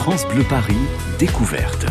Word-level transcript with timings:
France 0.00 0.26
Bleu 0.26 0.44
Paris, 0.48 0.72
découverte. 1.18 1.84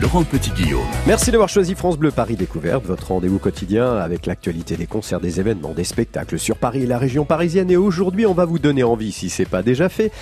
Laurent 0.00 0.22
Petit-Guillaume. 0.22 0.86
Merci 1.08 1.32
d'avoir 1.32 1.48
choisi 1.48 1.74
France 1.74 1.98
Bleu 1.98 2.12
Paris 2.12 2.36
Découverte, 2.36 2.84
votre 2.84 3.08
rendez-vous 3.08 3.40
quotidien 3.40 3.96
avec 3.96 4.26
l'actualité 4.26 4.76
des 4.76 4.86
concerts, 4.86 5.18
des 5.18 5.40
événements, 5.40 5.72
des 5.72 5.82
spectacles 5.82 6.38
sur 6.38 6.56
Paris 6.56 6.84
et 6.84 6.86
la 6.86 6.98
région 6.98 7.24
parisienne. 7.24 7.68
Et 7.68 7.76
aujourd'hui, 7.76 8.26
on 8.26 8.32
va 8.32 8.44
vous 8.44 8.60
donner 8.60 8.84
envie, 8.84 9.10
si 9.10 9.28
c'est 9.28 9.44
pas 9.44 9.64
déjà 9.64 9.88
fait, 9.88 10.12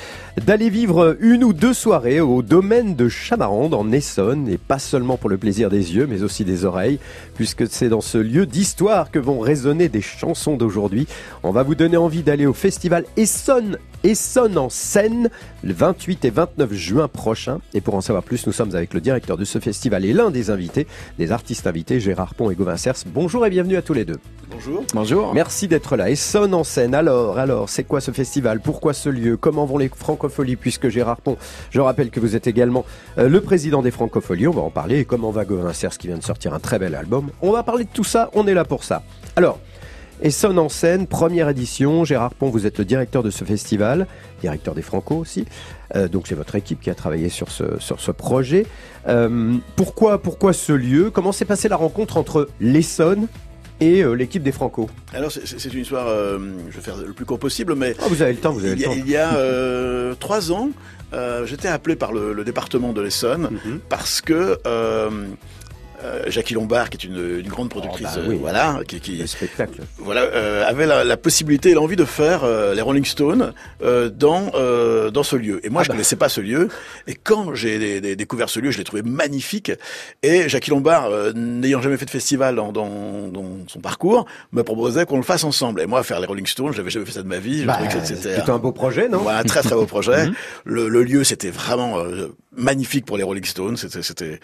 d'aller 0.47 0.71
vivre 0.71 1.15
une 1.21 1.45
ou 1.45 1.53
deux 1.53 1.75
soirées 1.75 2.21
au 2.21 2.41
domaine 2.41 2.95
de 2.95 3.11
Chamarande 3.11 3.75
en 3.75 3.93
Essonne, 3.93 4.49
et 4.49 4.57
pas 4.57 4.79
seulement 4.79 5.19
pour 5.19 5.29
le 5.29 5.37
plaisir 5.37 5.69
des 5.69 5.95
yeux, 5.95 6.07
mais 6.07 6.23
aussi 6.23 6.47
des 6.47 6.65
oreilles, 6.65 6.99
puisque 7.35 7.67
c'est 7.69 7.91
dans 7.91 8.01
ce 8.01 8.17
lieu 8.17 8.47
d'histoire 8.47 9.11
que 9.11 9.19
vont 9.19 9.41
résonner 9.41 9.91
des 9.91 10.01
chansons 10.01 10.57
d'aujourd'hui. 10.57 11.07
On 11.43 11.51
va 11.51 11.65
vous 11.65 11.75
donner 11.75 11.99
envie 11.99 12.23
d'aller 12.23 12.47
au 12.47 12.55
festival 12.55 13.05
Essonne 13.19 13.77
Essonne 14.05 14.59
en 14.59 14.69
scène 14.69 15.31
le 15.63 15.73
28 15.73 16.25
et 16.25 16.31
29 16.31 16.73
juin 16.73 17.09
prochain. 17.09 17.61
Et 17.75 17.81
pour 17.81 17.95
en 17.95 18.01
savoir 18.01 18.23
plus, 18.23 18.47
nous 18.47 18.53
sommes 18.53 18.75
avec 18.75 18.95
le 18.95 19.01
directeur 19.01 19.37
de 19.37 19.45
ce 19.45 19.59
festival 19.59 20.05
et 20.05 20.13
l'un 20.13 20.31
des 20.31 20.51
invités, 20.51 20.87
des 21.19 21.33
artistes 21.33 21.67
invités, 21.67 22.01
Gérard 22.01 22.35
Pont 22.35 22.51
et 22.51 22.55
Gauvin 22.55 22.77
Cers. 22.77 22.97
Bonjour 23.07 23.47
et 23.47 23.51
bienvenue 23.51 23.77
à 23.77 23.83
tous 23.83 23.95
les 23.95 24.05
deux. 24.05 24.19
Bonjour. 24.51 24.85
Bonjour. 24.95 25.35
Merci 25.35 25.67
d'être 25.67 25.97
là. 25.97 26.09
Essonne 26.09 26.55
en 26.55 26.65
scène. 26.65 26.95
Alors, 26.95 27.39
alors, 27.39 27.69
c'est 27.69 27.85
quoi 27.85 28.01
ce 28.01 28.11
festival? 28.13 28.61
Pourquoi 28.61 28.93
ce 28.93 29.09
lieu? 29.09 29.37
Comment 29.37 29.67
vont 29.67 29.79
les 29.79 29.89
francopholies? 29.89 30.57
Puisque 30.57 30.89
Gérard 30.89 31.21
Pont, 31.21 31.37
je 31.71 31.81
rappelle 31.81 32.11
que 32.11 32.21
vous 32.21 32.37
êtes 32.37 32.47
également 32.47 32.85
euh, 33.19 33.29
le 33.29 33.41
président 33.41 33.83
des 33.83 33.91
francopholies. 33.91 34.47
On 34.47 34.53
va 34.53 34.63
en 34.63 34.71
parler. 34.71 35.01
Et 35.01 35.05
comment 35.05 35.31
va 35.31 35.45
Gauvin 35.45 35.73
Cers 35.73 35.99
qui 35.99 36.07
vient 36.07 36.19
de 36.19 36.23
sortir 36.23 36.55
un 36.55 36.61
très 36.61 36.79
bel 36.79 36.95
album? 36.95 37.31
On 37.43 37.51
va 37.51 37.63
parler 37.65 37.85
de 37.85 37.91
tout 37.93 38.05
ça. 38.05 38.31
On 38.35 38.47
est 38.47 38.55
là 38.55 38.65
pour 38.65 38.85
ça. 38.85 39.03
Alors, 39.35 39.59
Essonne 40.23 40.59
en 40.59 40.69
scène, 40.69 41.07
première 41.07 41.49
édition. 41.51 42.05
Gérard 42.05 42.35
Pont, 42.35 42.49
vous 42.49 42.67
êtes 42.67 42.79
le 42.79 42.85
directeur 42.85 43.23
de 43.23 43.31
ce 43.31 43.45
festival, 43.45 44.07
directeur 44.41 44.75
des 44.75 44.83
Franco 44.83 45.15
aussi. 45.17 45.45
Euh, 45.95 46.09
donc 46.09 46.27
c'est 46.27 46.35
votre 46.35 46.55
équipe 46.55 46.81
qui 46.81 46.91
a 46.91 46.95
travaillé 46.95 47.29
sur 47.29 47.51
ce, 47.51 47.65
sur 47.79 48.01
ce 48.01 48.11
projet. 48.11 48.67
Euh, 49.09 49.55
pourquoi, 49.77 50.23
pourquoi 50.23 50.53
ce 50.53 50.73
lieu? 50.73 51.11
Comment 51.11 51.33
s'est 51.33 51.45
passée 51.45 51.69
la 51.69 51.77
rencontre 51.77 52.17
entre 52.17 52.49
l'Essonne 52.61 53.29
et 53.81 54.03
euh, 54.03 54.15
l'équipe 54.15 54.43
des 54.43 54.53
Franco? 54.53 54.89
Alors 55.13 55.31
c'est 55.31 55.73
une 55.73 55.81
histoire, 55.81 56.09
je 56.09 56.75
vais 56.77 56.81
faire 56.83 56.97
le 56.97 57.13
plus 57.13 57.27
court 57.27 57.39
possible, 57.39 57.75
mais 57.75 57.95
oh, 58.01 58.07
vous 58.09 58.23
avez 58.23 58.33
le 58.33 58.39
temps, 58.39 58.53
vous 58.53 58.65
avez 58.65 58.73
il, 58.73 58.81
y 58.81 58.85
a, 58.85 58.89
le 58.89 58.95
temps. 58.95 59.03
il 59.05 59.11
y 59.11 59.17
a 60.13 60.15
trois 60.19 60.51
ans, 60.51 60.71
j'étais 61.45 61.69
appelé 61.69 61.95
par 61.95 62.13
le, 62.13 62.33
le 62.33 62.43
département 62.43 62.93
de 62.95 63.03
l'Essonne 63.03 63.51
Mhm. 63.65 63.81
parce 63.91 64.23
que 64.23 64.59
Jackie 66.29 66.55
Lombard, 66.55 66.91
qui 66.91 66.97
est 66.97 67.09
une, 67.11 67.41
une 67.41 67.49
grande 67.49 67.69
productrice, 67.71 68.07
bah 68.15 68.21
oui. 68.27 68.35
euh, 68.35 68.39
voilà, 68.41 68.81
qui, 68.87 69.01
qui 69.01 69.17
Le 69.19 69.27
spectacle. 69.27 69.81
voilà, 69.99 70.23
euh, 70.23 70.65
avait 70.67 70.87
la, 70.87 71.05
la 71.05 71.17
possibilité 71.17 71.71
et 71.71 71.75
l'envie 71.75 71.97
de 71.97 72.05
faire 72.05 72.45
euh, 72.45 72.75
les 72.75 72.81
Rolling 72.83 73.05
Stones 73.05 73.53
euh, 73.83 74.09
dans 74.11 74.51
euh, 74.55 75.11
dans 75.11 75.23
ce 75.23 75.37
lieu. 75.37 75.65
Et 75.65 75.69
moi, 75.71 75.81
Ah 75.81 75.85
je 75.85 75.89
bah. 75.89 75.95
connaissais 75.95 76.17
pas 76.17 76.29
ce 76.29 76.41
lieu. 76.41 76.69
Et 77.07 77.15
quand 77.15 77.55
j'ai 77.55 77.79
dé- 77.79 78.01
dé- 78.01 78.17
découvert 78.17 78.49
ce 78.49 78.61
lieu, 78.61 78.71
je 78.71 78.79
l'ai 78.79 78.85
trouvé 78.85 79.03
magnifique. 79.03 79.73
Et 80.23 80.49
Jackie 80.49 80.71
Lombard, 80.71 81.07
euh, 81.11 81.33
n'ayant 81.35 81.81
jamais 81.83 81.97
fait 81.97 82.05
de 82.07 82.11
festival 82.11 82.57
dans, 82.57 82.73
dans, 82.73 83.29
dans 83.29 83.45
son 83.69 83.81
parcours, 83.81 84.27
me 84.53 84.63
proposait 84.63 85.07
qu'on 85.07 85.17
le 85.17 85.23
fasse 85.23 85.45
ensemble. 85.45 85.81
Et 85.81 85.87
moi, 85.87 86.03
faire 86.03 86.21
les 86.21 86.27
Rolling 86.27 86.47
Stones, 86.47 86.73
j'avais 86.73 86.91
jamais 86.91 87.07
fait 87.07 87.13
ça 87.13 87.23
de 87.23 87.29
ma 87.29 87.39
vie. 87.39 87.65
Bah, 87.65 87.79
c'était 88.05 88.51
un 88.51 88.59
beau 88.59 88.73
projet, 88.73 89.09
non? 89.09 89.19
Voilà, 89.19 89.39
un 89.39 89.45
très 89.45 89.61
très 89.63 89.75
beau 89.75 89.87
projet. 89.87 90.07
Mhm. 90.27 90.35
le, 90.65 90.89
le 90.89 91.03
lieu, 91.03 91.25
c'était 91.25 91.51
vraiment 91.51 91.99
euh, 91.99 92.29
magnifique 92.57 93.05
pour 93.07 93.17
les 93.17 93.23
Rolling 93.23 93.45
Stones. 93.45 93.77
C'était, 93.77 94.41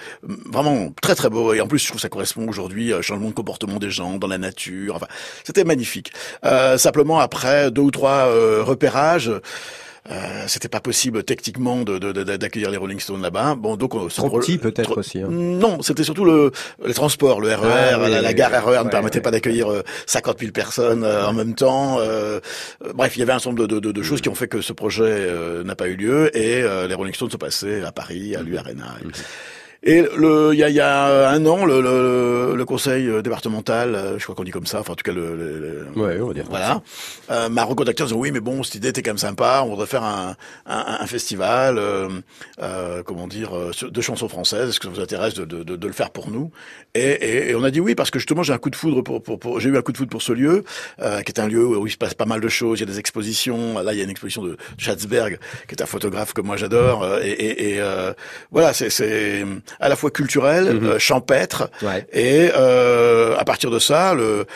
vraiment 0.47 0.93
très 1.01 1.15
très 1.15 1.31
beau. 1.31 1.55
Et 1.55 1.61
en 1.61 1.67
plus, 1.67 1.79
je 1.79 1.87
trouve 1.87 1.97
que 1.97 2.03
ça 2.03 2.09
correspond 2.09 2.49
aujourd'hui 2.49 2.93
au 2.93 3.03
changement 3.03 3.29
de 3.29 3.35
comportement 3.35 3.79
des 3.79 3.91
gens 3.91 4.19
dans 4.19 4.29
la 4.29 4.39
nature. 4.39 4.97
Enfin, 4.97 5.09
c'était 5.45 5.65
magnifique. 5.65 6.13
Euh, 6.45 6.79
simplement, 6.79 7.21
après 7.21 7.71
deux 7.71 7.83
ou 7.83 7.91
trois 7.91 8.27
euh, 8.29 8.63
repérages. 8.63 9.31
Euh, 10.11 10.45
c'était 10.49 10.69
pas 10.69 10.81
possible 10.81 11.23
techniquement 11.23 11.83
de, 11.83 11.97
de- 11.99 12.11
de- 12.11 12.25
d'accueillir 12.37 12.73
les 12.73 12.77
Rolling 12.77 12.99
Stones 12.99 13.23
là-bas. 13.23 13.55
Bon, 13.55 13.77
donc 13.77 13.95
on- 13.95 14.09
ce 14.09 14.17
Trop 14.17 14.41
petit 14.41 14.59
peut-être 14.59 14.83
trop- 14.91 14.99
aussi. 14.99 15.21
hein. 15.21 15.29
non, 15.31 15.81
c'était 15.81 16.03
surtout 16.03 16.25
le, 16.25 16.51
les 16.85 16.93
transports, 16.93 17.41
le 17.41 17.55
RER, 17.55 17.69
Ah, 17.95 17.99
oui, 18.03 18.11
la, 18.11 18.21
la 18.21 18.33
gare. 18.35 18.51
RER 18.51 18.79
ne 18.81 18.85
Ouais, 18.85 18.91
permettait 18.91 19.19
ouais. 19.19 19.23
pas 19.23 19.31
d'accueillir 19.31 19.71
euh, 19.71 19.83
50 20.07 20.41
000 20.41 20.51
personnes 20.51 21.05
euh, 21.05 21.25
en 21.29 21.33
même 21.33 21.55
temps. 21.55 22.01
euh, 22.01 22.41
euh, 22.85 22.93
bref, 22.95 23.15
il 23.17 23.21
y 23.21 23.23
avait 23.23 23.33
un 23.33 23.39
certain 23.39 23.51
nombre 23.51 23.69
de, 23.69 23.79
de- 23.79 23.93
de 23.93 24.03
choses 24.03 24.21
qui 24.21 24.29
ont 24.29 24.35
fait 24.35 24.49
que 24.49 24.61
ce 24.61 24.73
projet 24.73 25.05
euh, 25.07 25.63
n'a 25.63 25.77
pas 25.77 25.87
eu 25.87 25.95
lieu 25.95 26.37
et 26.37 26.63
euh, 26.63 26.89
les 26.89 26.95
Rolling 26.95 27.15
Stones 27.15 27.31
sont 27.31 27.39
passés 27.39 27.83
à 27.83 27.93
Paris, 27.93 28.35
à 28.35 28.43
l'U-Arena. 28.43 28.97
Et 29.03 29.07
le, 29.85 30.51
il 30.53 30.59
y 30.59 30.63
a, 30.63 30.69
y 30.71 30.81
a 30.81 31.29
un 31.31 31.45
an, 31.47 31.65
le, 31.65 31.81
le, 31.81 32.55
le 32.57 32.65
conseil 32.65 33.09
départemental, 33.23 33.95
euh, 33.95 34.19
je 34.19 34.23
crois 34.23 34.35
qu'on 34.37 34.45
dit 34.45 34.51
comme 34.53 34.67
ça, 34.67 34.81
enfin 34.81 34.93
en 34.93 34.97
tout 34.97 35.03
cas 35.03 35.13
le, 35.13 35.35
le- 35.35 35.59
le- 35.59 36.01
Ouais, 36.01 36.21
on 36.21 36.29
va 36.29 36.35
dire. 36.35 36.45
voilà, 36.49 36.83
euh, 37.31 37.49
m'a 37.49 37.65
recontacté 37.65 38.03
en 38.03 38.07
disant 38.07 38.19
oui, 38.19 38.31
mais 38.31 38.41
bon, 38.41 38.63
cette 38.63 38.77
idée 38.77 38.89
était 38.89 39.03
quand 39.03 39.11
même 39.11 39.19
sympa. 39.19 39.63
On 39.65 39.71
voudrait 39.71 39.87
faire 39.87 40.05
un, 40.05 40.37
un, 40.67 40.99
un 41.01 41.07
festival, 41.07 41.79
euh, 41.79 42.09
euh, 42.63 43.03
comment 43.03 43.27
dire, 43.27 43.57
euh, 43.57 43.73
de 43.83 44.01
chansons 44.01 44.29
françaises. 44.29 44.69
Est-ce 44.71 44.79
que 44.81 44.87
ça 44.87 44.95
vous 44.95 45.01
intéresse 45.01 45.35
de, 45.35 45.45
de, 45.45 45.63
de, 45.65 45.75
de 45.77 45.87
le 45.87 45.93
faire 45.93 46.11
pour 46.11 46.31
nous? 46.31 46.51
Et, 46.95 47.01
et, 47.01 47.51
et 47.51 47.55
on 47.57 47.65
a 47.65 47.71
dit 47.71 47.81
oui 47.81 47.95
parce 47.95 48.11
que 48.11 48.19
justement 48.21 48.43
j'ai 48.45 48.53
un 48.53 48.59
coup 48.59 48.71
de 48.71 48.77
foudre 48.77 49.03
pour, 49.03 49.23
pour, 49.23 49.39
pour 49.41 49.59
j'ai 49.61 49.69
eu 49.69 49.77
un 49.77 49.83
coup 49.83 49.93
de 49.93 49.97
foudre 49.97 50.11
pour 50.11 50.23
ce 50.23 50.33
lieu, 50.33 50.63
euh, 51.01 51.23
qui 51.23 51.33
est 51.33 51.41
un 51.41 51.49
lieu 51.49 51.65
où 51.67 51.87
il 51.87 51.91
se 51.91 51.97
passe 51.97 52.15
pas 52.15 52.27
mal 52.27 52.41
de 52.41 52.49
choses. 52.49 52.79
Il 52.79 52.83
y 52.83 52.89
a 52.89 52.93
des 52.93 52.99
expositions. 53.01 53.79
Là, 53.81 53.93
il 53.93 53.99
y 53.99 54.01
a 54.01 54.05
une 54.05 54.11
exposition 54.11 54.43
de 54.43 54.57
Schatzberg, 54.79 55.39
qui 55.69 55.75
est 55.75 55.83
un 55.83 55.87
photographe 55.87 56.33
que 56.35 56.41
moi 56.41 56.57
j'adore. 56.57 57.19
et 57.21 57.31
et, 57.33 57.75
et 57.75 57.81
euh, 57.81 58.13
voilà, 58.53 58.73
c'est 58.73 58.91
c'est 58.91 59.45
à 59.81 59.89
la 59.89 59.97
fois 59.97 60.11
culturel, 60.11 60.69
euh, 60.69 60.99
champêtre. 60.99 61.71
Ouais. 61.83 62.07
Et 62.13 62.51
euh, 62.57 63.37
à 63.37 63.45
partir 63.45 63.71
de 63.71 63.79
ça, 63.79 64.15
le 64.15 64.47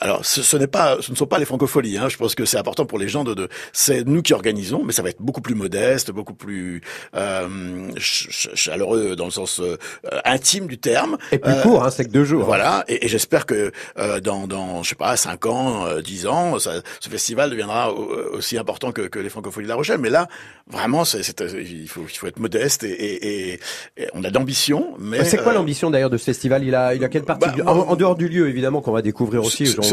alors, 0.00 0.24
ce, 0.24 0.42
ce 0.42 0.56
n'est 0.56 0.66
pas, 0.66 0.96
ce 1.00 1.10
ne 1.10 1.16
sont 1.16 1.26
pas 1.26 1.38
les 1.38 1.44
francopholies. 1.44 1.98
Hein. 1.98 2.08
Je 2.08 2.16
pense 2.16 2.34
que 2.34 2.44
c'est 2.44 2.56
important 2.58 2.86
pour 2.86 2.98
les 2.98 3.08
gens 3.08 3.22
de. 3.24 3.34
de 3.34 3.48
c'est 3.72 4.06
nous 4.06 4.22
qui 4.22 4.32
organisons, 4.32 4.82
mais 4.84 4.92
ça 4.92 5.02
va 5.02 5.10
être 5.10 5.20
beaucoup 5.20 5.40
plus 5.42 5.54
modeste, 5.54 6.10
beaucoup 6.10 6.34
plus 6.34 6.80
euh, 7.14 7.90
ch- 7.94 8.28
ch- 8.30 8.50
chaleureux 8.54 9.16
dans 9.16 9.26
le 9.26 9.30
sens 9.30 9.60
euh, 9.60 9.76
intime 10.24 10.66
du 10.66 10.78
terme. 10.78 11.18
Et 11.32 11.38
plus 11.38 11.52
court, 11.62 11.84
hein, 11.84 11.90
c'est 11.90 12.04
que 12.04 12.10
deux 12.10 12.24
jours. 12.24 12.44
Voilà, 12.44 12.84
et, 12.88 13.04
et 13.04 13.08
j'espère 13.08 13.46
que 13.46 13.72
euh, 13.98 14.20
dans, 14.20 14.46
dans, 14.46 14.82
je 14.82 14.88
sais 14.90 14.94
pas, 14.94 15.16
cinq 15.16 15.46
ans, 15.46 15.86
euh, 15.86 16.00
dix 16.00 16.26
ans, 16.26 16.58
ça, 16.58 16.72
ce 17.00 17.08
festival 17.08 17.50
deviendra 17.50 17.92
au- 17.92 18.36
aussi 18.36 18.56
important 18.58 18.92
que, 18.92 19.02
que 19.02 19.18
les 19.18 19.28
francophonies 19.28 19.64
de 19.64 19.68
La 19.68 19.74
Rochelle. 19.76 19.98
Mais 19.98 20.10
là, 20.10 20.28
vraiment, 20.66 21.04
c'est, 21.04 21.20
il, 21.60 21.88
faut, 21.88 22.02
il 22.08 22.16
faut 22.16 22.26
être 22.26 22.38
modeste 22.38 22.84
et, 22.84 22.88
et, 22.90 23.52
et- 23.54 23.60
et 23.98 24.06
on 24.14 24.24
a 24.24 24.30
d'ambition. 24.30 24.94
Mais 24.98 25.24
C'est 25.24 25.36
quoi 25.38 25.52
euh, 25.52 25.56
l'ambition 25.56 25.90
d'ailleurs 25.90 26.10
de 26.10 26.16
ce 26.16 26.24
festival? 26.24 26.64
Il 26.64 26.74
a, 26.74 26.94
il 26.94 27.04
a 27.04 27.08
quelle 27.08 27.24
partie 27.24 27.46
bah, 27.48 27.52
du- 27.54 27.62
en, 27.62 27.66
en 27.80 27.96
dehors 27.96 28.16
du 28.16 28.28
lieu 28.28 28.48
évidemment 28.48 28.80
qu'on 28.80 28.92
va 28.92 29.02
découvrir 29.02 29.42
aussi. 29.44 29.66
C'est- 29.66 29.89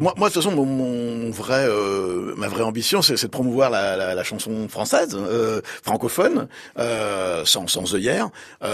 moi, 0.00 0.14
moi, 0.16 0.28
de 0.28 0.34
toute 0.34 0.42
façon, 0.42 0.54
mon, 0.54 0.64
mon 0.64 1.30
vrai, 1.30 1.66
euh, 1.68 2.34
ma 2.36 2.48
vraie 2.48 2.62
ambition, 2.62 3.02
c'est 3.02 3.20
de 3.22 3.26
promouvoir 3.28 3.70
la, 3.70 3.96
la, 3.96 4.14
la 4.14 4.24
chanson 4.24 4.68
française, 4.68 5.16
euh, 5.18 5.60
francophone, 5.82 6.48
euh, 6.78 7.44
sans, 7.44 7.66
sans 7.66 7.94
œillère. 7.94 8.28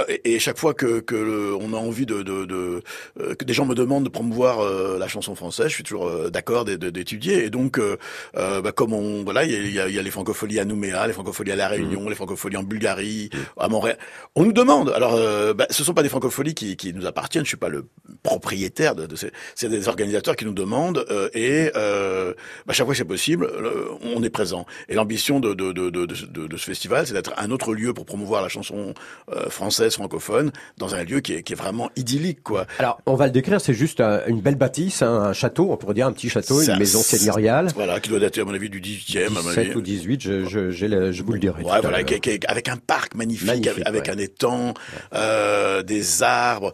Et, 0.09 0.35
et 0.35 0.39
chaque 0.39 0.59
fois 0.59 0.75
que, 0.75 1.01
que 1.01 1.15
le- 1.15 1.55
on 1.55 1.73
a 1.73 1.77
envie 1.77 2.07
de, 2.07 2.23
de, 2.23 2.45
de 2.45 2.83
que 3.35 3.45
des 3.45 3.53
gens 3.53 3.67
me 3.67 3.75
demandent 3.75 4.05
de 4.05 4.09
promouvoir 4.09 4.59
la 4.99 5.09
chanson 5.09 5.35
française, 5.35 5.69
je 5.69 5.75
suis 5.75 5.85
toujours 5.85 6.31
d'accord 6.31 6.65
d'é- 6.65 6.77
d'é- 6.79 6.91
d'étudier. 6.91 7.45
Et 7.45 7.51
donc, 7.51 7.81
bah, 8.35 8.73
comme 8.75 8.93
on, 8.93 9.25
voilà, 9.25 9.45
il 9.45 9.51
y 9.53 9.55
a, 9.57 9.59
il 9.61 9.75
y 9.75 9.81
a- 9.81 9.89
il 9.89 9.95
y 9.95 9.99
a 9.99 10.03
les 10.03 10.11
francopholies 10.11 10.59
à 10.61 10.65
Nouméa, 10.65 11.07
les 11.07 11.13
francopholies 11.13 11.53
à 11.53 11.57
la 11.57 11.69
Réunion, 11.69 12.09
les 12.09 12.15
francopholies 12.15 12.57
en 12.57 12.63
Bulgarie, 12.63 13.31
à 13.59 13.69
Montréal. 13.69 13.99
On 14.35 14.45
nous 14.45 14.53
demande. 14.53 14.91
Alors, 14.91 15.19
bah, 15.55 15.67
ce 15.71 15.85
sont 15.85 15.95
pas 15.95 16.03
des 16.03 16.09
francopholies 16.09 16.55
qui, 16.55 16.77
qui 16.77 16.93
nous 16.93 17.07
appartiennent. 17.07 17.45
Je 17.45 17.49
suis 17.49 17.57
pas 17.57 17.69
le 17.69 17.85
propriétaire 18.23 18.95
de, 18.95 19.07
de 19.07 19.17
ces. 19.17 19.31
C'est 19.55 19.69
des 19.69 19.89
organisateurs 19.89 20.37
qui 20.37 20.45
nous 20.45 20.53
demandent 20.55 21.05
euh, 21.11 21.29
et 21.35 21.71
euh, 21.77 22.33
bah, 22.67 22.73
chaque 22.73 22.87
fois 22.87 22.95
que 22.95 22.99
c'est 22.99 23.05
possible, 23.05 23.45
euh, 23.47 23.87
on 24.15 24.23
est 24.23 24.31
présent. 24.31 24.65
Et 24.89 24.95
l'ambition 24.95 25.41
de, 25.41 25.53
de, 25.55 25.73
de, 25.73 25.91
de, 25.91 26.07
de, 26.07 26.47
de 26.47 26.57
ce 26.57 26.65
festival, 26.65 27.07
c'est 27.07 27.13
d'être 27.15 27.33
un 27.37 27.51
autre 27.51 27.75
lieu 27.75 27.93
pour 27.93 28.07
promouvoir 28.07 28.43
la 28.43 28.49
chanson 28.49 28.95
euh, 29.33 29.51
française 29.51 29.95
francophone 29.95 30.53
dans 30.79 30.95
un 30.95 31.05
lieu 31.05 31.21
qui 31.21 31.35
est, 31.35 31.43
qui 31.43 31.53
est 31.53 31.57
vraiment 31.57 31.91
idyllique, 31.97 32.43
quoi. 32.43 32.67
Alors, 32.79 33.01
on 33.07 33.15
va 33.15 33.27
le 33.27 33.33
décrire, 33.33 33.61
c'est 33.61 33.75
juste 33.75 34.01
un- 34.01 34.21
une 34.27 34.41
belle 34.41 34.55
bâtisse, 34.57 35.03
hein, 35.03 35.13
un 35.13 35.33
château, 35.33 35.69
on 35.71 35.77
pourrait 35.77 35.95
dire 35.95 36.07
un 36.07 36.13
petit 36.13 36.29
château, 36.31 36.61
une 36.63 36.71
un- 36.71 36.79
maison 36.79 37.01
seigneuriale. 37.01 37.69
Voilà, 37.75 38.01
qui 38.01 38.09
doit 38.11 38.21
dater 38.21 38.41
à 38.41 38.45
mon 38.45 38.55
avis 38.55 38.71
du 38.71 38.81
18e. 38.81 39.37
à 39.37 39.43
mon 39.43 39.49
avis. 39.51 39.61
17 39.63 39.77
ou 39.77 39.81
18, 39.81 40.21
je, 40.23 41.23
vous 41.23 41.33
le 41.33 41.39
dirai. 41.39 41.61
à 41.71 41.81
voilà, 41.81 41.99
avec 41.99 42.69
un 42.69 42.77
parc 42.77 43.15
magnifique, 43.15 43.69
avec, 43.87 44.09
un 44.09 44.19
étang, 44.19 44.75
euh, 45.15 45.83
des 45.83 46.23
arbres. 46.23 46.73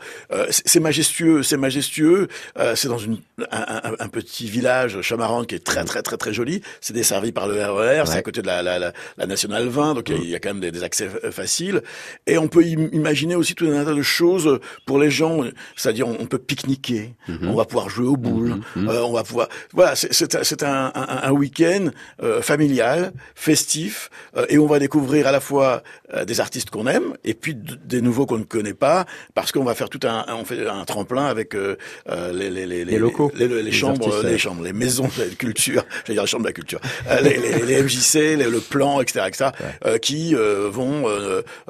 C'est 0.50 0.68
c'est 0.70 0.80
majestueux, 0.80 1.42
c'est 1.42 1.56
majestueux. 1.56 2.28
Euh, 2.58 2.74
c'est 2.76 2.88
dans 2.88 2.98
une, 2.98 3.18
un, 3.50 3.64
un- 3.76 3.96
un 3.98 4.08
petit 4.08 4.46
village, 4.48 5.00
Chamarande, 5.02 5.46
qui 5.46 5.54
est 5.54 5.64
très 5.64 5.84
très 5.84 6.02
très 6.02 6.16
très 6.16 6.32
joli. 6.32 6.62
C'est 6.80 6.92
desservi 6.92 7.32
par 7.32 7.46
le 7.48 7.54
RER, 7.62 8.02
c'est 8.06 8.12
Ouais. 8.12 8.18
à 8.18 8.22
côté 8.22 8.42
de 8.42 8.46
la, 8.46 8.62
la, 8.62 8.78
la, 8.78 8.92
la 9.18 9.26
nationale 9.26 9.68
20, 9.68 9.94
donc 9.94 10.08
il 10.08 10.14
y 10.14 10.18
a- 10.18 10.22
il 10.22 10.30
y, 10.30 10.34
a 10.34 10.40
quand 10.40 10.50
même 10.50 10.60
des, 10.60 10.70
des 10.70 10.82
accès 10.82 11.08
euh, 11.24 11.30
faciles. 11.30 11.82
Et 12.26 12.38
on 12.38 12.48
peut 12.48 12.62
im- 12.62 12.88
imaginer 12.92 13.34
aussi 13.36 13.54
tout 13.54 13.66
un 13.66 13.84
tas 13.84 13.94
de 13.94 14.02
choses 14.02 14.58
pour 14.86 14.98
les 14.98 15.10
gens. 15.10 15.40
C'est-à-dire, 15.76 16.08
on, 16.08 16.16
on 16.20 16.26
peut 16.26 16.38
pique-niquer, 16.38 17.14
on 17.42 17.54
va 17.54 17.64
pouvoir 17.64 17.88
jouer 17.90 18.06
aux 18.06 18.16
boules, 18.16 18.56
euh, 18.76 19.00
on 19.02 19.12
va 19.12 19.22
pouvoir. 19.24 19.48
Voilà, 19.72 19.94
c'est- 19.96 20.12
c'est 20.12 20.34
un- 20.34 20.42
c'est 20.44 20.62
un, 20.62 20.92
un, 20.94 21.30
week-end 21.32 21.88
euh, 22.22 22.42
familial, 22.42 23.12
festif, 23.34 24.10
euh, 24.36 24.46
et 24.48 24.58
on 24.58 24.66
va 24.66 24.78
découvrir 24.78 25.26
à 25.26 25.32
la 25.32 25.40
fois 25.40 25.82
des 26.26 26.40
artistes 26.40 26.70
qu'on 26.70 26.86
aime 26.86 27.14
et 27.24 27.34
puis 27.34 27.54
des 27.54 28.00
nouveaux 28.00 28.26
qu'on 28.26 28.38
ne 28.38 28.44
connaît 28.44 28.74
pas, 28.74 29.06
parce 29.34 29.52
qu'on 29.52 29.64
va 29.64 29.74
faire 29.74 29.88
tout 29.88 30.00
un, 30.04 30.24
on 30.28 30.44
fait 30.44 30.66
un 30.68 30.84
tremplin 30.84 31.26
avec 31.26 31.54
les, 31.54 32.50
les, 32.50 32.66
les, 32.66 32.84
Les 32.84 32.98
locaux. 32.98 33.30
les, 33.34 33.59
les, 33.62 33.72
chambres, 33.72 34.22
les 34.22 34.38
chambres, 34.38 34.62
les 34.62 34.72
maisons 34.72 35.08
de 35.16 35.24
la 35.24 35.34
culture, 35.34 35.84
j'allais 36.04 36.14
dire 36.14 36.22
les 36.22 36.28
chambres 36.28 36.44
de 36.44 36.48
la 36.48 36.52
culture, 36.52 36.80
euh, 37.08 37.20
les, 37.20 37.36
les, 37.36 37.66
les, 37.66 37.82
MJC, 37.82 38.36
le 38.36 38.60
plan, 38.60 39.00
etc., 39.00 39.24
etc., 39.26 39.50
euh, 39.86 39.98
qui 39.98 40.34
vont 40.34 41.04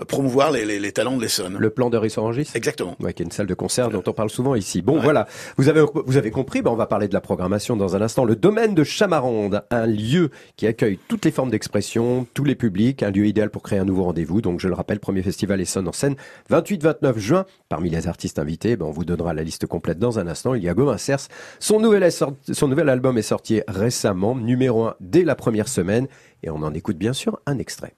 promouvoir 0.08 0.50
les, 0.50 0.92
talents 0.92 1.16
de 1.16 1.22
l'Essonne. 1.22 1.56
Le 1.58 1.70
plan 1.70 1.90
de 1.90 1.96
Rissorangis 1.96 2.50
Exactement. 2.54 2.96
Ouais, 3.00 3.12
qui 3.12 3.22
est 3.22 3.26
une 3.26 3.32
salle 3.32 3.46
de 3.46 3.54
concert 3.54 3.90
dont 3.90 4.02
on 4.06 4.12
parle 4.12 4.30
souvent 4.30 4.54
ici. 4.54 4.82
Bon, 4.82 4.98
voilà, 4.98 5.26
vous 5.56 5.68
avez 5.68 5.84
vous 5.94 6.16
avez 6.16 6.30
compris. 6.30 6.62
Ben, 6.62 6.70
on 6.70 6.76
va 6.76 6.86
parler 6.86 7.08
de 7.08 7.14
la 7.14 7.20
programmation 7.20 7.76
dans 7.76 7.96
un 7.96 8.02
instant. 8.02 8.24
Le 8.24 8.36
domaine 8.36 8.74
de 8.74 8.84
Chamaronde, 8.84 9.62
un 9.70 9.86
lieu 9.86 10.30
qui 10.56 10.66
accueille 10.66 10.98
toutes 11.08 11.24
les 11.24 11.30
formes 11.30 11.50
d'expression, 11.50 12.26
tous 12.34 12.44
les 12.44 12.54
publics, 12.54 13.02
un 13.02 13.10
lieu 13.10 13.26
idéal 13.26 13.50
pour 13.50 13.62
créer 13.62 13.78
un 13.78 13.84
nouveau 13.84 14.04
rendez-vous. 14.04 14.40
Donc, 14.40 14.60
je 14.60 14.68
le 14.68 14.74
rappelle, 14.74 15.00
premier 15.00 15.22
festival 15.22 15.60
Essonne 15.60 15.88
en 15.88 15.92
scène, 15.92 16.16
28-29 16.50 17.18
juin. 17.18 17.46
Parmi 17.68 17.90
les 17.90 18.08
artistes 18.08 18.38
invités, 18.38 18.76
ben, 18.76 18.86
on 18.86 18.90
vous 18.90 19.04
donnera 19.04 19.34
la 19.34 19.42
liste 19.42 19.66
complète 19.66 19.98
dans 19.98 20.18
un 20.18 20.26
instant. 20.26 20.54
Il 20.54 20.62
y 20.62 20.68
a 20.68 20.74
Gomin 20.74 20.98
Cers. 20.98 21.28
Son 21.70 21.78
nouvel, 21.78 22.10
son 22.10 22.66
nouvel 22.66 22.88
album 22.88 23.16
est 23.16 23.22
sorti 23.22 23.62
récemment, 23.68 24.34
numéro 24.34 24.86
1 24.86 24.96
dès 24.98 25.22
la 25.22 25.36
première 25.36 25.68
semaine. 25.68 26.08
Et 26.42 26.50
on 26.50 26.64
en 26.64 26.74
écoute 26.74 26.98
bien 26.98 27.12
sûr 27.12 27.38
un 27.46 27.58
extrait. 27.58 27.94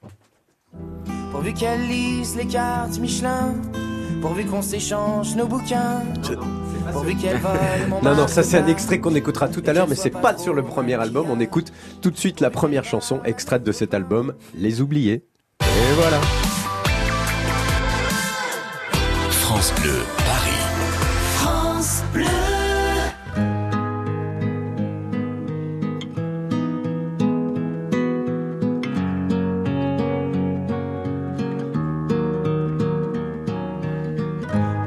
Pourvu 1.30 1.54
qu'elle 1.54 1.80
lise 1.88 2.36
les 2.36 2.44
cartes 2.44 2.98
Michelin, 2.98 3.54
pourvu 4.20 4.44
qu'on 4.44 4.60
s'échange 4.60 5.34
nos 5.36 5.46
bouquins. 5.46 6.02
Pourvu 6.92 7.16
qu'elle 7.16 7.40
non, 8.02 8.14
non, 8.14 8.28
ça 8.28 8.42
c'est 8.42 8.58
un 8.58 8.66
extrait 8.66 8.98
qu'on 8.98 9.14
écoutera 9.14 9.48
tout 9.48 9.62
à 9.64 9.72
l'heure, 9.72 9.88
mais 9.88 9.94
c'est 9.94 10.10
pas 10.10 10.36
sur 10.36 10.52
le 10.52 10.62
premier 10.62 11.00
album. 11.00 11.28
On 11.30 11.40
écoute 11.40 11.72
tout 12.02 12.10
de 12.10 12.18
suite 12.18 12.40
la 12.40 12.50
première 12.50 12.84
chanson 12.84 13.22
extraite 13.24 13.62
de 13.62 13.72
cet 13.72 13.94
album, 13.94 14.34
Les 14.54 14.82
Oubliés. 14.82 15.24
Et 15.62 15.94
voilà. 15.94 16.20
France 19.30 19.72
Bleu, 19.80 20.02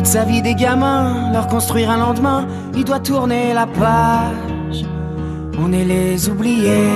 Toute 0.00 0.06
sa 0.06 0.24
vie 0.24 0.40
des 0.40 0.54
gamins, 0.54 1.30
leur 1.30 1.46
construire 1.46 1.90
un 1.90 1.98
lendemain, 1.98 2.48
il 2.74 2.84
doit 2.84 3.00
tourner 3.00 3.52
la 3.52 3.66
page. 3.66 4.86
On 5.58 5.74
est 5.74 5.84
les 5.84 6.30
oubliés. 6.30 6.88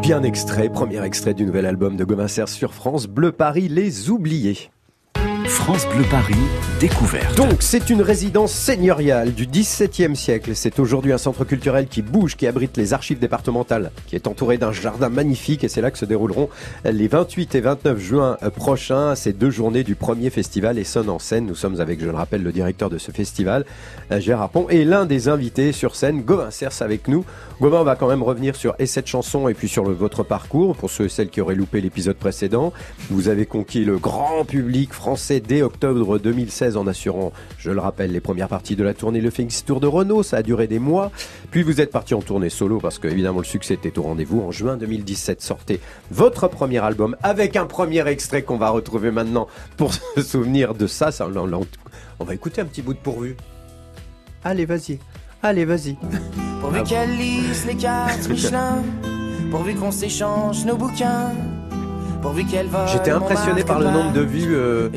Bien 0.00 0.22
extrait, 0.22 0.70
premier 0.70 1.04
extrait 1.04 1.34
du 1.34 1.44
nouvel 1.44 1.66
album 1.66 1.98
de 1.98 2.04
Gomin 2.04 2.26
sur 2.26 2.72
France 2.72 3.06
Bleu 3.06 3.32
Paris, 3.32 3.68
Les 3.68 4.08
Oubliés. 4.08 4.70
France 5.64 5.88
Bleu 5.88 6.04
Paris, 6.10 6.34
découverte. 6.78 7.38
Donc, 7.38 7.62
c'est 7.62 7.88
une 7.88 8.02
résidence 8.02 8.52
seigneuriale 8.52 9.32
du 9.32 9.46
XVIIe 9.46 10.14
siècle. 10.14 10.50
C'est 10.54 10.78
aujourd'hui 10.78 11.10
un 11.10 11.16
centre 11.16 11.46
culturel 11.46 11.86
qui 11.86 12.02
bouge, 12.02 12.36
qui 12.36 12.46
abrite 12.46 12.76
les 12.76 12.92
archives 12.92 13.18
départementales, 13.18 13.90
qui 14.06 14.14
est 14.14 14.26
entouré 14.26 14.58
d'un 14.58 14.72
jardin 14.72 15.08
magnifique 15.08 15.64
et 15.64 15.68
c'est 15.68 15.80
là 15.80 15.90
que 15.90 15.96
se 15.96 16.04
dérouleront 16.04 16.50
les 16.84 17.08
28 17.08 17.54
et 17.54 17.62
29 17.62 17.98
juin 17.98 18.36
prochains 18.54 19.14
ces 19.14 19.32
deux 19.32 19.48
journées 19.48 19.84
du 19.84 19.94
premier 19.94 20.28
festival 20.28 20.78
Essonne 20.78 21.08
en 21.08 21.18
scène. 21.18 21.46
Nous 21.46 21.54
sommes 21.54 21.80
avec, 21.80 21.98
je 21.98 22.04
le 22.10 22.12
rappelle, 22.12 22.42
le 22.42 22.52
directeur 22.52 22.90
de 22.90 22.98
ce 22.98 23.10
festival, 23.10 23.64
Gérard 24.18 24.50
Pont, 24.50 24.66
et 24.68 24.84
l'un 24.84 25.06
des 25.06 25.28
invités 25.28 25.72
sur 25.72 25.96
scène, 25.96 26.20
Gauvin 26.20 26.50
Cers 26.50 26.82
avec 26.82 27.08
nous. 27.08 27.24
Gauvin, 27.62 27.80
on 27.80 27.84
va 27.84 27.96
quand 27.96 28.08
même 28.08 28.22
revenir 28.22 28.54
sur 28.54 28.74
et 28.78 28.84
cette 28.84 29.06
chanson 29.06 29.48
et 29.48 29.54
puis 29.54 29.68
sur 29.68 29.84
votre 29.84 30.24
parcours 30.24 30.76
pour 30.76 30.90
ceux 30.90 31.06
et 31.06 31.08
celles 31.08 31.30
qui 31.30 31.40
auraient 31.40 31.54
loupé 31.54 31.80
l'épisode 31.80 32.16
précédent. 32.16 32.74
Vous 33.08 33.28
avez 33.28 33.46
conquis 33.46 33.86
le 33.86 33.96
grand 33.96 34.44
public 34.44 34.92
français 34.92 35.40
dès 35.40 35.53
octobre 35.62 36.18
2016 36.18 36.76
en 36.76 36.86
assurant, 36.86 37.32
je 37.58 37.70
le 37.70 37.80
rappelle, 37.80 38.12
les 38.12 38.20
premières 38.20 38.48
parties 38.48 38.76
de 38.76 38.84
la 38.84 38.94
tournée 38.94 39.20
Le 39.20 39.30
Phoenix 39.30 39.64
Tour 39.64 39.80
de 39.80 39.86
Renault. 39.86 40.22
Ça 40.22 40.38
a 40.38 40.42
duré 40.42 40.66
des 40.66 40.78
mois. 40.78 41.10
Puis 41.50 41.62
vous 41.62 41.80
êtes 41.80 41.90
parti 41.90 42.14
en 42.14 42.22
tournée 42.22 42.50
solo 42.50 42.78
parce 42.78 42.98
que 42.98 43.08
évidemment 43.08 43.38
le 43.38 43.44
succès 43.44 43.74
était 43.74 43.98
au 43.98 44.02
rendez-vous. 44.02 44.40
En 44.40 44.50
juin 44.50 44.76
2017 44.76 45.42
sortez 45.42 45.80
votre 46.10 46.48
premier 46.48 46.78
album 46.78 47.16
avec 47.22 47.56
un 47.56 47.66
premier 47.66 48.06
extrait 48.08 48.42
qu'on 48.42 48.56
va 48.56 48.70
retrouver 48.70 49.10
maintenant 49.10 49.48
pour 49.76 49.92
se 50.16 50.22
souvenir 50.22 50.74
de 50.74 50.86
ça. 50.86 51.10
ça 51.12 51.26
on, 51.26 51.52
on, 51.52 51.66
on 52.20 52.24
va 52.24 52.34
écouter 52.34 52.60
un 52.60 52.66
petit 52.66 52.82
bout 52.82 52.94
de 52.94 52.98
pourvu. 52.98 53.36
Allez, 54.44 54.66
vas-y. 54.66 54.98
Allez, 55.42 55.64
vas-y. 55.64 55.96
Pourvu 56.60 56.82
qu'elle 56.84 57.16
lise 57.16 57.66
les 57.66 57.76
cartes 57.76 58.28
Michelin, 58.30 58.82
pourvu 59.50 59.74
qu'on 59.74 59.90
s'échange 59.90 60.64
nos 60.64 60.76
bouquins. 60.76 61.32
J'étais 62.86 63.10
impressionné 63.10 63.64
par 63.64 63.78
le 63.78 63.86
nombre 63.86 64.12
de 64.12 64.20
vues 64.20 64.54
euh, 64.54 64.88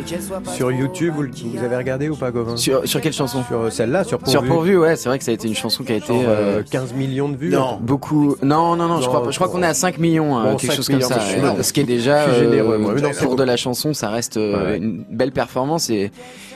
sur 0.55 0.71
YouTube. 0.71 1.13
Vous, 1.15 1.23
vous, 1.51 1.63
avez 1.63 1.75
regardé 1.75 2.09
ou 2.09 2.15
pas, 2.15 2.31
Gauvin 2.31 2.55
sur, 2.57 2.87
sur 2.87 3.01
quelle 3.01 3.13
chanson 3.13 3.43
Sur 3.43 3.59
euh, 3.61 3.69
celle-là, 3.69 4.03
sur 4.03 4.17
Pourvu. 4.19 4.31
Sur 4.31 4.43
Pourvu, 4.45 4.77
ouais, 4.77 4.95
c'est 4.95 5.09
vrai 5.09 5.17
que 5.17 5.25
ça 5.25 5.31
a 5.31 5.33
été 5.33 5.47
une 5.47 5.55
chanson 5.55 5.83
qui 5.83 5.93
a 5.93 5.95
été 5.95 6.13
euh, 6.13 6.63
15 6.69 6.93
millions 6.93 7.29
de 7.29 7.35
vues. 7.35 7.49
Non, 7.49 7.79
beaucoup. 7.81 8.35
Non, 8.41 8.75
non, 8.75 8.87
non, 8.87 9.01
je 9.01 9.07
crois, 9.07 9.29
je 9.29 9.35
crois 9.35 9.49
qu'on 9.49 9.63
est 9.63 9.67
à 9.67 9.73
5 9.73 9.97
millions, 9.97 10.41
bon, 10.41 10.55
quelque 10.55 10.71
5 10.71 10.75
chose 10.75 10.89
millions, 10.89 11.07
comme 11.07 11.17
ça. 11.19 11.63
ce 11.63 11.73
qui 11.73 11.81
est 11.81 11.85
déjà 11.85 12.33
généreux, 12.33 12.77
moi. 12.77 12.93
Non, 12.95 13.11
pour 13.21 13.35
de 13.35 13.43
la 13.43 13.57
chanson, 13.57 13.93
ça 13.93 14.09
reste 14.09 14.37
ouais. 14.37 14.77
une 14.77 15.03
belle 15.09 15.31
performance 15.31 15.89
et 15.89 16.11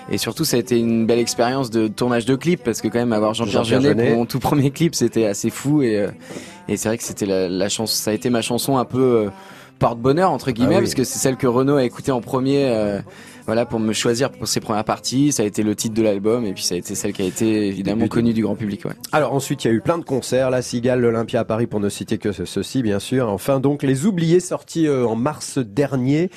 et 0.10 0.18
surtout 0.18 0.44
ça 0.44 0.58
a 0.58 0.60
été 0.60 0.80
une 0.80 1.06
belle 1.06 1.20
expérience 1.20 1.70
de 1.70 1.88
tournage 1.88 2.26
de 2.26 2.36
clip 2.36 2.64
parce 2.64 2.82
que 2.82 2.88
quand 2.88 2.98
même 3.00 3.14
avoir 3.14 3.36
Jean-Pierre 3.36 3.64
Jean 3.64 3.82
Jeunet 3.82 4.08
pour 4.10 4.18
mon 4.18 4.26
tout 4.26 4.40
premier 4.40 4.72
clip, 4.72 4.96
c'était 4.96 5.26
assez 5.26 5.50
fou 5.50 5.84
et 5.84 6.08
et 6.68 6.76
c'est 6.76 6.90
vrai 6.90 6.98
que 6.98 7.04
c'était 7.04 7.28
la, 7.28 7.48
la 7.48 7.70
chanson, 7.70 7.94
ça 7.94 8.12
a 8.12 8.14
été 8.14 8.30
ma 8.30 8.42
chanson 8.42 8.78
un 8.78 8.86
peu 8.86 9.30
porte-bonheur 9.82 10.32
entre 10.32 10.52
guillemets 10.52 10.76
ah 10.76 10.78
oui. 10.78 10.84
parce 10.84 10.94
que 10.94 11.04
c'est 11.04 11.18
celle 11.18 11.38
que 11.38 11.48
Renaud 11.48 11.78
a 11.78 11.84
écouté 11.84 12.12
en 12.12 12.22
premier 12.22 12.70
euh, 12.70 13.02
voilà 13.48 13.66
pour 13.66 13.80
me 13.80 13.94
choisir 13.94 14.32
pour 14.32 14.48
ses 14.48 14.60
premières 14.60 14.86
parties 14.86 15.32
ça 15.32 15.42
a 15.42 15.46
été 15.48 15.64
le 15.64 15.76
titre 15.76 15.96
de 15.96 16.04
l'album 16.04 16.46
et 16.46 16.54
puis 16.54 16.62
ça 16.62 16.76
a 16.76 16.78
été 16.78 16.94
celle 16.94 17.14
qui 17.14 17.24
a 17.24 17.26
été 17.26 17.68
évidemment 17.68 18.08
connue 18.08 18.34
du 18.34 18.44
grand 18.44 18.56
public 18.56 18.86
ouais. 18.86 18.94
alors 19.12 19.34
ensuite 19.34 19.66
il 19.66 19.70
y 19.70 19.72
a 19.72 19.74
eu 19.74 19.82
plein 19.82 19.98
de 19.98 20.04
concerts 20.04 20.52
la 20.52 20.62
Cigale 20.62 21.02
l'Olympia 21.02 21.40
à 21.40 21.46
Paris 21.46 21.66
pour 21.66 21.80
ne 21.80 21.90
citer 21.90 22.20
que 22.20 22.32
ceci 22.32 22.84
bien 22.84 23.00
sûr 23.00 23.28
enfin 23.30 23.60
donc 23.60 23.82
les 23.82 24.06
oubliés 24.06 24.40
sortis 24.40 24.86
euh, 24.86 25.08
en 25.08 25.16
mars 25.16 25.58
dernier 25.58 26.30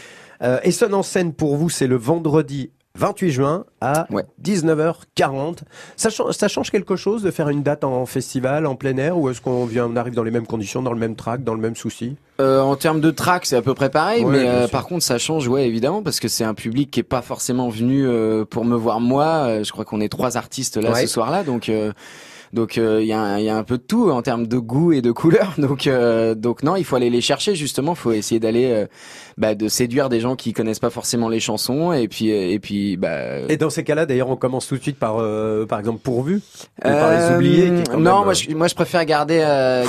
euh, 0.42 0.58
Essonne 0.62 0.94
en 0.94 1.02
scène 1.02 1.34
pour 1.34 1.56
vous 1.56 1.68
c'est 1.68 1.86
le 1.86 1.96
vendredi 1.96 2.70
28 2.96 3.30
juin 3.32 3.64
à 3.80 4.06
ouais. 4.12 4.24
19h40. 4.42 5.58
Ça, 5.96 6.10
ça, 6.10 6.48
change 6.48 6.70
quelque 6.70 6.94
chose 6.94 7.24
de 7.24 7.32
faire 7.32 7.48
une 7.48 7.64
date 7.64 7.82
en 7.82 8.06
festival, 8.06 8.66
en 8.66 8.76
plein 8.76 8.96
air, 8.98 9.18
ou 9.18 9.28
est-ce 9.28 9.40
qu'on 9.40 9.64
vient, 9.64 9.86
on 9.86 9.96
arrive 9.96 10.14
dans 10.14 10.22
les 10.22 10.30
mêmes 10.30 10.46
conditions, 10.46 10.80
dans 10.80 10.92
le 10.92 10.98
même 10.98 11.16
track, 11.16 11.42
dans 11.42 11.54
le 11.54 11.60
même 11.60 11.74
souci? 11.74 12.14
Euh, 12.40 12.60
En 12.60 12.76
termes 12.76 13.00
de 13.00 13.10
track, 13.10 13.46
c'est 13.46 13.56
à 13.56 13.62
peu 13.62 13.74
près 13.74 13.90
pareil, 13.90 14.24
ouais, 14.24 14.30
mais 14.32 14.48
euh, 14.48 14.68
par 14.68 14.86
contre, 14.86 15.02
ça 15.02 15.18
change, 15.18 15.48
ouais, 15.48 15.66
évidemment, 15.66 16.02
parce 16.02 16.20
que 16.20 16.28
c'est 16.28 16.44
un 16.44 16.54
public 16.54 16.90
qui 16.92 17.00
est 17.00 17.04
pas 17.04 17.22
forcément 17.22 17.68
venu 17.68 18.06
euh, 18.06 18.44
pour 18.44 18.64
me 18.64 18.76
voir 18.76 19.00
moi. 19.00 19.24
Euh, 19.24 19.64
je 19.64 19.72
crois 19.72 19.84
qu'on 19.84 20.00
est 20.00 20.08
trois 20.08 20.36
artistes 20.36 20.76
là 20.76 20.92
ouais. 20.92 21.02
ce 21.02 21.06
soir-là, 21.08 21.42
donc. 21.42 21.70
Donc 22.54 22.76
il 22.76 22.82
euh, 22.82 23.02
y, 23.02 23.12
a, 23.12 23.40
y, 23.40 23.48
a 23.48 23.56
un 23.56 23.64
peu 23.64 23.78
de 23.78 23.82
tout 23.82 24.10
en 24.10 24.22
termes 24.22 24.46
de 24.46 24.58
goût 24.58 24.92
et 24.92 25.02
de 25.02 25.10
couleur. 25.10 25.54
Donc 25.58 25.86
euh, 25.86 26.34
donc 26.34 26.62
non, 26.62 26.76
il 26.76 26.84
faut 26.84 26.94
aller 26.94 27.10
les 27.10 27.20
chercher 27.20 27.56
justement. 27.56 27.92
Il 27.92 27.98
faut 27.98 28.12
essayer 28.12 28.38
d'aller 28.38 28.70
euh, 28.70 28.86
bah, 29.36 29.56
de 29.56 29.66
séduire 29.66 30.08
des 30.08 30.20
gens 30.20 30.36
qui 30.36 30.52
connaissent 30.52 30.78
pas 30.78 30.90
forcément 30.90 31.28
les 31.28 31.40
chansons 31.40 31.92
et 31.92 32.06
puis 32.06 32.28
et 32.28 32.58
puis 32.60 32.96
bah. 32.96 33.40
Et 33.48 33.56
dans 33.56 33.70
ces 33.70 33.82
cas-là, 33.82 34.06
d'ailleurs, 34.06 34.30
on 34.30 34.36
commence 34.36 34.68
tout 34.68 34.76
de 34.76 34.82
suite 34.82 34.98
par 34.98 35.16
par 35.68 35.80
exemple 35.80 36.00
pourvu, 36.00 36.40
par 36.80 37.10
les 37.10 37.34
oubliés. 37.34 37.72
Qui 37.82 37.90
non, 37.90 37.98
même, 37.98 38.24
moi 38.24 38.32
je, 38.34 38.54
moi 38.54 38.68
je 38.68 38.74
préfère 38.74 39.04
garder 39.04 39.38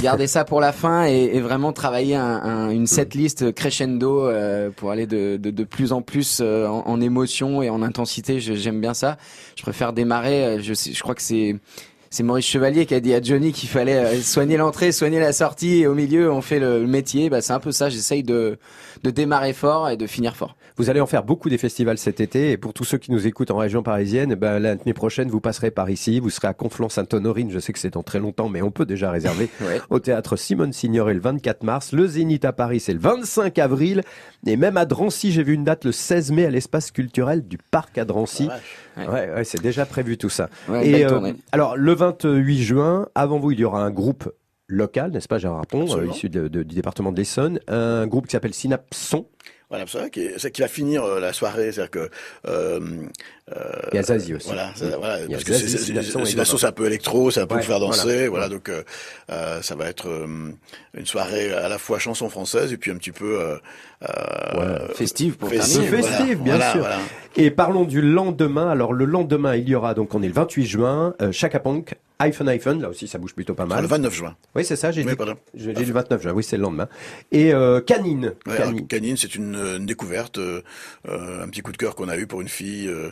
garder 0.02 0.26
ça 0.26 0.44
pour 0.44 0.60
la 0.60 0.72
fin 0.72 1.06
et, 1.06 1.32
et 1.34 1.42
vraiment 1.42 1.72
travailler 1.72 2.16
un, 2.16 2.24
un, 2.24 2.70
une 2.72 2.88
setlist 2.88 3.54
crescendo 3.54 4.30
pour 4.76 4.90
aller 4.90 5.06
de, 5.06 5.38
de, 5.38 5.52
de 5.52 5.64
plus 5.64 5.92
en 5.94 6.02
plus 6.02 6.42
en, 6.42 6.84
en 6.86 7.02
émotion 7.02 7.62
et 7.62 7.70
en 7.70 7.84
intensité. 7.84 8.40
J'aime 8.40 8.82
bien 8.82 8.96
ça. 8.96 9.18
Je 9.56 9.62
préfère 9.62 9.94
démarrer. 9.94 10.58
Je 10.62 10.74
je 10.74 11.02
crois 11.02 11.14
que 11.16 11.22
c'est 11.22 11.56
c'est 12.16 12.24
Maurice 12.24 12.46
Chevalier 12.46 12.86
qui 12.86 12.94
a 12.94 13.02
dit 13.02 13.14
à 13.14 13.22
Johnny 13.22 13.52
qu'il 13.52 13.68
fallait 13.68 13.98
euh, 13.98 14.22
soigner 14.22 14.56
l'entrée, 14.56 14.94
soigner 14.94 15.20
la 15.20 15.34
sortie, 15.34 15.82
et 15.82 15.88
au 15.88 15.94
milieu 15.94 16.32
on 16.32 16.42
fait 16.42 16.60
le 16.60 16.88
métier. 16.88 17.30
Bah, 17.30 17.42
c'est 17.42 17.52
un 17.52 17.60
peu 17.60 17.74
ça. 17.74 17.90
J'essaye 17.90 18.24
de, 18.24 18.58
de 19.04 19.10
démarrer 19.10 19.52
fort 19.52 19.90
et 19.90 19.98
de 19.98 20.08
finir 20.08 20.38
fort. 20.38 20.56
Vous 20.77 20.89
allez 20.89 21.00
en 21.00 21.05
faire 21.05 21.24
beaucoup 21.24 21.50
des 21.50 21.58
festivals 21.58 21.98
cet 21.98 22.20
été, 22.20 22.51
et 22.51 22.58
pour 22.58 22.74
tous 22.74 22.84
ceux 22.84 22.98
qui 22.98 23.12
nous 23.12 23.27
écoutent 23.27 23.51
en 23.51 23.58
région 23.58 23.82
parisienne, 23.82 24.36
bah, 24.36 24.60
l'année 24.60 24.94
prochaine 24.94 25.29
vous 25.29 25.39
passerez 25.39 25.72
par 25.72 25.89
ici. 25.89 26.20
Vous 26.20 26.29
serez 26.29 26.50
à 26.50 26.53
Conflans-Sainte-Honorine. 26.53 27.50
Je 27.50 27.60
sais 27.60 27.72
que 27.72 27.79
c'est 27.79 27.94
dans 27.94 28.03
très 28.03 28.20
longtemps, 28.20 28.50
mais 28.50 28.62
on 28.62 28.72
peut 28.72 28.86
déjà 28.86 29.10
réserver 29.10 29.50
ouais. 29.62 29.79
au 29.89 30.00
théâtre 30.00 30.36
Simone 30.36 30.74
Signoret 30.74 31.13
le 31.13 31.22
24 31.22 31.63
mars. 31.63 31.94
Le 31.94 32.05
Zénith 32.08 32.44
à 32.44 32.51
Paris, 32.51 32.82
c'est 32.82 32.91
le 32.91 33.00
25 33.00 33.58
avril, 33.58 34.01
et 34.46 34.58
même 34.58 34.75
à 34.75 34.86
Drancy, 34.86 35.32
j'ai 35.32 35.44
vu 35.44 35.53
une 35.53 35.63
date 35.63 35.86
le 35.86 35.94
16 35.94 36.32
mai 36.32 36.46
à 36.46 36.50
l'espace 36.50 36.91
culturel 36.91 37.48
du 37.48 37.58
parc 37.58 37.98
à 37.98 38.03
Drancy. 38.03 38.50
Ouais, 38.98 39.08
ouais, 39.08 39.34
ouais 39.34 39.44
c'est 39.46 39.62
déjà 39.62 39.86
prévu 39.86 40.17
tout 40.17 40.29
ça. 40.29 40.50
Ouais, 40.67 40.86
et 40.86 41.05
euh, 41.05 41.32
alors 41.53 41.77
le 41.77 41.94
28 41.94 42.62
juin, 42.62 43.08
avant 43.15 43.39
vous, 43.39 43.51
il 43.51 43.60
y 43.62 43.63
aura 43.63 43.82
un 43.82 43.91
groupe 43.91 44.29
local, 44.67 45.12
n'est-ce 45.12 45.27
pas, 45.29 45.38
Gérard 45.38 45.67
Pont, 45.67 45.86
euh, 45.96 46.08
issu 46.08 46.29
de, 46.29 46.50
de, 46.50 46.63
du 46.63 46.75
département 46.75 47.13
de 47.13 47.17
l'Essonne, 47.17 47.60
un 47.70 48.08
groupe 48.08 48.25
qui 48.25 48.32
s'appelle 48.32 48.53
Synapson. 48.53 49.25
Voilà, 49.70 49.86
c'est 49.88 50.18
est, 50.18 50.50
qui 50.52 50.62
va 50.62 50.68
finir 50.68 51.04
euh, 51.04 51.20
la 51.20 51.34
soirée, 51.34 51.72
c'est-à-dire 51.72 51.92
que 51.92 52.10
euh, 52.48 53.08
il 53.92 53.96
y 53.96 53.98
a 54.00 54.04
Zazie 54.04 54.34
aussi. 54.34 54.48
Voilà, 54.48 54.74
voilà 54.98 55.20
parce 55.30 55.44
que 55.44 55.54
c'est 55.54 55.68
c'est 55.68 56.66
un 56.66 56.72
peu 56.72 56.86
électro, 56.86 57.30
ça 57.32 57.46
peut 57.46 57.56
ouais, 57.56 57.62
faire 57.62 57.80
danser, 57.80 58.28
voilà, 58.28 58.50
donc 58.50 58.70
euh, 58.70 59.62
ça 59.62 59.75
va 59.75 59.88
être 59.88 60.08
une 60.98 61.06
soirée 61.06 61.54
à 61.54 61.70
la 61.70 61.78
fois 61.78 62.00
chanson 62.00 62.30
française 62.30 62.74
et 62.74 62.78
puis 62.78 62.92
un 62.92 62.96
petit 62.98 63.12
peu 63.12 63.60
festive 64.96 65.38
pour 65.38 65.50
festive, 65.50 65.90
terminer. 65.90 66.04
festive 66.04 66.42
bien 66.42 66.72
sûr. 66.72 66.88
Et 67.38 67.52
parlons 67.52 67.84
du 67.84 68.02
lendemain. 68.02 68.70
Alors 68.70 68.94
le 68.94 69.06
lendemain, 69.06 69.56
il 69.56 69.68
y 69.68 69.75
aura 69.75 69.94
donc 69.94 70.14
on 70.16 70.22
est 70.22 70.28
le 70.28 70.34
28 70.34 70.66
juin, 70.66 71.14
euh, 71.22 71.32
Chaka 71.32 71.60
Punk, 71.60 71.96
iPhone 72.20 72.48
iPhone, 72.48 72.82
là 72.82 72.90
aussi 72.90 73.08
ça 73.08 73.18
bouge 73.18 73.34
plutôt 73.34 73.54
pas 73.54 73.66
mal. 73.66 73.82
le 73.82 73.88
29 73.88 74.14
juin. 74.14 74.36
Oui, 74.56 74.64
c'est 74.64 74.78
ça, 74.78 74.92
j'ai 74.92 75.04
oui, 75.04 75.16
dit. 75.16 75.34
J'ai 75.54 75.74
dit 75.74 75.86
le 75.86 75.94
29 75.94 76.22
juin, 76.22 76.32
oui, 76.32 76.44
c'est 76.44 76.56
le 76.56 76.64
lendemain. 76.64 76.88
Et 77.32 77.54
euh, 77.54 77.82
Canine. 77.82 78.34
Ouais, 78.46 78.56
Canine, 78.56 78.88
Canine 78.88 79.18
c'est 79.18 79.36
une, 79.36 79.56
une, 79.56 79.86
découverte, 79.86 80.38
euh, 80.38 80.62
un 81.06 81.48
petit 81.50 81.62
coup 81.62 81.74
de 81.74 81.78
cœur 81.78 81.96
qu'on 81.96 82.08
a 82.08 82.18
eu 82.18 82.25
pour 82.25 82.40
une 82.42 82.48
fille 82.48 82.88
euh, 82.88 83.12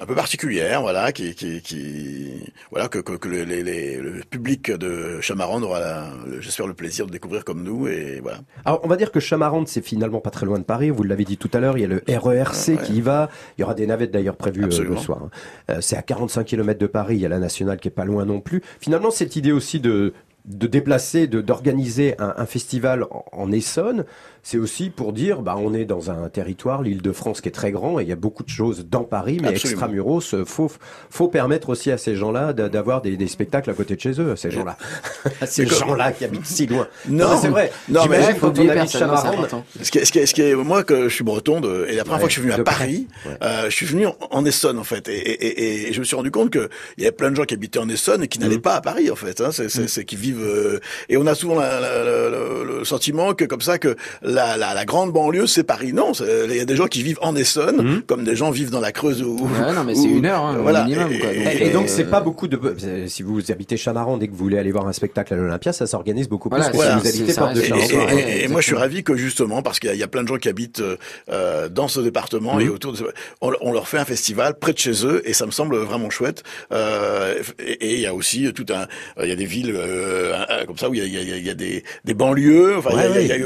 un 0.00 0.06
peu 0.06 0.14
particulière, 0.14 0.80
voilà, 0.80 1.12
qui, 1.12 1.34
qui, 1.34 1.60
qui 1.60 2.52
voilà 2.70 2.88
que, 2.88 2.98
que, 2.98 3.12
que 3.12 3.28
les, 3.28 3.44
les, 3.44 3.98
le 3.98 4.20
public 4.28 4.70
de 4.70 5.20
Chamarande 5.20 5.62
aura, 5.62 6.06
j'espère, 6.40 6.66
le 6.66 6.72
plaisir 6.72 7.06
de 7.06 7.12
découvrir 7.12 7.44
comme 7.44 7.62
nous 7.62 7.86
et 7.86 8.20
voilà. 8.22 8.38
Alors 8.64 8.80
on 8.82 8.88
va 8.88 8.96
dire 8.96 9.12
que 9.12 9.20
Chamarande 9.20 9.68
c'est 9.68 9.84
finalement 9.84 10.20
pas 10.20 10.30
très 10.30 10.46
loin 10.46 10.58
de 10.58 10.64
Paris. 10.64 10.88
Vous 10.88 11.02
l'avez 11.02 11.24
dit 11.24 11.36
tout 11.36 11.50
à 11.52 11.60
l'heure, 11.60 11.76
il 11.76 11.82
y 11.82 11.84
a 11.84 11.88
le 11.88 12.02
RERC 12.08 12.68
ouais. 12.68 12.78
qui 12.82 12.94
y 12.94 13.00
va. 13.02 13.28
Il 13.58 13.60
y 13.60 13.64
aura 13.64 13.74
des 13.74 13.86
navettes 13.86 14.10
d'ailleurs 14.10 14.36
prévues 14.36 14.64
euh, 14.64 14.84
le 14.84 14.96
soir. 14.96 15.20
Hein. 15.24 15.30
Euh, 15.70 15.80
c'est 15.82 15.96
à 15.96 16.02
45 16.02 16.44
km 16.44 16.80
de 16.80 16.86
Paris. 16.86 17.16
Il 17.16 17.20
y 17.20 17.26
a 17.26 17.28
la 17.28 17.38
nationale 17.38 17.78
qui 17.78 17.88
est 17.88 17.92
pas 17.92 18.06
loin 18.06 18.24
non 18.24 18.40
plus. 18.40 18.62
Finalement 18.80 19.10
cette 19.10 19.36
idée 19.36 19.52
aussi 19.52 19.80
de 19.80 20.14
de 20.46 20.66
déplacer, 20.66 21.26
de 21.26 21.42
d'organiser 21.42 22.14
un, 22.18 22.34
un, 22.38 22.46
festival 22.46 23.04
en, 23.10 23.24
en 23.32 23.52
Essonne, 23.52 24.06
c'est 24.42 24.58
aussi 24.58 24.90
pour 24.90 25.12
dire, 25.12 25.42
bah, 25.42 25.56
on 25.58 25.74
est 25.74 25.84
dans 25.84 26.10
un 26.10 26.28
territoire, 26.28 26.82
l'Île-de-France, 26.82 27.40
qui 27.40 27.48
est 27.48 27.52
très 27.52 27.72
grand, 27.72 28.00
et 28.00 28.02
il 28.02 28.08
y 28.08 28.12
a 28.12 28.16
beaucoup 28.16 28.42
de 28.42 28.48
choses 28.48 28.86
dans 28.88 29.04
Paris, 29.04 29.38
mais 29.40 29.48
Absolument. 29.48 29.80
extramuros, 29.80 30.44
faut 30.44 30.70
faut 31.10 31.28
permettre 31.28 31.70
aussi 31.70 31.90
à 31.90 31.98
ces 31.98 32.16
gens-là 32.16 32.52
d'avoir 32.52 33.02
des, 33.02 33.16
des, 33.16 33.28
spectacles 33.28 33.70
à 33.70 33.74
côté 33.74 33.96
de 33.96 34.00
chez 34.00 34.20
eux, 34.20 34.32
à 34.32 34.36
ces 34.36 34.50
gens-là, 34.50 34.76
à 35.40 35.46
ces 35.46 35.66
gens-là 35.66 36.12
qui 36.12 36.24
habitent 36.24 36.46
si 36.46 36.66
loin. 36.66 36.88
Non, 37.08 37.28
non 37.28 37.38
c'est 37.40 37.48
vrai. 37.48 37.72
Non, 37.88 38.06
mais 38.08 38.20
quand 38.40 38.58
on 38.58 38.68
habite 38.68 38.90
Chamarande, 38.90 39.48
ce 39.80 39.90
qui, 39.90 39.98
est, 39.98 40.04
ce, 40.04 40.12
qui 40.12 40.18
est, 40.18 40.26
ce 40.26 40.34
qui 40.34 40.42
est, 40.42 40.54
moi 40.54 40.84
que 40.84 41.08
je 41.08 41.14
suis 41.14 41.24
breton, 41.24 41.60
de, 41.60 41.86
et 41.88 41.96
la 41.96 42.04
première 42.04 42.16
ouais, 42.16 42.20
fois 42.20 42.28
que 42.28 42.34
je 42.34 42.40
suis 42.40 42.42
venu 42.42 42.52
à 42.52 42.64
Paris, 42.64 43.06
ouais. 43.26 43.32
euh, 43.42 43.64
je 43.66 43.74
suis 43.74 43.86
venu 43.86 44.06
en, 44.06 44.16
en, 44.30 44.44
Essonne 44.44 44.78
en 44.78 44.84
fait, 44.84 45.08
et, 45.08 45.18
et, 45.18 45.46
et, 45.46 45.88
et, 45.88 45.92
je 45.92 46.00
me 46.00 46.04
suis 46.04 46.16
rendu 46.16 46.30
compte 46.30 46.50
que 46.50 46.68
il 46.96 47.04
y 47.04 47.06
avait 47.06 47.14
plein 47.14 47.30
de 47.30 47.36
gens 47.36 47.44
qui 47.44 47.54
habitaient 47.54 47.78
en 47.78 47.88
Essonne 47.88 48.22
et 48.22 48.28
qui 48.28 48.38
n'allaient 48.38 48.56
mmh. 48.56 48.62
pas 48.62 48.74
à 48.74 48.80
Paris 48.80 49.10
en 49.10 49.16
fait, 49.16 49.40
hein, 49.40 49.50
c'est 49.52 49.66
mmh. 49.66 50.04
qui 50.04 50.16
vivent 50.16 50.30
vivent 50.30 50.80
et 51.08 51.16
on 51.16 51.26
a 51.26 51.34
souvent 51.34 51.60
le 51.60 52.84
sentiment 52.84 53.34
que 53.34 53.44
comme 53.44 53.60
ça 53.60 53.78
que 53.78 53.96
la, 54.30 54.56
la, 54.56 54.74
la 54.74 54.84
grande 54.84 55.12
banlieue 55.12 55.46
c'est 55.46 55.64
Paris. 55.64 55.92
Non, 55.92 56.12
il 56.12 56.56
y 56.56 56.60
a 56.60 56.64
des 56.64 56.76
gens 56.76 56.86
qui 56.86 57.02
vivent 57.02 57.18
en 57.22 57.36
Essonne, 57.36 57.82
mmh. 57.82 58.02
comme 58.02 58.24
des 58.24 58.36
gens 58.36 58.50
vivent 58.50 58.70
dans 58.70 58.80
la 58.80 58.92
Creuse 58.92 59.22
ou. 59.22 59.36
Ouais, 59.36 59.72
non, 59.74 59.84
mais 59.84 59.94
c'est 59.94 60.08
une 60.08 60.26
heure, 60.26 60.44
hein, 60.44 60.58
voilà. 60.60 60.84
minimum. 60.84 61.10
Quoi. 61.18 61.32
et, 61.32 61.70
donc 61.70 61.88
c'est 61.88 62.04
pas 62.04 62.20
beaucoup 62.20 62.48
de. 62.48 62.60
Si 63.06 63.22
vous 63.22 63.50
habitez 63.50 63.76
Chamaran, 63.76 64.16
dès 64.16 64.28
que 64.28 64.32
vous 64.32 64.38
voulez 64.38 64.58
aller 64.58 64.72
voir 64.72 64.86
un 64.86 64.92
spectacle 64.92 65.34
à 65.34 65.36
l'Olympia, 65.36 65.72
ça 65.72 65.86
s'organise 65.86 66.28
beaucoup 66.28 66.48
plus 66.48 66.60
que 66.60 66.72
si 66.72 66.78
vous 66.78 66.82
habitez 66.82 67.34
Porte 67.34 67.54
de 67.54 67.60
Et, 67.60 68.44
et, 68.44 68.48
moi 68.48 68.60
je 68.60 68.66
suis 68.66 68.76
ravi 68.76 69.02
que 69.02 69.16
justement 69.16 69.62
parce 69.62 69.78
qu'il 69.78 69.94
y, 69.94 70.02
a 70.02 70.08
plein 70.08 70.22
de 70.22 70.28
gens 70.28 70.36
qui 70.36 70.48
habitent 70.48 70.82
euh, 71.30 71.68
dans 71.68 71.88
ce 71.88 72.00
département 72.00 72.58
et 72.60 72.64
mmh. 72.64 72.70
autour 72.70 72.92
de 72.92 72.96
ce... 72.98 73.04
on, 73.40 73.52
on, 73.60 73.72
leur 73.72 73.88
fait 73.88 73.98
un 73.98 74.04
festival 74.04 74.58
près 74.58 74.72
de 74.72 74.78
chez 74.78 75.06
eux 75.06 75.22
et 75.24 75.32
ça 75.32 75.46
me 75.46 75.50
semble 75.50 75.76
vraiment 75.76 76.10
chouette. 76.10 76.42
Euh, 76.72 77.34
et 77.58 77.94
il 77.94 78.00
y 78.00 78.06
a 78.06 78.14
aussi 78.14 78.52
tout 78.52 78.66
un, 78.70 78.86
il 79.22 79.28
y 79.28 79.32
a 79.32 79.36
des 79.36 79.46
villes 79.46 79.74
euh, 79.74 80.44
comme 80.66 80.78
ça 80.78 80.88
où 80.88 80.94
il 80.94 81.00
y 81.06 81.16
a, 81.16 81.22
y 81.22 81.50
a, 81.50 81.54
des, 81.54 81.84
des 82.04 82.14
banlieues, 82.14 82.76
enfin 82.76 82.90
il 83.16 83.26
y 83.26 83.32
a, 83.32 83.36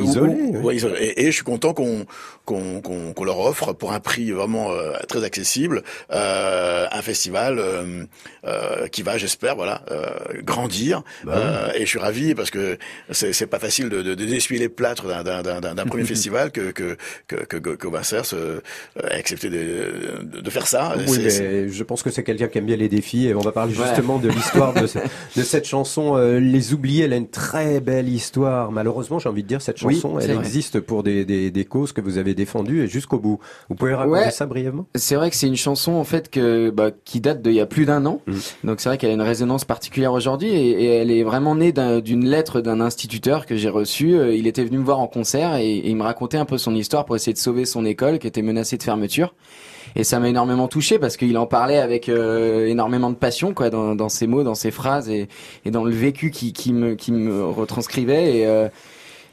et, 0.76 1.26
je 1.26 1.30
suis 1.30 1.44
content 1.44 1.74
qu'on 1.74 2.06
qu'on 2.44 2.80
qu'on 2.80 3.24
leur 3.24 3.40
offre 3.40 3.72
pour 3.72 3.92
un 3.92 4.00
prix 4.00 4.30
vraiment 4.32 4.70
euh, 4.72 4.92
très 5.08 5.24
accessible 5.24 5.82
euh, 6.12 6.86
un 6.90 7.02
festival 7.02 7.58
euh, 7.58 8.04
euh 8.46 8.86
qui 8.88 9.02
va, 9.02 9.16
j'espère, 9.18 9.56
voilà, 9.56 9.82
euh, 9.90 10.06
grandir. 10.42 11.02
Bah 11.24 11.70
et 11.74 11.80
je 11.80 11.86
suis 11.86 11.98
ravi 11.98 12.34
parce 12.34 12.50
que 12.50 12.78
c'est 13.10 13.46
pas 13.46 13.58
facile 13.58 13.88
de, 13.88 14.02
de, 14.02 14.14
d'essuyer 14.14 14.60
les 14.60 14.68
plâtres 14.68 15.06
d'un 15.06 15.86
premier 15.86 16.04
festival 16.14 16.50
que 16.50 16.70
que 16.70 16.96
que 17.26 17.44
que, 17.44 17.58
que 17.58 17.88
a 17.94 19.14
accepté 19.14 19.48
de, 19.50 20.22
de, 20.40 20.50
faire 20.50 20.66
ça. 20.66 20.94
Oui, 21.06 21.18
mais 21.22 21.68
je 21.68 21.82
pense 21.82 22.02
que 22.02 22.10
c'est 22.10 22.24
quelqu'un 22.24 22.48
qui 22.48 22.58
aime 22.58 22.66
bien 22.66 22.76
les 22.76 22.88
défis 22.88 23.28
et 23.28 23.34
on 23.34 23.40
va 23.40 23.52
parler 23.52 23.74
justement 23.74 24.18
de 24.18 24.28
l'histoire 24.28 24.74
de, 24.74 24.86
de 25.36 25.42
cette 25.42 25.66
chanson. 25.66 26.16
les 26.16 26.74
oubliés, 26.74 27.04
elle 27.04 27.12
a 27.12 27.16
une 27.16 27.30
très 27.30 27.80
belle 27.80 28.08
histoire. 28.08 28.72
Malheureusement, 28.72 29.18
j'ai 29.18 29.28
envie 29.28 29.42
de 29.42 29.48
dire 29.48 29.62
cette 29.62 29.78
chanson, 29.78 30.18
elle 30.18 30.32
existe 30.32 30.63
pour 30.80 31.02
des, 31.02 31.24
des, 31.24 31.50
des 31.50 31.64
causes 31.64 31.92
que 31.92 32.00
vous 32.00 32.18
avez 32.18 32.34
défendu 32.34 32.82
et 32.82 32.86
jusqu'au 32.86 33.18
bout. 33.18 33.38
Vous 33.68 33.74
pouvez 33.74 33.94
raconter 33.94 34.30
ça 34.30 34.46
brièvement? 34.46 34.86
C'est 34.94 35.14
vrai 35.14 35.30
que 35.30 35.36
c'est 35.36 35.46
une 35.46 35.56
chanson 35.56 35.92
en 35.92 36.04
fait 36.04 36.30
que 36.30 36.70
bah, 36.70 36.90
qui 37.04 37.20
date 37.20 37.42
d'il 37.42 37.54
y 37.54 37.60
a 37.60 37.66
plus 37.66 37.86
d'un 37.86 38.04
an. 38.06 38.20
Mm. 38.26 38.32
Donc 38.64 38.80
c'est 38.80 38.88
vrai 38.88 38.98
qu'elle 38.98 39.10
a 39.10 39.14
une 39.14 39.22
résonance 39.22 39.64
particulière 39.64 40.12
aujourd'hui 40.12 40.50
et, 40.50 40.84
elle 40.84 41.10
est 41.10 41.22
vraiment 41.22 41.54
née 41.54 41.72
d'une 41.72 42.26
lettre 42.26 42.60
d'un 42.60 42.80
instituteur 42.80 43.46
que 43.46 43.56
j'ai 43.56 43.68
reçu. 43.68 44.14
Euh, 44.14 44.34
il 44.34 44.46
était 44.46 44.64
venu 44.64 44.78
me 44.78 44.84
voir 44.84 45.00
en 45.00 45.06
concert 45.06 45.56
et, 45.56 45.82
il 45.84 45.96
me 45.96 46.02
racontait 46.02 46.38
un 46.38 46.44
peu 46.44 46.58
son 46.58 46.74
histoire 46.74 47.04
pour 47.04 47.16
essayer 47.16 47.32
de 47.32 47.38
sauver 47.38 47.64
son 47.64 47.84
école 47.84 48.18
qui 48.18 48.26
était 48.26 48.42
menacée 48.42 48.76
de 48.76 48.82
fermeture. 48.82 49.34
Et 49.96 50.02
ça 50.02 50.18
m'a 50.18 50.28
énormément 50.28 50.66
touché 50.66 50.98
parce 50.98 51.16
qu'il 51.16 51.36
en 51.38 51.46
parlait 51.46 51.78
avec 51.78 52.08
euh, 52.08 52.66
énormément 52.66 53.10
de 53.10 53.14
passion 53.16 53.54
quoi 53.54 53.70
dans, 53.70 53.94
dans, 53.94 54.08
ses 54.08 54.26
mots, 54.26 54.42
dans 54.42 54.54
ses 54.54 54.70
phrases 54.70 55.08
et, 55.08 55.28
et 55.64 55.70
dans 55.70 55.84
le 55.84 55.92
vécu 55.92 56.30
qui, 56.30 56.52
qui 56.52 56.72
me 56.72 56.94
qui 56.94 57.12
me 57.12 57.44
retranscrivait 57.44 58.38
et 58.38 58.46
euh, 58.46 58.68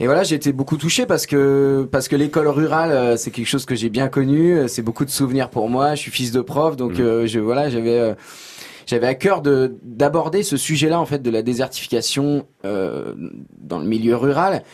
et 0.01 0.05
voilà, 0.05 0.23
j'ai 0.23 0.33
été 0.33 0.51
beaucoup 0.51 0.77
touché 0.77 1.05
parce 1.05 1.27
que 1.27 1.87
parce 1.91 2.07
que 2.07 2.15
l'école 2.15 2.47
rurale, 2.47 2.91
euh, 2.91 3.17
c'est 3.17 3.29
quelque 3.29 3.45
chose 3.45 3.65
que 3.65 3.75
j'ai 3.75 3.89
bien 3.89 4.07
connu. 4.07 4.57
Euh, 4.57 4.67
c'est 4.67 4.81
beaucoup 4.81 5.05
de 5.05 5.11
souvenirs 5.11 5.51
pour 5.51 5.69
moi. 5.69 5.93
Je 5.93 6.01
suis 6.01 6.09
fils 6.09 6.31
de 6.31 6.41
prof, 6.41 6.75
donc 6.75 6.97
mmh. 6.97 7.01
euh, 7.01 7.27
je 7.27 7.39
voilà, 7.39 7.69
j'avais 7.69 8.15
j'avais 8.87 9.05
à 9.05 9.13
cœur 9.13 9.43
de 9.43 9.75
d'aborder 9.83 10.41
ce 10.41 10.57
sujet-là 10.57 10.99
en 10.99 11.05
fait 11.05 11.19
de 11.19 11.29
la 11.29 11.43
désertification 11.43 12.47
dans 12.63 13.77
le 13.77 13.85
milieu 13.85 14.15
rural 14.15 14.63
euh, 14.63 14.65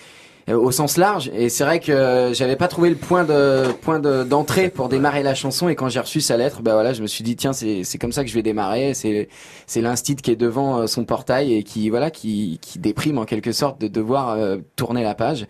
au 0.55 0.71
sens 0.71 0.97
large. 0.97 1.29
Et 1.33 1.49
c'est 1.49 1.65
vrai 1.65 1.79
que 1.79 2.31
j'avais 2.33 2.55
pas 2.55 2.67
trouvé 2.67 2.89
le 2.89 2.95
point 2.95 3.25
de 3.25 3.65
point 3.81 3.99
d'entrée 3.99 4.69
pour 4.69 4.87
démarrer 4.87 5.23
la 5.23 5.35
chanson. 5.35 5.67
Et 5.67 5.75
quand 5.75 5.89
j'ai 5.89 5.99
reçu 5.99 6.21
sa 6.21 6.37
lettre, 6.37 6.61
bah 6.61 6.73
voilà, 6.73 6.93
je 6.93 7.01
me 7.01 7.07
suis 7.07 7.23
dit 7.23 7.35
tiens, 7.35 7.53
c'est 7.53 7.83
c'est 7.83 7.97
comme 7.97 8.13
ça 8.13 8.23
que 8.23 8.29
je 8.29 8.35
vais 8.35 8.43
démarrer. 8.43 8.93
C'est 8.93 9.27
c'est 9.65 9.81
l'instit 9.81 10.15
qui 10.15 10.31
est 10.31 10.35
devant 10.37 10.79
euh, 10.79 10.87
son 10.87 11.03
portail 11.03 11.53
et 11.53 11.63
qui 11.63 11.89
voilà 11.89 12.11
qui 12.11 12.59
qui 12.61 12.79
déprime 12.79 13.17
en 13.17 13.25
quelque 13.25 13.51
sorte 13.51 13.81
de 13.81 13.87
devoir 13.87 14.29
euh, 14.29 14.57
tourner 14.75 15.03
la 15.03 15.15
page. 15.15 15.47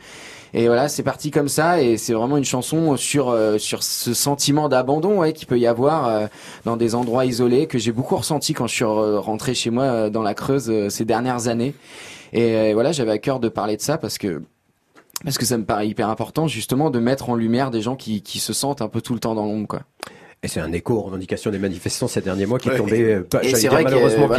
Et 0.53 0.67
voilà, 0.67 0.87
c'est 0.89 1.03
parti 1.03 1.29
comme 1.29 1.49
ça 1.49 1.81
et 1.81 1.97
c'est 1.97 2.13
vraiment 2.13 2.37
une 2.37 2.45
chanson 2.45 2.95
sur 2.97 3.37
sur 3.59 3.83
ce 3.83 4.13
sentiment 4.13 4.69
d'abandon 4.69 5.19
ouais, 5.19 5.33
qu'il 5.33 5.45
peut 5.45 5.59
y 5.59 5.67
avoir 5.67 6.29
dans 6.63 6.77
des 6.77 6.95
endroits 6.95 7.25
isolés 7.25 7.67
que 7.67 7.77
j'ai 7.77 7.91
beaucoup 7.91 8.15
ressenti 8.15 8.53
quand 8.53 8.65
je 8.65 8.73
suis 8.73 8.85
rentré 8.85 9.53
chez 9.53 9.69
moi 9.69 10.09
dans 10.09 10.23
la 10.23 10.33
Creuse 10.33 10.71
ces 10.89 11.05
dernières 11.05 11.49
années. 11.49 11.75
Et 12.31 12.73
voilà, 12.73 12.93
j'avais 12.93 13.11
à 13.11 13.17
cœur 13.17 13.41
de 13.41 13.49
parler 13.49 13.75
de 13.75 13.81
ça 13.81 13.97
parce 13.97 14.17
que 14.17 14.41
parce 15.23 15.37
que 15.37 15.45
ça 15.45 15.57
me 15.57 15.65
paraît 15.65 15.87
hyper 15.87 16.09
important 16.09 16.47
justement 16.47 16.89
de 16.89 16.99
mettre 16.99 17.29
en 17.29 17.35
lumière 17.35 17.71
des 17.71 17.81
gens 17.81 17.95
qui, 17.95 18.21
qui 18.21 18.39
se 18.39 18.53
sentent 18.53 18.81
un 18.81 18.89
peu 18.89 19.01
tout 19.01 19.13
le 19.13 19.19
temps 19.19 19.35
dans 19.35 19.45
l'ombre 19.45 19.67
quoi. 19.67 19.81
Et 20.43 20.47
c'est 20.47 20.59
un 20.59 20.71
écho 20.71 20.93
aux 20.93 21.01
revendications 21.01 21.49
des 21.49 21.57
manifestants 21.57 22.07
ces 22.07 22.21
derniers 22.21 22.45
mois 22.45 22.59
qui 22.59 22.69
est 22.69 22.77
tombé, 22.77 23.01
euh, 23.01 23.23
pas, 23.23 23.39
dire 23.39 23.73
malheureusement 23.73 24.29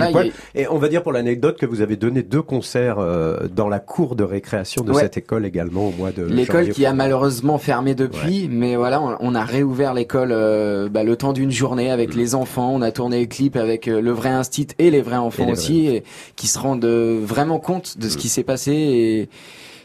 Et 0.54 0.68
on 0.68 0.78
va 0.78 0.88
dire 0.88 1.02
pour 1.02 1.10
l'anecdote 1.10 1.58
que 1.58 1.66
vous 1.66 1.80
avez 1.80 1.96
donné 1.96 2.22
deux 2.22 2.40
concerts 2.40 3.00
euh, 3.00 3.48
dans 3.48 3.68
la 3.68 3.80
cour 3.80 4.14
de 4.14 4.22
récréation 4.22 4.84
de 4.84 4.92
cette 4.92 5.16
école 5.16 5.44
également 5.44 5.88
au 5.88 5.90
mois 5.90 6.12
de 6.12 6.22
L'école 6.22 6.68
qui 6.68 6.86
a 6.86 6.92
malheureusement 6.92 7.58
fermé 7.58 7.96
depuis, 7.96 8.48
mais 8.48 8.76
voilà, 8.76 9.02
on, 9.18 9.34
a 9.34 9.44
réouvert 9.44 9.92
l'école 9.92 10.30
euh, 10.30 10.88
bah, 10.88 11.02
le 11.02 11.16
temps 11.16 11.32
d'une 11.32 11.50
journée 11.50 11.90
avec 11.90 12.14
mm. 12.14 12.18
les 12.18 12.34
enfants. 12.36 12.70
On 12.72 12.80
a 12.80 12.92
tourné 12.92 13.20
le 13.22 13.26
clip 13.26 13.56
avec 13.56 13.86
le 13.86 14.10
vrai 14.12 14.28
instit 14.28 14.68
et 14.78 14.92
les 14.92 15.02
vrais 15.02 15.16
enfants 15.16 15.48
aussi, 15.48 15.88
et, 15.88 16.04
qui 16.36 16.46
se 16.46 16.60
rendent 16.60 16.86
vraiment 16.86 17.58
compte 17.58 17.98
de 17.98 18.08
ce 18.08 18.14
mm. 18.14 18.20
qui 18.20 18.28
s'est 18.28 18.44
passé 18.44 18.72
et 18.72 19.28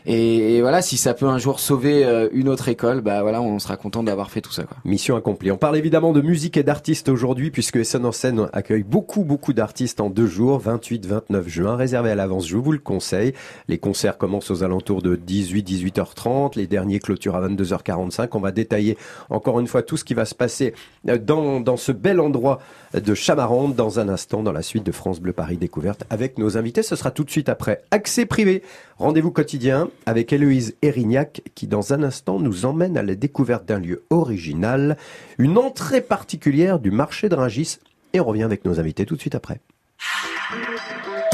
et, 0.06 0.62
voilà, 0.62 0.82
si 0.82 0.98
ça 0.98 1.14
peut 1.14 1.28
un 1.28 1.38
jour 1.38 1.60
sauver 1.60 2.06
euh, 2.06 2.28
une 2.34 2.50
autre 2.50 2.68
école, 2.68 3.02
bah 3.02 3.22
voilà, 3.22 3.42
on 3.42 3.60
sera 3.60 3.78
content 3.78 4.04
d'avoir 4.04 4.32
fait 4.32 4.42
tout 4.42 4.52
ça. 4.52 4.64
Quoi. 4.64 4.78
Mission 4.84 5.16
accomplie. 5.16 5.52
On 5.52 5.58
parle 5.58 5.78
évidemment 5.78 6.12
de 6.12 6.22
musique 6.22 6.58
et 6.58 6.64
d'artistes 6.64 7.10
aujourd'hui, 7.10 7.52
puisque 7.52 7.78
Essen 7.78 8.06
en 8.06 8.12
scène 8.12 8.48
accueille 8.52 8.84
beaucoup, 8.84 9.24
beaucoup 9.24 9.54
d'artistes 9.54 10.02
en 10.02 10.10
deux 10.10 10.28
jours, 10.28 10.62
28-29 10.62 11.48
juin, 11.48 11.76
réservé 11.76 12.12
à 12.12 12.16
l'avance, 12.16 12.48
je 12.48 12.58
vous 12.58 12.72
le 12.72 12.80
conseille. 12.80 13.34
Les 13.68 13.78
concerts 13.78 14.18
commencent 14.18 14.52
aux 14.52 14.64
alentours 14.64 15.02
de 15.02 15.16
18-18h30, 15.16 16.58
les 16.58 16.68
derniers 16.68 17.00
clôturent 17.00 17.36
à 17.36 17.48
22h45. 17.48 18.30
On 18.34 18.40
va 18.40 18.52
détailler 18.52 18.98
encore 19.30 19.60
une 19.60 19.68
fois 19.68 19.84
tout 19.84 19.98
ce 19.98 20.04
qui 20.04 20.14
va 20.14 20.26
se 20.26 20.36
passer 20.36 20.74
euh, 21.08 21.18
dans, 21.18 21.62
dans 21.62 21.78
ce 21.78 21.92
bel 21.92 22.20
endroit 22.20 22.60
de 22.94 23.14
Chamarande 23.16 23.76
dans 23.76 24.00
un 24.00 24.10
instant 24.10 24.44
dans 24.44 24.52
la 24.52 24.62
suite 24.62 24.86
de 24.86 24.92
France 24.92 25.20
Bleu 25.20 25.34
Paris 25.34 25.58
Découverte 25.58 26.04
avec 26.10 26.38
nos 26.38 26.58
invités. 26.58 26.84
Ce 26.84 26.96
sera 26.96 27.12
tout 27.12 27.24
de 27.24 27.32
suite 27.32 27.50
après 27.50 27.84
Accès 27.92 28.26
Privé. 28.26 28.62
Rendez-vous 28.98 29.32
quotidien 29.32 29.90
avec 30.06 30.34
Héloïse 30.34 30.76
Erignac 30.82 31.42
qui 31.56 31.68
dans 31.68 31.94
un 31.94 32.04
instant 32.04 32.40
nous 32.40 32.66
emmène 32.66 32.98
à 32.98 33.04
la 33.04 33.16
découverte 33.16 33.66
d'un 33.66 33.80
lieu 33.80 34.04
original, 34.10 34.98
une 35.38 35.58
entrée 35.58 36.02
particulière 36.02 36.80
du 36.80 36.92
marché 36.92 37.30
de 37.30 37.36
Ringis 37.36 37.80
et 38.14 38.20
on 38.20 38.26
revient 38.26 38.44
avec 38.44 38.66
nos 38.66 38.80
invités 38.80 39.06
tout 39.06 39.16
de 39.16 39.22
suite 39.22 39.36
après. 39.36 39.60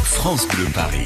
France 0.03 0.47
Bleu 0.47 0.65
Paris. 0.73 1.03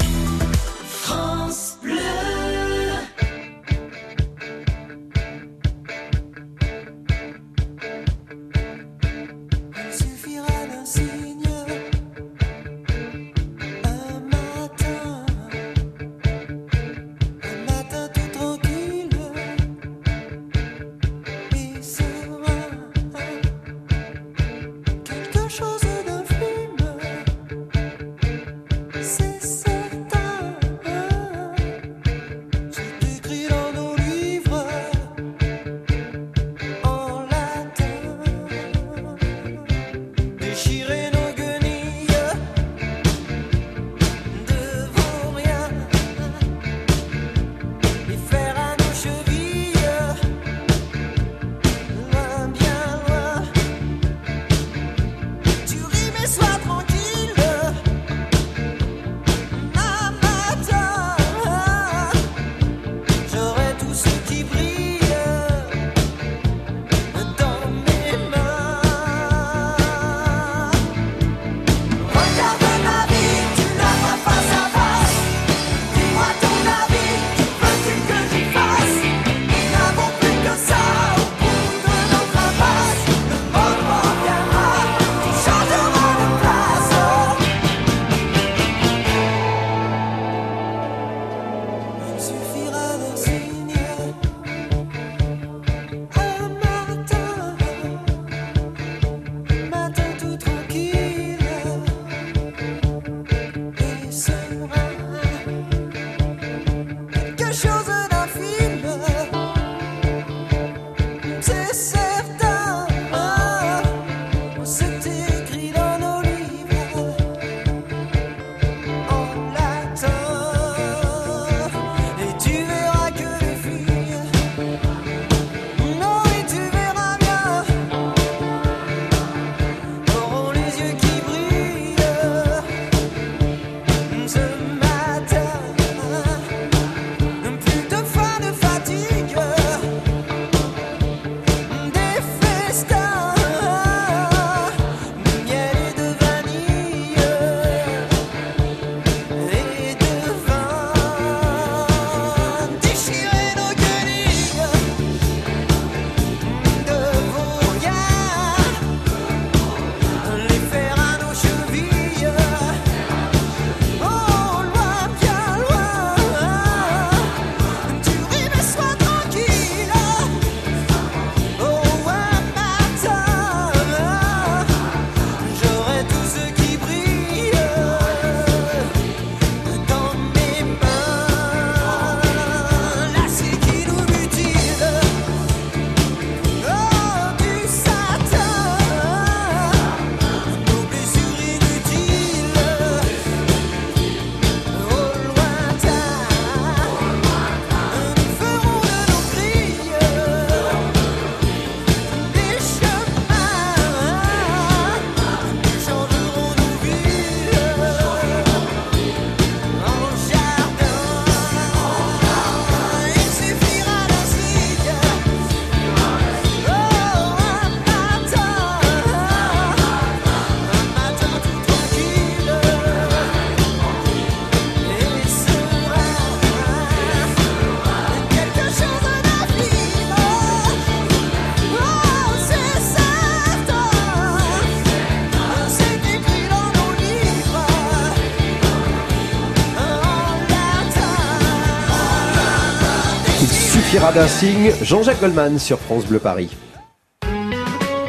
D'un 244.14 244.28
signe, 244.28 244.70
Jean-Jacques 244.80 245.20
Goldman 245.20 245.58
sur 245.58 245.80
France 245.80 246.06
Bleu 246.06 246.20
Paris. 246.20 246.56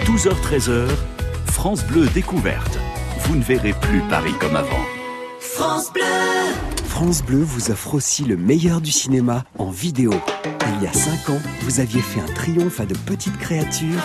12h-13h, 0.05 0.87
France 1.47 1.83
Bleu 1.83 2.05
découverte. 2.13 2.77
Vous 3.21 3.35
ne 3.35 3.41
verrez 3.41 3.73
plus 3.73 4.01
Paris 4.07 4.33
comme 4.39 4.55
avant. 4.55 4.85
France 5.39 5.91
Bleu 5.91 6.03
France 6.85 7.23
Bleu 7.23 7.39
vous 7.39 7.71
offre 7.71 7.95
aussi 7.95 8.23
le 8.23 8.37
meilleur 8.37 8.81
du 8.81 8.91
cinéma 8.91 9.45
en 9.57 9.71
vidéo. 9.71 10.13
Il 10.77 10.83
y 10.83 10.87
a 10.87 10.93
5 10.93 11.31
ans, 11.31 11.41
vous 11.61 11.79
aviez 11.79 12.01
fait 12.01 12.21
un 12.21 12.33
triomphe 12.33 12.79
à 12.79 12.85
de 12.85 12.93
petites 12.93 13.37
créatures 13.37 14.01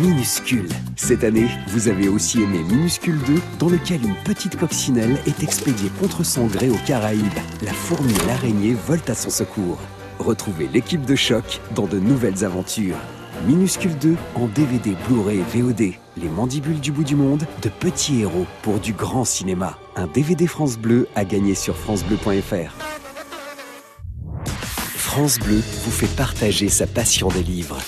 minuscules. 0.00 0.68
Cette 0.96 1.22
année, 1.22 1.48
vous 1.68 1.88
avez 1.88 2.08
aussi 2.08 2.42
aimé 2.42 2.58
Minuscule 2.68 3.18
2, 3.26 3.34
dans 3.60 3.68
lequel 3.68 4.02
une 4.02 4.16
petite 4.24 4.58
coccinelle 4.58 5.16
est 5.26 5.42
expédiée 5.44 5.90
contre 6.00 6.24
son 6.24 6.46
gré 6.46 6.70
aux 6.70 6.86
Caraïbes. 6.86 7.22
La 7.62 7.72
fourmi 7.72 8.12
et 8.12 8.26
l'araignée 8.26 8.74
volent 8.86 9.02
à 9.08 9.14
son 9.14 9.30
secours. 9.30 9.78
Retrouvez 10.24 10.68
l'équipe 10.72 11.04
de 11.04 11.14
choc 11.14 11.60
dans 11.74 11.86
de 11.86 11.98
nouvelles 11.98 12.44
aventures. 12.44 12.96
Minuscule 13.46 13.96
2 13.98 14.16
en 14.36 14.46
DVD, 14.46 14.96
Blu-ray 15.06 15.42
VOD. 15.54 15.94
Les 16.16 16.28
mandibules 16.28 16.80
du 16.80 16.92
bout 16.92 17.04
du 17.04 17.14
monde, 17.14 17.44
de 17.60 17.68
petits 17.68 18.22
héros 18.22 18.46
pour 18.62 18.80
du 18.80 18.94
grand 18.94 19.24
cinéma. 19.24 19.78
Un 19.96 20.06
DVD 20.06 20.46
France 20.46 20.78
Bleu 20.78 21.08
à 21.14 21.26
gagner 21.26 21.54
sur 21.54 21.76
francebleu.fr. 21.76 22.72
France 24.96 25.38
Bleu 25.38 25.62
vous 25.84 25.90
fait 25.90 26.16
partager 26.16 26.70
sa 26.70 26.86
passion 26.86 27.28
des 27.28 27.42
livres. 27.42 27.78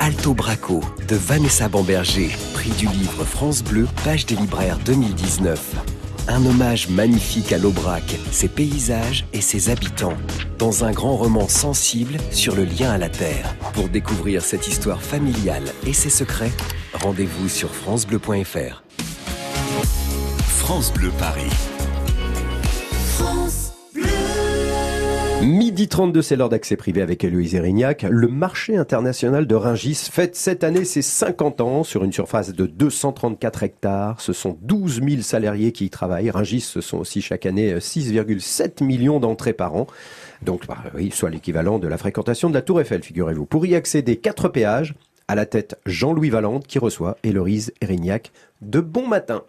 Alto 0.00 0.34
Braco 0.34 0.80
de 1.06 1.14
Vanessa 1.14 1.68
Bamberger, 1.68 2.30
prix 2.54 2.70
du 2.70 2.88
livre 2.88 3.24
France 3.24 3.62
Bleu, 3.62 3.86
page 4.04 4.26
des 4.26 4.34
libraires 4.34 4.78
2019. 4.84 5.95
Un 6.28 6.44
hommage 6.44 6.88
magnifique 6.88 7.52
à 7.52 7.58
l'Aubrac, 7.58 8.18
ses 8.32 8.48
paysages 8.48 9.24
et 9.32 9.40
ses 9.40 9.70
habitants, 9.70 10.16
dans 10.58 10.84
un 10.84 10.90
grand 10.90 11.16
roman 11.16 11.48
sensible 11.48 12.16
sur 12.32 12.56
le 12.56 12.64
lien 12.64 12.90
à 12.90 12.98
la 12.98 13.08
terre. 13.08 13.54
Pour 13.74 13.88
découvrir 13.88 14.42
cette 14.42 14.66
histoire 14.66 15.02
familiale 15.02 15.64
et 15.86 15.92
ses 15.92 16.10
secrets, 16.10 16.52
rendez-vous 16.94 17.48
sur 17.48 17.72
francebleu.fr. 17.72 18.82
France 20.48 20.92
Bleu 20.92 21.10
Paris. 21.16 21.50
Midi 25.42 25.86
32, 25.86 26.22
c'est 26.22 26.34
l'heure 26.34 26.48
d'accès 26.48 26.76
privé 26.76 27.02
avec 27.02 27.22
Héloïse 27.22 27.54
Erignac. 27.54 28.06
Le 28.08 28.26
marché 28.26 28.76
international 28.76 29.46
de 29.46 29.54
Ringis 29.54 30.08
fête 30.10 30.34
cette 30.34 30.64
année 30.64 30.84
ses 30.84 31.02
50 31.02 31.60
ans 31.60 31.84
sur 31.84 32.04
une 32.04 32.12
surface 32.12 32.52
de 32.52 32.66
234 32.66 33.62
hectares. 33.62 34.20
Ce 34.20 34.32
sont 34.32 34.56
12 34.62 35.02
000 35.06 35.22
salariés 35.22 35.72
qui 35.72 35.84
y 35.84 35.90
travaillent. 35.90 36.30
Ringis, 36.30 36.62
ce 36.62 36.80
sont 36.80 36.98
aussi 36.98 37.20
chaque 37.20 37.46
année 37.46 37.74
6,7 37.76 38.82
millions 38.82 39.20
d'entrées 39.20 39.52
par 39.52 39.76
an. 39.76 39.86
Donc, 40.42 40.66
bah, 40.66 40.78
soit 41.12 41.30
l'équivalent 41.30 41.78
de 41.78 41.86
la 41.86 41.98
fréquentation 41.98 42.48
de 42.48 42.54
la 42.54 42.62
Tour 42.62 42.80
Eiffel, 42.80 43.02
figurez-vous. 43.02 43.46
Pour 43.46 43.66
y 43.66 43.74
accéder, 43.74 44.16
quatre 44.16 44.48
péages. 44.48 44.94
À 45.28 45.34
la 45.34 45.44
tête, 45.44 45.78
Jean-Louis 45.86 46.30
Valente 46.30 46.66
qui 46.66 46.78
reçoit 46.78 47.18
Héloïse 47.24 47.72
Erignac. 47.80 48.32
De 48.62 48.80
bon 48.80 49.06
matin. 49.06 49.42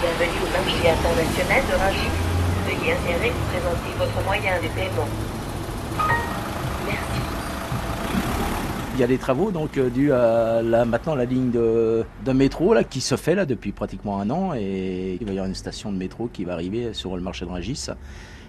Bienvenue 0.00 0.40
au 0.42 0.59
de. 0.70 2.66
Veuillez 2.66 2.92
insérer 2.92 3.32
présenter 3.50 3.90
votre 3.98 4.24
moyen 4.24 4.56
de 4.62 4.68
paiement. 4.68 5.08
Il 8.94 9.00
y 9.00 9.04
a 9.04 9.06
des 9.06 9.18
travaux 9.18 9.50
donc 9.50 9.78
euh, 9.78 9.88
dus 9.88 10.12
à 10.12 10.60
la, 10.62 10.84
maintenant 10.84 11.14
la 11.14 11.24
ligne 11.24 11.50
de, 11.50 12.04
de 12.24 12.32
métro 12.32 12.74
là, 12.74 12.84
qui 12.84 13.00
se 13.00 13.16
fait 13.16 13.34
là 13.34 13.46
depuis 13.46 13.72
pratiquement 13.72 14.20
un 14.20 14.28
an 14.28 14.52
et 14.54 15.16
il 15.18 15.26
va 15.26 15.32
y 15.32 15.36
avoir 15.36 15.46
une 15.46 15.54
station 15.54 15.90
de 15.90 15.96
métro 15.96 16.28
qui 16.30 16.44
va 16.44 16.52
arriver 16.52 16.92
sur 16.92 17.16
le 17.16 17.22
marché 17.22 17.46
de 17.46 17.50
Rungis 17.50 17.86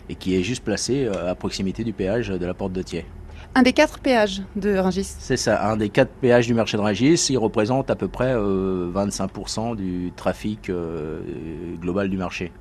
et 0.10 0.16
qui 0.16 0.36
est 0.36 0.44
juste 0.44 0.64
placée 0.64 1.06
euh, 1.06 1.32
à 1.32 1.36
proximité 1.36 1.86
du 1.86 1.94
péage 1.94 2.28
de 2.30 2.46
la 2.46 2.54
porte 2.54 2.74
de 2.74 2.82
Thiers. 2.82 3.06
Un 3.54 3.64
des 3.64 3.74
quatre 3.74 4.00
péages 4.00 4.44
de 4.56 4.78
Rungis. 4.78 5.14
C'est 5.20 5.36
ça, 5.36 5.70
un 5.70 5.76
des 5.76 5.90
quatre 5.90 6.12
péages 6.12 6.48
du 6.48 6.54
marché 6.54 6.78
de 6.78 6.82
Rungis. 6.82 7.28
Il 7.30 7.38
représente 7.38 7.90
à 7.90 7.96
peu 7.96 8.08
près 8.08 8.34
25% 8.34 9.76
du 9.76 10.14
trafic 10.16 10.70
euh, 10.70 11.20
global 11.82 12.10
du 12.10 12.16
marché. 12.16 12.54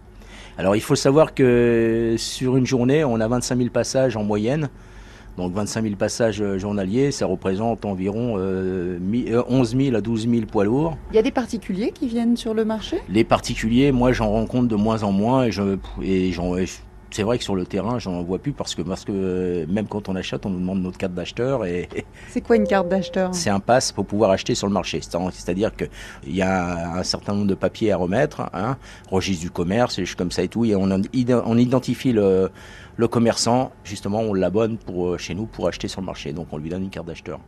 Alors 0.58 0.74
il 0.74 0.82
faut 0.82 0.96
savoir 0.96 1.32
que 1.32 2.16
sur 2.18 2.56
une 2.56 2.66
journée, 2.66 3.04
on 3.04 3.20
a 3.20 3.28
25 3.28 3.56
000 3.56 3.70
passages 3.70 4.16
en 4.16 4.24
moyenne. 4.24 4.68
Donc 5.36 5.54
25 5.54 5.82
000 5.84 5.94
passages 5.94 6.42
journaliers, 6.58 7.12
ça 7.12 7.24
représente 7.24 7.84
environ 7.84 8.34
11 8.36 9.76
000 9.76 9.96
à 9.96 10.00
12 10.00 10.28
000 10.28 10.46
poids 10.46 10.64
lourds. 10.64 10.98
Il 11.12 11.16
y 11.16 11.18
a 11.20 11.22
des 11.22 11.30
particuliers 11.30 11.92
qui 11.92 12.08
viennent 12.08 12.36
sur 12.36 12.52
le 12.52 12.64
marché? 12.64 12.98
Les 13.08 13.22
particuliers, 13.22 13.92
moi 13.92 14.12
j'en 14.12 14.28
rencontre 14.28 14.66
de 14.66 14.74
moins 14.74 15.04
en 15.04 15.12
moins 15.12 15.44
et, 15.44 15.52
je, 15.52 15.78
et 16.02 16.32
c'est 17.10 17.22
vrai 17.22 17.38
que 17.38 17.44
sur 17.44 17.56
le 17.56 17.66
terrain, 17.66 17.98
j'en 17.98 18.22
vois 18.22 18.38
plus 18.38 18.52
parce 18.52 18.74
que, 18.74 18.82
parce 18.82 19.04
que 19.04 19.66
même 19.66 19.86
quand 19.86 20.08
on 20.08 20.16
achète, 20.16 20.46
on 20.46 20.50
nous 20.50 20.60
demande 20.60 20.82
notre 20.82 20.98
carte 20.98 21.14
d'acheteur. 21.14 21.64
et 21.64 21.88
C'est 22.28 22.40
quoi 22.40 22.56
une 22.56 22.66
carte 22.66 22.88
d'acheteur? 22.88 23.34
C'est 23.34 23.50
un 23.50 23.60
pass 23.60 23.92
pour 23.92 24.06
pouvoir 24.06 24.30
acheter 24.30 24.54
sur 24.54 24.66
le 24.66 24.72
marché. 24.72 25.00
C'est-à-dire 25.02 25.72
qu'il 25.74 26.34
y 26.34 26.42
a 26.42 26.96
un 26.96 27.02
certain 27.02 27.34
nombre 27.34 27.48
de 27.48 27.54
papiers 27.54 27.92
à 27.92 27.96
remettre, 27.96 28.42
hein, 28.52 28.76
registre 29.10 29.42
du 29.42 29.50
commerce, 29.50 29.98
et 29.98 30.04
comme 30.16 30.30
ça 30.30 30.42
et 30.42 30.48
tout, 30.48 30.64
et 30.64 30.74
on, 30.76 30.88
on 30.90 31.58
identifie 31.58 32.12
le, 32.12 32.50
le 32.96 33.08
commerçant, 33.08 33.72
justement, 33.84 34.20
on 34.20 34.34
l'abonne 34.34 34.78
pour, 34.78 35.18
chez 35.18 35.34
nous 35.34 35.46
pour 35.46 35.68
acheter 35.68 35.88
sur 35.88 36.00
le 36.00 36.06
marché. 36.06 36.32
Donc 36.32 36.48
on 36.52 36.58
lui 36.58 36.70
donne 36.70 36.84
une 36.84 36.90
carte 36.90 37.06
d'acheteur. 37.06 37.40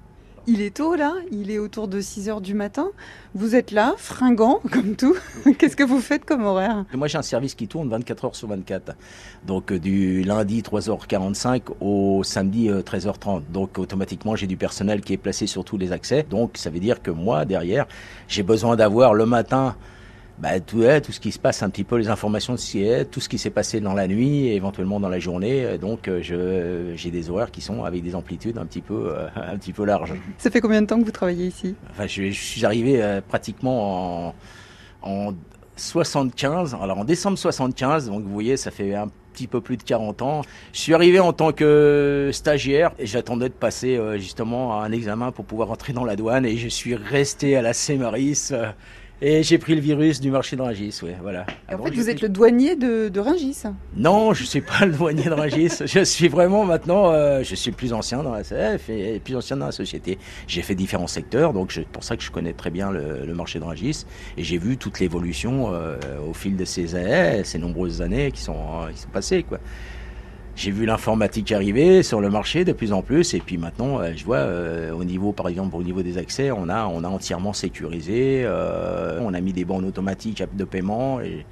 Il 0.49 0.61
est 0.61 0.75
tôt 0.75 0.97
là, 0.97 1.15
il 1.31 1.53
est 1.53 1.59
autour 1.61 1.87
de 1.87 2.01
6 2.01 2.29
heures 2.29 2.41
du 2.41 2.53
matin. 2.55 2.89
Vous 3.35 3.55
êtes 3.55 3.71
là, 3.71 3.95
fringant 3.97 4.61
comme 4.73 4.97
tout. 4.97 5.15
Qu'est-ce 5.57 5.77
que 5.77 5.85
vous 5.85 6.01
faites 6.01 6.25
comme 6.25 6.45
horaire? 6.45 6.85
Moi 6.95 7.07
j'ai 7.07 7.17
un 7.19 7.23
service 7.23 7.55
qui 7.55 7.69
tourne 7.69 7.89
24 7.89 8.25
heures 8.25 8.35
sur 8.35 8.49
24. 8.49 8.97
Donc 9.47 9.71
euh, 9.71 9.79
du 9.79 10.25
lundi 10.25 10.61
3h45 10.63 11.63
au 11.81 12.25
samedi 12.25 12.69
13h30. 12.69 13.37
Euh, 13.37 13.41
Donc 13.53 13.79
automatiquement 13.79 14.35
j'ai 14.35 14.49
du 14.49 14.57
personnel 14.57 15.01
qui 15.03 15.13
est 15.13 15.17
placé 15.19 15.47
sur 15.47 15.65
tous 15.65 15.79
les 15.79 15.93
accès. 15.93 16.27
Donc 16.29 16.57
ça 16.57 16.71
veut 16.71 16.81
dire 16.81 17.03
que 17.03 17.13
moi 17.13 17.45
derrière 17.45 17.87
j'ai 18.27 18.43
besoin 18.43 18.75
d'avoir 18.75 19.15
le 19.15 19.27
matin 19.27 19.77
bah, 20.43 20.59
tout, 20.59 20.83
tout 21.05 21.13
ce 21.13 21.21
qui 21.21 21.31
se 21.31 21.39
passe, 21.39 21.63
un 21.63 21.71
petit 21.71 21.85
peu 21.85 21.97
les 21.97 22.09
informations 22.09 22.55
de 22.55 22.59
ce 22.59 22.73
qui 22.73 22.85
est, 22.85 23.05
tout 23.05 23.21
ce 23.21 23.29
qui 23.29 23.39
s'est 23.39 23.51
passé 23.51 23.79
dans 23.79 23.95
la 23.95 24.09
nuit 24.09 24.49
et 24.49 24.57
éventuellement 24.57 24.99
dans 24.99 25.09
la 25.09 25.21
journée. 25.21 25.79
Donc 25.79 26.09
euh, 26.09 26.21
je, 26.21 26.97
j'ai 26.97 27.13
des 27.13 27.31
horaires 27.31 27.53
qui 27.53 27.61
sont 27.61 27.85
avec 27.85 28.03
des 28.03 28.17
amplitudes 28.17 28.59
un 28.59 28.67
petit 28.67 28.81
peu, 28.81 29.15
euh, 29.15 29.29
un 29.37 29.57
petit 29.57 29.73
peu 29.73 29.85
larges. 29.85 30.15
Ça 30.39 30.51
fait 30.51 30.61
combien 30.61 30.83
de 30.83 30.89
temps 30.89 30.99
que 30.99 31.05
vous 31.05 31.13
travaillez 31.13 31.47
ici? 31.47 31.77
Enfin, 31.93 32.09
je, 32.09 32.33
suis 32.33 32.65
arrivé 32.65 33.01
euh, 33.01 33.21
pratiquement 33.21 34.31
en, 34.31 34.35
en 35.03 35.33
75, 35.77 36.77
alors 36.83 36.99
en 36.99 37.05
décembre 37.05 37.39
75, 37.39 38.09
donc 38.09 38.25
vous 38.25 38.33
voyez, 38.33 38.57
ça 38.57 38.73
fait 38.73 38.97
un 38.97 39.07
petit 39.33 39.47
peu 39.47 39.61
plus 39.61 39.77
de 39.77 39.85
40 39.85 40.23
ans. 40.23 40.41
Je 40.73 40.81
suis 40.81 40.93
arrivé 40.93 41.21
en 41.21 41.33
tant 41.33 41.53
que 41.53 42.31
stagiaire 42.33 42.91
et 42.99 43.07
j'attendais 43.07 43.49
de 43.49 43.55
passer 43.55 43.99
justement 44.19 44.83
un 44.83 44.91
examen 44.91 45.31
pour 45.31 45.45
pouvoir 45.45 45.71
entrer 45.71 45.93
dans 45.93 46.05
la 46.05 46.17
douane 46.17 46.45
et 46.45 46.57
je 46.57 46.69
suis 46.69 46.97
resté 46.97 47.57
à 47.57 47.63
la 47.63 47.73
Cémaris 47.73 48.53
et 49.25 49.45
j'ai 49.45 49.57
pris 49.57 49.77
le 49.77 49.81
virus 49.81 50.21
du 50.21 50.33
marché 50.33 50.57
de 50.57 50.63
Rungis, 50.63 50.99
ouais, 51.05 51.17
voilà. 51.23 51.47
en 51.73 51.85
fait, 51.85 51.95
vous 51.95 52.11
êtes 52.11 52.21
le 52.23 52.29
douanier 52.29 52.75
de, 52.75 53.09
de 53.09 53.21
Rungis 53.21 53.63
Non, 53.97 54.35
je 54.35 54.43
ne 54.43 54.47
suis 54.49 54.61
pas 54.61 54.85
le 54.85 54.93
douanier 54.93 55.23
de 55.23 55.33
Rungis. 55.33 55.83
je 55.87 56.03
suis 56.03 56.27
vraiment 56.27 56.65
maintenant, 56.65 57.13
euh, 57.13 57.45
je 57.45 57.55
suis 57.55 57.71
plus 57.71 57.93
ancien 57.93 58.25
dans 58.25 58.33
la 58.33 58.43
CF 58.43 58.91
et 58.91 59.21
plus 59.21 59.37
ancien 59.37 59.57
dans 59.57 59.67
la 59.67 59.73
société. 59.73 60.19
J'ai 60.49 60.63
fait 60.63 60.75
différents 60.75 61.07
secteurs, 61.07 61.53
donc 61.53 61.71
c'est 61.71 61.87
pour 61.87 62.03
ça 62.03 62.17
que 62.17 62.23
je 62.25 62.33
connais 62.33 62.53
très 62.53 62.71
bien 62.71 62.91
le, 62.91 63.33
marché 63.33 63.61
de 63.61 63.65
Rungis. 63.65 64.07
Et 64.37 64.43
j'ai 64.43 64.59
vu 64.59 64.77
toute 64.77 64.99
l'évolution 64.99 65.73
euh, 65.73 65.97
au 66.29 66.35
fil 66.35 66.57
de 66.57 66.65
ces, 66.65 66.89
ces 67.45 67.59
nombreuses 67.59 68.03
années 68.03 68.33
qui 68.33 68.43
sont, 68.43 68.89
qui 68.93 69.01
sont 69.01 69.11
passées, 69.11 69.45
quoi 69.45 69.61
j'ai 70.55 70.71
vu 70.71 70.85
l'informatique 70.85 71.51
arriver 71.53 72.03
sur 72.03 72.21
le 72.21 72.29
marché 72.29 72.65
de 72.65 72.73
plus 72.73 72.93
en 72.93 73.03
plus 73.03 73.35
et 73.35 73.41
puis 73.41 73.57
maintenant 73.57 74.01
euh, 74.01 74.13
je 74.15 74.25
vois 74.25 74.39
euh, 74.39 74.93
au 74.93 75.05
niveau 75.05 75.33
par 75.33 75.49
exemple 75.49 75.77
au 75.77 75.83
niveau 75.83 76.03
des 76.03 76.19
accès 76.19 76.51
on 76.51 76.69
a 76.69 76.87
on 76.87 77.05
a 77.05 77.09
entièrement 77.09 77.53
sécurisé 77.53 78.43
euh, 78.45 79.19
on 79.23 79.33
a 79.35 79.41
mis 79.41 79.53
des 79.53 79.65
bornes 79.65 79.87
automatiques 79.87 80.43
de 80.53 80.65
paiement 80.65 81.21
et 81.21 81.47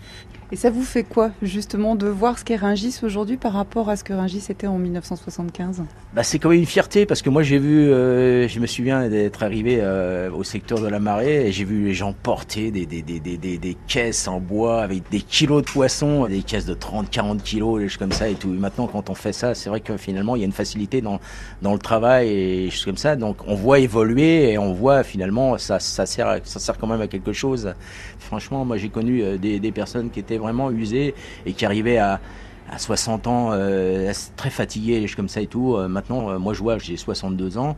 et 0.53 0.57
ça 0.57 0.71
vous 0.71 0.83
fait 0.83 1.05
quoi, 1.05 1.31
justement, 1.43 1.95
de 1.95 2.09
voir 2.09 2.37
ce 2.39 2.45
qu'est 2.45 2.57
Ringis 2.57 2.99
aujourd'hui 3.05 3.37
par 3.37 3.53
rapport 3.53 3.89
à 3.89 3.95
ce 3.95 4.03
que 4.03 4.13
Ringis 4.13 4.47
était 4.49 4.67
en 4.67 4.79
1975 4.79 5.85
bah, 6.13 6.25
C'est 6.25 6.41
quand 6.41 6.49
même 6.49 6.59
une 6.59 6.67
fierté, 6.67 7.07
parce 7.07 7.23
que 7.23 7.31
moi, 7.31 7.45
j'ai 7.45 7.59
vu, 7.59 7.89
euh, 7.89 8.49
je 8.49 8.59
me 8.59 8.67
souviens 8.67 9.09
d'être 9.09 9.45
arrivé 9.45 9.79
euh, 9.81 10.29
au 10.33 10.43
secteur 10.43 10.81
de 10.81 10.89
la 10.89 10.99
marée, 10.99 11.47
et 11.47 11.53
j'ai 11.53 11.63
vu 11.63 11.85
les 11.85 11.95
gens 11.95 12.13
porter 12.13 12.73
des, 12.73 12.85
des, 12.85 13.03
des, 13.03 13.21
des, 13.21 13.37
des 13.37 13.77
caisses 13.87 14.27
en 14.27 14.41
bois 14.41 14.83
avec 14.83 15.09
des 15.11 15.21
kilos 15.21 15.63
de 15.65 15.71
poissons, 15.71 16.27
des 16.27 16.43
caisses 16.43 16.67
de 16.67 16.75
30, 16.75 17.11
40 17.11 17.43
kilos, 17.45 17.81
des 17.81 17.89
choses 17.89 17.99
comme 17.99 18.13
ça 18.13 18.29
et 18.29 18.35
tout. 18.35 18.49
maintenant, 18.49 18.89
quand 18.89 19.09
on 19.09 19.15
fait 19.15 19.33
ça, 19.33 19.55
c'est 19.55 19.71
vrai 19.71 19.81
que 19.81 19.97
finalement, 19.97 20.35
il 20.35 20.41
y 20.41 20.43
a 20.43 20.47
une 20.47 20.53
facilité 20.53 21.01
dans, 21.01 21.21
dans 21.63 21.75
le 21.75 21.79
travail 21.79 22.29
et 22.29 22.65
des 22.65 22.71
choses 22.71 22.87
comme 22.87 22.97
ça. 22.97 23.15
Donc, 23.15 23.37
on 23.47 23.55
voit 23.55 23.79
évoluer 23.79 24.51
et 24.51 24.59
on 24.59 24.73
voit 24.73 25.05
finalement, 25.05 25.59
ça, 25.59 25.79
ça, 25.79 26.07
sert, 26.07 26.41
ça 26.43 26.59
sert 26.59 26.77
quand 26.77 26.89
même 26.89 27.01
à 27.01 27.07
quelque 27.07 27.33
chose. 27.33 27.73
Franchement, 28.19 28.65
moi, 28.65 28.79
j'ai 28.79 28.89
connu 28.89 29.23
euh, 29.23 29.39
des, 29.39 29.61
des 29.61 29.73
personnes 29.73 30.11
qui 30.11 30.19
étaient 30.19 30.40
vraiment 30.41 30.71
usé 30.71 31.15
et 31.47 31.53
qui 31.53 31.65
arrivait 31.65 31.99
à, 31.99 32.21
à 32.71 32.79
60 32.79 33.27
ans, 33.27 33.51
euh, 33.53 34.13
très 34.37 34.51
fatigué, 34.51 35.05
comme 35.17 35.29
ça 35.29 35.41
et 35.41 35.47
tout. 35.47 35.75
Euh, 35.75 35.89
maintenant, 35.89 36.31
euh, 36.31 36.39
moi, 36.39 36.55
je 36.55 36.61
vois, 36.61 36.79
j'ai 36.79 36.97
62 36.97 37.59
ans. 37.59 37.77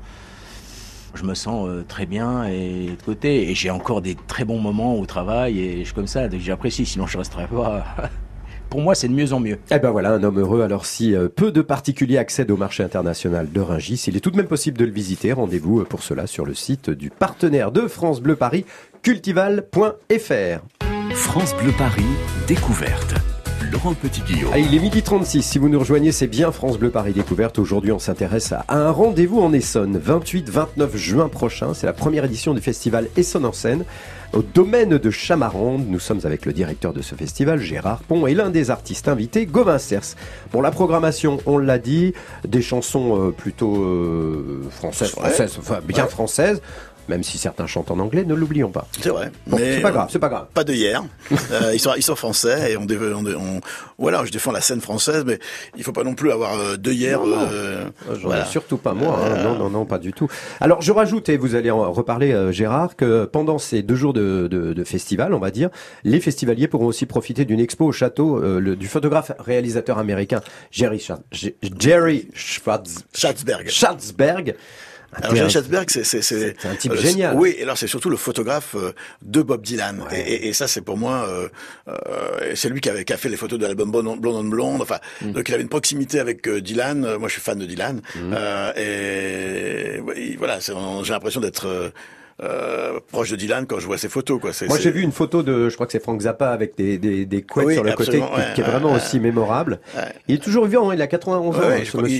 Je 1.14 1.24
me 1.24 1.34
sens 1.34 1.68
très 1.88 2.06
bien 2.06 2.44
et 2.44 2.86
de 2.98 3.02
côté. 3.04 3.50
Et 3.50 3.54
j'ai 3.54 3.68
encore 3.68 4.00
des 4.00 4.14
très 4.14 4.46
bons 4.46 4.58
moments 4.58 4.98
au 4.98 5.04
travail 5.04 5.60
et 5.60 5.84
je 5.84 5.92
comme 5.92 6.06
ça. 6.06 6.26
J'apprécie, 6.38 6.86
sinon 6.86 7.06
je 7.06 7.18
resterai 7.18 7.46
pas. 7.48 7.84
Pour 8.70 8.80
moi, 8.80 8.94
c'est 8.94 9.08
de 9.08 9.12
mieux 9.12 9.34
en 9.34 9.40
mieux. 9.40 9.58
Eh 9.70 9.78
ben 9.78 9.90
voilà, 9.90 10.12
un 10.12 10.22
homme 10.22 10.38
heureux. 10.38 10.62
Alors 10.62 10.86
si 10.86 11.14
peu 11.36 11.52
de 11.52 11.60
particuliers 11.60 12.16
accèdent 12.16 12.50
au 12.50 12.56
marché 12.56 12.82
international 12.82 13.52
de 13.52 13.60
Ringis, 13.60 14.04
il 14.06 14.16
est 14.16 14.20
tout 14.20 14.30
de 14.30 14.38
même 14.38 14.46
possible 14.46 14.78
de 14.78 14.86
le 14.86 14.90
visiter. 14.90 15.34
Rendez-vous 15.34 15.84
pour 15.84 16.02
cela 16.02 16.26
sur 16.26 16.46
le 16.46 16.54
site 16.54 16.88
du 16.88 17.10
partenaire 17.10 17.72
de 17.72 17.86
France 17.88 18.22
Bleu 18.22 18.34
Paris, 18.34 18.64
cultival.fr. 19.02 20.91
France 21.14 21.54
Bleu 21.56 21.72
Paris, 21.76 22.04
découverte. 22.46 23.14
Laurent 23.70 23.94
Petit-Guillaume. 23.94 24.50
Ah, 24.52 24.58
il 24.58 24.74
est 24.74 24.78
midi 24.78 25.02
36. 25.02 25.42
Si 25.42 25.58
vous 25.58 25.68
nous 25.68 25.78
rejoignez, 25.78 26.10
c'est 26.10 26.26
bien 26.26 26.50
France 26.52 26.78
Bleu 26.78 26.90
Paris 26.90 27.12
Découverte. 27.12 27.58
Aujourd'hui, 27.58 27.92
on 27.92 27.98
s'intéresse 27.98 28.52
à 28.52 28.64
un 28.68 28.90
rendez-vous 28.90 29.40
en 29.40 29.52
Essonne. 29.52 29.98
28-29 29.98 30.96
juin 30.96 31.28
prochain. 31.28 31.74
C'est 31.74 31.86
la 31.86 31.92
première 31.92 32.24
édition 32.24 32.54
du 32.54 32.60
festival 32.60 33.08
Essonne 33.16 33.44
en 33.44 33.52
scène. 33.52 33.84
Au 34.32 34.42
domaine 34.42 34.96
de 34.96 35.10
Chamarande, 35.10 35.86
nous 35.86 36.00
sommes 36.00 36.20
avec 36.24 36.46
le 36.46 36.54
directeur 36.54 36.94
de 36.94 37.02
ce 37.02 37.14
festival, 37.14 37.60
Gérard 37.60 38.02
Pont, 38.02 38.26
et 38.26 38.34
l'un 38.34 38.48
des 38.48 38.70
artistes 38.70 39.06
invités, 39.06 39.44
Gauvin 39.44 39.78
Cers. 39.78 40.16
Pour 40.50 40.62
la 40.62 40.70
programmation, 40.70 41.38
on 41.44 41.58
l'a 41.58 41.78
dit, 41.78 42.14
des 42.48 42.62
chansons 42.62 43.28
euh, 43.28 43.30
plutôt 43.30 43.82
euh, 43.82 44.62
françaises, 44.70 45.10
françaises, 45.10 45.56
enfin 45.58 45.80
bien 45.86 46.06
françaises 46.06 46.62
même 47.08 47.22
si 47.22 47.38
certains 47.38 47.66
chantent 47.66 47.90
en 47.90 47.98
anglais, 47.98 48.24
ne 48.24 48.34
l'oublions 48.34 48.70
pas. 48.70 48.86
C'est 49.00 49.10
vrai. 49.10 49.30
mais 49.46 49.76
c'est 49.76 49.80
pas 49.80 49.90
grave, 49.90 50.08
c'est 50.10 50.18
pas 50.18 50.28
grave. 50.28 50.46
Pas 50.54 50.64
de 50.64 50.72
hier. 50.72 51.02
euh, 51.50 51.72
ils 51.74 51.80
sont 51.80 51.94
ils 51.96 52.02
sont 52.02 52.16
français 52.16 52.72
et 52.72 52.76
on, 52.76 52.86
on, 52.86 53.26
on, 53.26 53.60
voilà, 53.98 54.24
je 54.24 54.32
défends 54.32 54.52
la 54.52 54.60
scène 54.60 54.80
française, 54.80 55.24
mais 55.26 55.38
il 55.76 55.84
faut 55.84 55.92
pas 55.92 56.04
non 56.04 56.14
plus 56.14 56.30
avoir 56.32 56.58
euh, 56.58 56.76
de 56.76 56.92
hier. 56.92 57.20
Euh, 57.24 57.84
voilà. 58.22 58.44
Surtout 58.44 58.76
pas 58.76 58.94
moi. 58.94 59.18
Hein. 59.22 59.42
Non 59.42 59.58
non 59.58 59.70
non 59.70 59.84
pas 59.84 59.98
du 59.98 60.12
tout. 60.12 60.28
Alors 60.60 60.82
je 60.82 60.92
rajoute 60.92 61.28
et 61.28 61.36
vous 61.36 61.54
allez 61.54 61.70
en 61.70 61.92
reparler 61.92 62.32
euh, 62.32 62.52
Gérard 62.52 62.96
que 62.96 63.24
pendant 63.24 63.58
ces 63.58 63.82
deux 63.82 63.94
jours 63.96 64.12
de, 64.12 64.48
de, 64.50 64.72
de, 64.72 64.84
festival, 64.84 65.34
on 65.34 65.38
va 65.38 65.50
dire, 65.50 65.70
les 66.04 66.20
festivaliers 66.20 66.68
pourront 66.68 66.86
aussi 66.86 67.06
profiter 67.06 67.44
d'une 67.44 67.60
expo 67.60 67.86
au 67.86 67.92
château 67.92 68.40
le, 68.40 68.76
du 68.76 68.88
photographe 68.88 69.32
réalisateur 69.38 69.98
américain 69.98 70.40
Jerry 70.70 71.04
Jerry 71.78 72.28
Schatzberg. 72.34 73.68
Schatzberg 73.68 74.54
alors 75.12 75.34
Jerry 75.34 75.50
Schatzberg, 75.50 75.90
c'est 75.90 76.56
un 76.64 76.74
type 76.74 76.94
génial. 76.94 77.36
Oui, 77.36 77.54
et 77.58 77.62
alors 77.62 77.76
c'est 77.76 77.86
surtout 77.86 78.08
le 78.08 78.16
photographe 78.16 78.74
euh, 78.76 78.92
de 79.22 79.42
Bob 79.42 79.62
Dylan. 79.62 80.04
Et, 80.10 80.48
et, 80.48 80.52
ça, 80.54 80.66
c'est 80.66 80.80
pour 80.80 80.96
moi, 80.96 81.26
euh, 81.28 81.48
euh, 81.88 82.52
c'est 82.54 82.70
lui 82.70 82.80
qui, 82.80 82.88
avait, 82.88 83.04
qui 83.04 83.12
a 83.12 83.18
fait 83.18 83.28
les 83.28 83.36
photos 83.36 83.58
de 83.58 83.66
l'album 83.66 83.90
Blonde 83.90 84.18
on 84.24 84.44
Blonde. 84.44 84.80
Enfin, 84.80 84.98
mm. 85.20 85.32
donc 85.32 85.48
il 85.48 85.54
avait 85.54 85.62
une 85.62 85.68
proximité 85.68 86.18
avec 86.18 86.48
euh, 86.48 86.62
Dylan. 86.62 87.16
Moi, 87.16 87.28
je 87.28 87.34
suis 87.34 87.42
fan 87.42 87.58
de 87.58 87.66
Dylan. 87.66 88.00
Mm. 88.14 88.34
et 88.76 90.36
voilà, 90.38 90.58
j'ai 90.60 91.12
l'impression 91.12 91.40
d'être 91.40 91.92
euh, 92.42 92.98
proche 93.10 93.30
de 93.30 93.36
Dylan 93.36 93.66
quand 93.66 93.78
je 93.78 93.86
vois 93.86 93.98
ses 93.98 94.08
photos. 94.08 94.40
Quoi. 94.40 94.50
Moi 94.68 94.78
j'ai 94.78 94.90
vu 94.90 95.02
une 95.02 95.12
photo 95.12 95.42
de, 95.42 95.68
je 95.68 95.74
crois 95.74 95.86
que 95.86 95.92
c'est 95.92 96.02
Frank 96.02 96.20
Zappa 96.20 96.50
avec 96.50 96.76
des, 96.76 96.98
des, 96.98 97.24
des 97.24 97.42
couettes 97.42 97.74
sur 97.74 97.84
le 97.84 97.92
côté 97.92 98.22
qui, 98.54 98.60
est 98.60 98.64
vraiment 98.64 98.92
aussi 98.92 99.20
mémorable. 99.20 99.80
Il 100.28 100.36
est 100.36 100.42
toujours 100.42 100.66
vivant, 100.66 100.92
il 100.92 101.02
a 101.02 101.06
91 101.06 101.56
ans. 101.56 101.60
il, 102.06 102.12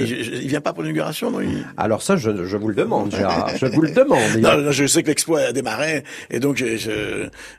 il, 0.42 0.48
vient 0.48 0.60
pas 0.60 0.72
pour 0.72 0.82
l'inauguration, 0.82 1.30
non 1.30 1.40
Alors 1.76 2.02
ça, 2.02 2.16
je, 2.16 2.44
je 2.44 2.56
vous 2.56 2.68
le 2.68 2.74
demande, 2.74 3.14
Gérard, 3.14 3.50
je 3.56 3.66
vous 3.66 3.82
le 3.82 3.90
demande. 3.92 4.36
non, 4.38 4.70
je 4.70 4.86
sais 4.86 5.02
que 5.02 5.08
l'expo 5.08 5.36
a 5.36 5.52
démarré 5.52 6.04
et 6.30 6.40
donc 6.40 6.56
je, 6.56 6.76
je, 6.76 6.90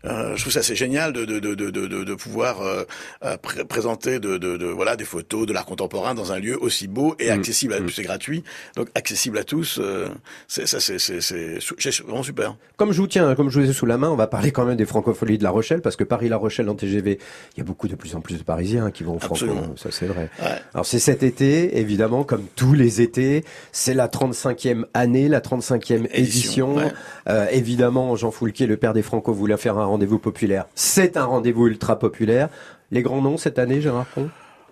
euh, 0.05 0.35
je 0.35 0.41
trouve 0.41 0.53
ça 0.53 0.59
assez 0.59 0.75
génial 0.75 1.13
de, 1.13 1.25
de, 1.25 1.39
de, 1.39 1.55
de, 1.55 1.69
de 1.69 2.15
pouvoir 2.15 2.61
euh, 2.61 2.83
euh 3.23 3.37
présenter 3.67 4.19
de, 4.19 4.37
de, 4.37 4.57
de, 4.57 4.65
voilà 4.65 4.95
des 4.95 5.05
photos 5.05 5.45
de 5.45 5.53
l'art 5.53 5.65
contemporain 5.65 6.13
dans 6.13 6.31
un 6.31 6.39
lieu 6.39 6.57
aussi 6.61 6.87
beau 6.87 7.15
et 7.19 7.29
mm. 7.29 7.33
accessible. 7.33 7.73
À, 7.73 7.79
mm. 7.79 7.89
C'est 7.89 8.03
gratuit, 8.03 8.43
donc 8.75 8.89
accessible 8.95 9.37
à 9.37 9.43
tous. 9.43 9.79
Euh, 9.81 10.07
c'est 10.47 10.67
ça, 10.67 10.79
c'est 10.79 12.01
vraiment 12.03 12.23
super. 12.23 12.52
Comme 12.75 12.91
je 12.91 13.01
vous 13.01 13.07
tiens, 13.07 13.35
comme 13.35 13.49
je 13.49 13.59
vous 13.59 13.69
ai 13.69 13.73
sous 13.73 13.85
la 13.85 13.97
main, 13.97 14.09
on 14.09 14.15
va 14.15 14.27
parler 14.27 14.51
quand 14.51 14.65
même 14.65 14.75
des 14.75 14.85
francopholies 14.85 15.37
de 15.37 15.43
La 15.43 15.51
Rochelle, 15.51 15.81
parce 15.81 15.95
que 15.95 16.03
Paris-La 16.03 16.37
Rochelle 16.37 16.69
en 16.69 16.75
TGV, 16.75 17.19
il 17.55 17.57
y 17.59 17.61
a 17.61 17.63
beaucoup 17.63 17.87
de 17.87 17.95
plus 17.95 18.15
en 18.15 18.21
plus 18.21 18.37
de 18.37 18.43
Parisiens 18.43 18.91
qui 18.91 19.03
vont 19.03 19.15
au 19.15 19.19
Franco. 19.19 19.45
Ça, 19.75 19.89
c'est 19.91 20.07
vrai. 20.07 20.29
Alors, 20.73 20.85
c'est 20.85 20.99
cet 20.99 21.23
été, 21.23 21.79
évidemment, 21.79 22.23
comme 22.23 22.45
tous 22.55 22.73
les 22.73 23.01
étés. 23.01 23.43
C'est 23.71 23.93
la 23.93 24.07
35e 24.07 24.85
année, 24.93 25.29
la 25.29 25.39
35e 25.39 26.07
édition. 26.13 26.77
Euh, 27.29 27.47
évidemment, 27.51 28.15
Jean 28.15 28.31
Foulquier, 28.31 28.67
le 28.67 28.77
père 28.77 28.93
des 28.93 29.01
Franco, 29.01 29.33
voulait 29.33 29.57
faire 29.57 29.77
un 29.77 29.85
rendez-vous 29.85 30.19
populaire. 30.19 30.65
C'est 30.75 31.17
un 31.17 31.25
rendez-vous 31.25 31.67
ultra 31.67 31.99
populaire. 31.99 32.49
Les 32.91 33.01
grands 33.01 33.21
noms 33.21 33.37
cette 33.37 33.59
année, 33.59 33.81
Gérard 33.81 34.05
Pont? 34.05 34.29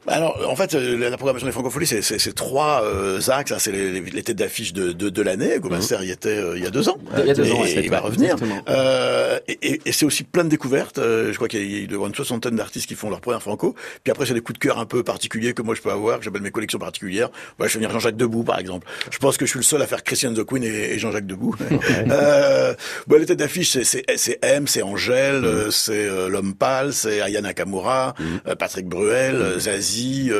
Alors, 0.08 0.50
en 0.50 0.56
fait, 0.56 0.74
euh, 0.74 0.98
la 0.98 1.16
programmation 1.16 1.48
des 1.48 1.52
francopholies, 1.52 1.86
c'est 1.86 2.36
trois 2.36 2.84
euh, 2.84 3.20
axes. 3.30 3.52
Hein, 3.52 3.58
c'est 3.60 3.72
les, 3.72 4.02
les, 4.02 4.24
têtes 4.24 4.38
d'affiche 4.38 4.74
de, 4.74 4.94
de, 4.94 5.10
de 5.10 5.22
l'année. 5.22 5.60
Gomain 5.60 5.78
mmh. 5.78 6.04
y 6.04 6.10
était 6.10 6.30
euh, 6.30 6.58
il 6.58 6.64
y 6.64 6.66
a 6.66 6.72
deux 6.72 6.90
ans. 6.90 6.98
Il 7.20 7.26
y 7.26 7.30
a 7.30 7.34
deux 7.36 7.52
ans, 7.52 7.64
et, 7.64 7.82
il 7.84 7.90
va 7.90 8.00
revenir. 8.00 8.36
Euh, 8.68 9.40
et, 9.48 9.80
et 9.86 9.92
c'est 9.92 10.06
aussi 10.06 10.24
plein 10.24 10.44
de 10.44 10.50
découvertes. 10.50 11.00
je 11.00 11.36
crois 11.36 11.48
qu'il 11.48 11.62
y 11.62 11.76
a, 11.76 11.80
y 11.86 12.04
a 12.04 12.08
une 12.08 12.16
soixantaine 12.16 12.56
d'artistes 12.56 12.88
qui 12.88 12.96
font 12.96 13.12
leur 13.12 13.22
première 13.22 13.44
franco. 13.44 13.76
Puis 14.04 14.12
après, 14.12 14.26
c'est 14.26 14.34
des 14.34 14.42
coups 14.42 14.58
de 14.58 14.64
cœur 14.64 14.80
un 14.80 14.86
peu 14.86 15.04
particuliers 15.04 15.54
que 15.54 15.62
moi 15.62 15.76
je 15.76 15.82
peux 15.82 15.92
avoir, 15.92 16.18
que 16.18 16.26
j'appelle 16.26 16.42
mes 16.42 16.52
collections 16.52 16.80
particulières. 16.80 17.30
Moi, 17.60 17.68
je 17.68 17.74
vais 17.74 17.80
venir 17.80 17.92
Jean-Jacques 17.92 18.18
Debout, 18.18 18.44
par 18.44 18.58
exemple. 18.58 18.88
Je 19.12 19.20
pense 19.20 19.38
que 19.38 19.46
je 19.46 19.52
suis 19.52 19.60
le 19.60 19.64
seul 19.64 19.82
à 19.84 19.88
faire 19.88 20.04
Christian 20.04 20.34
the 20.34 20.44
Queen 20.44 20.64
et, 20.64 20.98
Jean-Jacques 20.98 21.28
Debout. 21.28 21.56
euh, 22.10 22.74
bon, 23.06 23.20
les 23.20 23.28
têtes 23.28 23.38
d'affiche, 23.38 23.78
c'est 23.84 24.40
M, 24.42 24.68
c'est 24.68 24.82
Angèle, 24.82 25.42
mmh. 25.42 25.72
c'est 25.72 26.08
L'Homme 26.28 26.56
Pâle, 26.56 26.92
c'est 26.92 27.22
Aya 27.22 27.42
Nakamura, 27.42 28.16
mmh. 28.18 28.56
Patrick 28.56 28.88
Bruel, 28.88 29.60
Zazie 30.02 30.32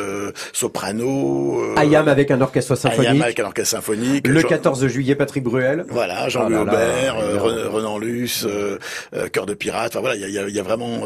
soprano. 0.54 1.62
Euh, 1.62 1.76
Ayam 1.78 2.08
avec 2.08 2.32
un 2.32 2.42
orchestre 2.42 2.76
symphonique. 2.76 3.10
Ayam 3.10 3.22
avec 3.22 3.40
un 3.40 3.46
orchestre 3.46 3.76
symphonique. 3.76 4.28
Le 4.28 4.42
14 4.42 4.88
juillet, 4.88 5.16
Patrick 5.16 5.44
Bruel. 5.44 5.86
Voilà, 5.90 6.30
Jean-Louis 6.30 6.56
oh 6.58 6.62
Aubert, 6.62 7.20
euh, 7.20 7.70
Renan 7.70 7.98
Luce, 7.98 8.46
euh, 8.46 8.78
euh, 9.14 9.28
Cœur 9.30 9.46
de 9.46 9.54
pirate. 9.54 9.92
Enfin 9.92 10.00
voilà, 10.00 10.16
il 10.16 10.30
y 10.30 10.38
a, 10.38 10.48
y 10.48 10.60
a, 10.60 10.64
vraiment 10.64 11.02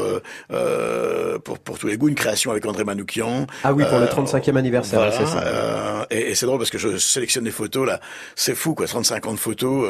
pour, 1.43 1.59
pour 1.59 1.77
tous 1.77 1.87
les 1.87 1.97
goûts 1.97 2.09
une 2.09 2.15
création 2.15 2.51
avec 2.51 2.65
André 2.65 2.83
Manoukian. 2.83 3.47
Ah 3.63 3.73
oui, 3.73 3.83
pour 3.89 3.99
le 3.99 4.05
35e 4.05 4.55
anniversaire, 4.55 4.99
voilà, 4.99 5.11
c'est 5.11 5.25
ça. 5.25 6.07
et, 6.11 6.31
et 6.31 6.35
c'est 6.35 6.45
drôle 6.45 6.59
parce 6.59 6.69
que 6.69 6.77
je 6.77 6.97
sélectionne 6.97 7.43
des 7.43 7.51
photos 7.51 7.87
là, 7.87 7.99
c'est 8.35 8.55
fou 8.55 8.73
quoi, 8.73 8.87
35 8.87 9.25
ans 9.27 9.33
de 9.33 9.39
photos. 9.39 9.87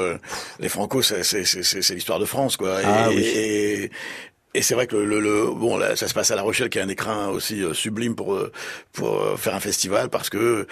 les 0.60 0.70
Franco, 0.70 1.02
c'est 1.02 1.94
l'histoire 1.94 2.20
de 2.20 2.26
France 2.26 2.58
quoi. 2.58 2.78
Ah, 2.84 3.10
et, 3.12 3.16
oui. 3.16 3.24
et, 3.24 3.92
et 4.56 4.62
c'est 4.62 4.74
vrai 4.74 4.88
que 4.88 4.96
le, 4.96 5.20
le, 5.20 5.48
bon 5.54 5.78
là, 5.78 5.96
ça 5.96 6.08
se 6.08 6.14
passe 6.14 6.32
à 6.32 6.36
La 6.36 6.42
Rochelle 6.42 6.70
qui 6.70 6.80
a 6.80 6.84
un 6.84 6.88
écrin 6.88 7.28
aussi 7.28 7.62
euh, 7.62 7.74
sublime 7.74 8.16
pour 8.16 8.34
euh, 8.34 8.52
pour 8.94 9.22
euh, 9.22 9.36
faire 9.36 9.54
un 9.54 9.60
festival 9.60 10.10
parce 10.10 10.30
que 10.30 10.66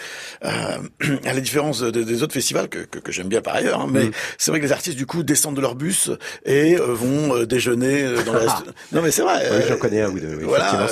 euh, 0.45 0.77
à 1.25 1.33
la 1.33 1.41
différence 1.41 1.81
des 1.83 2.23
autres 2.23 2.33
festivals 2.33 2.69
que, 2.69 2.79
que, 2.79 2.99
que 2.99 3.11
j'aime 3.11 3.27
bien 3.27 3.41
par 3.41 3.55
ailleurs, 3.55 3.81
hein, 3.81 3.89
mais 3.91 4.05
mm. 4.05 4.11
c'est 4.37 4.51
vrai 4.51 4.61
que 4.61 4.65
les 4.65 4.71
artistes 4.71 4.97
du 4.97 5.05
coup 5.05 5.23
descendent 5.23 5.55
de 5.55 5.61
leur 5.61 5.75
bus 5.75 6.11
et 6.45 6.75
vont 6.75 7.43
déjeuner 7.43 8.03
dans 8.25 8.33
la 8.33 8.43
non 8.93 9.01
mais 9.01 9.11
c'est 9.11 9.21
vrai. 9.21 9.47
Oui, 9.51 9.63
j'en 9.67 9.77
connais 9.77 10.01
un 10.01 10.09
ou 10.09 10.19
deux. 10.19 10.37
Oui, 10.37 10.45
voilà. 10.45 10.87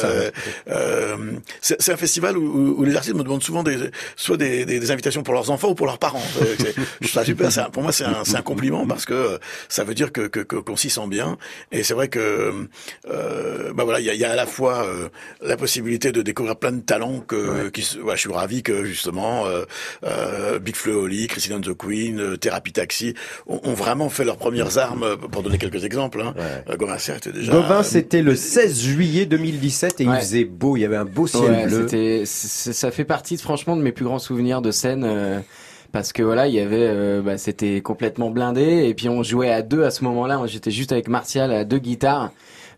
c'est 1.61 1.91
un 1.91 1.97
festival 1.97 2.37
où, 2.37 2.75
où, 2.77 2.83
les 2.83 2.95
artistes 2.95 3.15
me 3.15 3.23
demandent 3.23 3.43
souvent 3.43 3.63
des 3.63 3.77
soit 4.15 4.37
des, 4.37 4.65
des, 4.65 4.79
des, 4.79 4.91
invitations 4.91 5.23
pour 5.23 5.33
leurs 5.33 5.49
enfants 5.49 5.69
ou 5.69 5.75
pour 5.75 5.85
leurs 5.85 5.99
parents. 5.99 6.23
je 6.39 7.07
trouve 7.07 7.09
ça 7.09 7.23
super. 7.23 7.71
pour 7.71 7.83
moi 7.83 7.91
c'est 7.91 8.03
un, 8.03 8.23
un 8.33 8.41
compliment 8.41 8.85
parce 8.85 9.05
que 9.05 9.39
ça 9.69 9.83
veut 9.83 9.93
dire 9.93 10.11
que 10.11 10.27
qu'on 10.27 10.75
s'y 10.75 10.89
sent 10.89 11.07
bien 11.07 11.37
et 11.71 11.83
c'est 11.83 11.93
vrai 11.93 12.09
que 12.09 12.67
euh, 13.07 13.73
bah 13.73 13.83
voilà, 13.83 13.99
il 13.99 14.05
y 14.05 14.09
a, 14.09 14.15
y 14.15 14.25
a, 14.25 14.31
à 14.31 14.35
la 14.35 14.45
fois 14.45 14.85
euh, 14.85 15.09
la 15.41 15.57
possibilité 15.57 16.11
de 16.11 16.21
découvrir 16.21 16.55
plein 16.55 16.71
de 16.71 16.81
talents 16.81 17.19
que, 17.19 17.69
qui, 17.69 17.99
ouais, 17.99 18.15
je 18.15 18.21
suis 18.21 18.31
ravi 18.31 18.63
que 18.63 18.83
justement 18.83 19.45
euh, 19.45 19.63
euh 20.03 20.59
Big 20.59 20.75
Flo 20.75 21.03
Oli, 21.03 21.27
Christine 21.27 21.55
and 21.55 21.61
the 21.61 21.73
Queen, 21.75 22.19
euh, 22.19 22.37
Therapy 22.37 22.71
Taxi 22.71 23.13
ont, 23.47 23.59
ont, 23.63 23.73
vraiment 23.73 24.09
fait 24.09 24.23
leurs 24.23 24.37
premières 24.37 24.77
armes. 24.77 25.17
Pour 25.31 25.43
donner 25.43 25.57
quelques 25.57 25.83
exemples, 25.83 26.21
hein. 26.21 26.33
Ouais. 26.37 26.77
Gauvin 26.77 26.97
c'était 26.97 27.31
déjà. 27.31 27.51
Gauvin, 27.51 27.83
c'était 27.83 28.21
le 28.21 28.35
16 28.35 28.81
juillet 28.81 29.25
2017 29.25 30.01
et 30.01 30.03
il 30.03 30.15
faisait 30.15 30.45
beau, 30.45 30.77
il 30.77 30.81
y 30.81 30.85
avait 30.85 30.95
un 30.95 31.05
beau 31.05 31.27
ciel 31.27 31.67
bleu. 31.67 32.23
Ça 32.25 32.91
fait 32.91 33.05
partie, 33.05 33.37
franchement, 33.37 33.75
de 33.75 33.81
mes 33.81 33.91
plus 33.91 34.05
grands 34.05 34.19
souvenirs 34.19 34.61
de 34.61 34.71
scène 34.71 35.43
parce 35.91 36.13
que 36.13 36.23
voilà, 36.23 36.47
il 36.47 36.53
y 36.53 36.59
avait, 36.59 36.87
euh, 36.87 37.21
bah, 37.21 37.37
c'était 37.37 37.81
complètement 37.81 38.29
blindé 38.29 38.85
et 38.87 38.93
puis 38.93 39.09
on 39.09 39.23
jouait 39.23 39.51
à 39.51 39.61
deux 39.61 39.83
à 39.83 39.91
ce 39.91 40.03
moment-là. 40.05 40.37
Moi, 40.37 40.47
j'étais 40.47 40.71
juste 40.71 40.91
avec 40.91 41.07
Martial 41.07 41.51
à 41.51 41.65
deux 41.65 41.79
guitares 41.79 42.31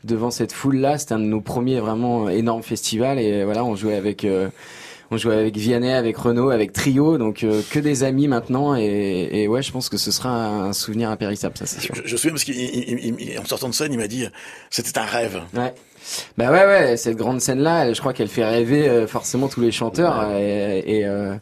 devant 0.03 0.31
cette 0.31 0.51
foule-là. 0.51 0.97
C'était 0.97 1.13
un 1.13 1.19
de 1.19 1.25
nos 1.25 1.41
premiers 1.41 1.79
vraiment 1.79 2.29
énormes 2.29 2.63
festivals 2.63 3.19
et 3.19 3.43
voilà, 3.43 3.63
on 3.63 3.75
jouait 3.75 3.95
avec. 3.95 4.25
Euh, 4.25 4.49
on 5.11 5.17
jouait 5.17 5.35
avec 5.35 5.55
Vianney, 5.57 5.93
avec 5.93 6.17
Renault, 6.17 6.49
avec 6.49 6.73
Trio, 6.73 7.19
donc 7.19 7.43
euh, 7.43 7.61
que 7.69 7.77
des 7.77 8.03
amis 8.03 8.27
maintenant. 8.27 8.75
Et, 8.75 9.29
et, 9.31 9.47
ouais, 9.47 9.61
je 9.61 9.71
pense 9.71 9.87
que 9.87 9.97
ce 9.97 10.11
sera 10.11 10.47
un 10.47 10.73
souvenir 10.73 11.11
impérissable, 11.11 11.55
ça 11.55 11.67
c'est 11.67 11.81
sûr. 11.81 11.93
Je, 11.93 12.01
je 12.05 12.17
souviens 12.17 12.31
parce 12.31 12.45
qu'en 12.45 13.45
sortant 13.45 13.69
de 13.69 13.75
scène, 13.75 13.93
il 13.93 13.99
m'a 13.99 14.07
dit 14.07 14.25
c'était 14.71 14.97
un 14.97 15.05
rêve. 15.05 15.41
Ouais. 15.53 15.73
Bah 16.37 16.51
ouais, 16.51 16.65
ouais, 16.65 16.97
cette 16.97 17.15
grande 17.15 17.41
scène-là, 17.41 17.93
je 17.93 17.99
crois 17.99 18.13
qu'elle 18.13 18.27
fait 18.27 18.43
rêver 18.43 18.89
euh, 18.89 19.05
forcément 19.05 19.49
tous 19.49 19.61
les 19.61 19.71
chanteurs. 19.71 20.31
Et, 20.31 20.79
et, 20.79 21.05
euh, 21.05 21.35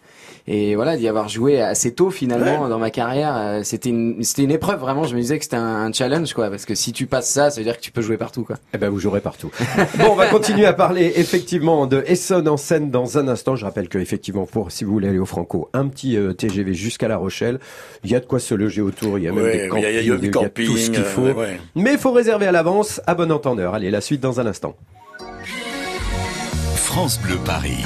et 0.53 0.75
voilà 0.75 0.97
d'y 0.97 1.07
avoir 1.07 1.29
joué 1.29 1.61
assez 1.61 1.93
tôt 1.93 2.09
finalement 2.09 2.67
dans 2.67 2.77
ma 2.77 2.89
carrière 2.89 3.37
euh, 3.37 3.61
c'était 3.63 3.87
une 3.87 4.21
c'était 4.21 4.43
une 4.43 4.51
épreuve 4.51 4.81
vraiment. 4.81 5.05
Je 5.05 5.15
me 5.15 5.21
disais 5.21 5.37
que 5.37 5.45
c'était 5.45 5.55
un, 5.55 5.93
challenge 5.93 6.33
quoi 6.33 6.49
parce 6.49 6.65
que 6.65 6.75
si 6.75 6.91
tu 6.91 7.05
passes 7.05 7.29
ça 7.29 7.49
ça 7.49 7.61
veut 7.61 7.63
dire 7.63 7.77
que 7.77 7.81
tu 7.81 7.91
peux 7.91 8.01
jouer 8.01 8.17
partout 8.17 8.43
quoi. 8.43 8.57
Eh 8.73 8.77
ben 8.77 8.89
vous 8.89 8.99
jouerez 8.99 9.21
partout. 9.21 9.49
Bon 9.97 10.09
on 10.11 10.15
va 10.15 10.27
continuer 10.27 10.65
à 10.65 10.73
parler 10.73 11.13
effectivement 11.15 11.87
de 11.87 12.03
Essonne 12.05 12.49
en 12.49 12.57
scène 12.57 12.91
dans 12.91 13.17
un 13.17 13.29
instant. 13.29 13.55
Je 13.55 13.63
rappelle 13.63 13.87
que 13.87 13.97
effectivement 13.97 14.45
pour 14.45 14.71
si 14.71 14.83
vous 14.83 14.91
voulez 14.91 15.07
aller 15.07 15.19
au 15.19 15.25
Franco 15.25 15.69
un 15.73 15.87
petit 15.87 16.17
euh, 16.17 16.33
TGV 16.33 16.73
jusqu'à 16.73 17.07
La 17.07 17.15
Rochelle. 17.15 17.59
Il 18.03 18.11
y 18.11 18.15
a 18.15 18.19
de 18.19 18.25
quoi 18.25 18.39
se 18.39 18.53
loger 18.53 18.81
autour 18.81 19.17
il 19.19 19.23
y 19.23 19.27
a 19.29 19.31
même 19.31 19.45
des 19.45 19.69
campings 19.69 19.85
il 19.89 20.05
y 20.05 20.11
a, 20.11 20.29
camping, 20.29 20.65
tout 20.65 20.77
ce 20.77 20.91
qu'il 20.91 21.03
faut. 21.03 21.27
euh, 21.27 21.55
mais 21.75 21.93
il 21.93 21.97
faut 21.97 22.11
réserver 22.11 22.47
à 22.47 22.51
l'avance 22.51 22.99
à 23.07 23.15
bon 23.15 23.31
entendeur. 23.31 23.73
Allez 23.73 23.89
la 23.89 24.01
suite 24.01 24.19
dans 24.19 24.41
un 24.41 24.45
instant. 24.45 24.75
France 26.75 27.21
Bleu 27.21 27.37
Paris 27.45 27.85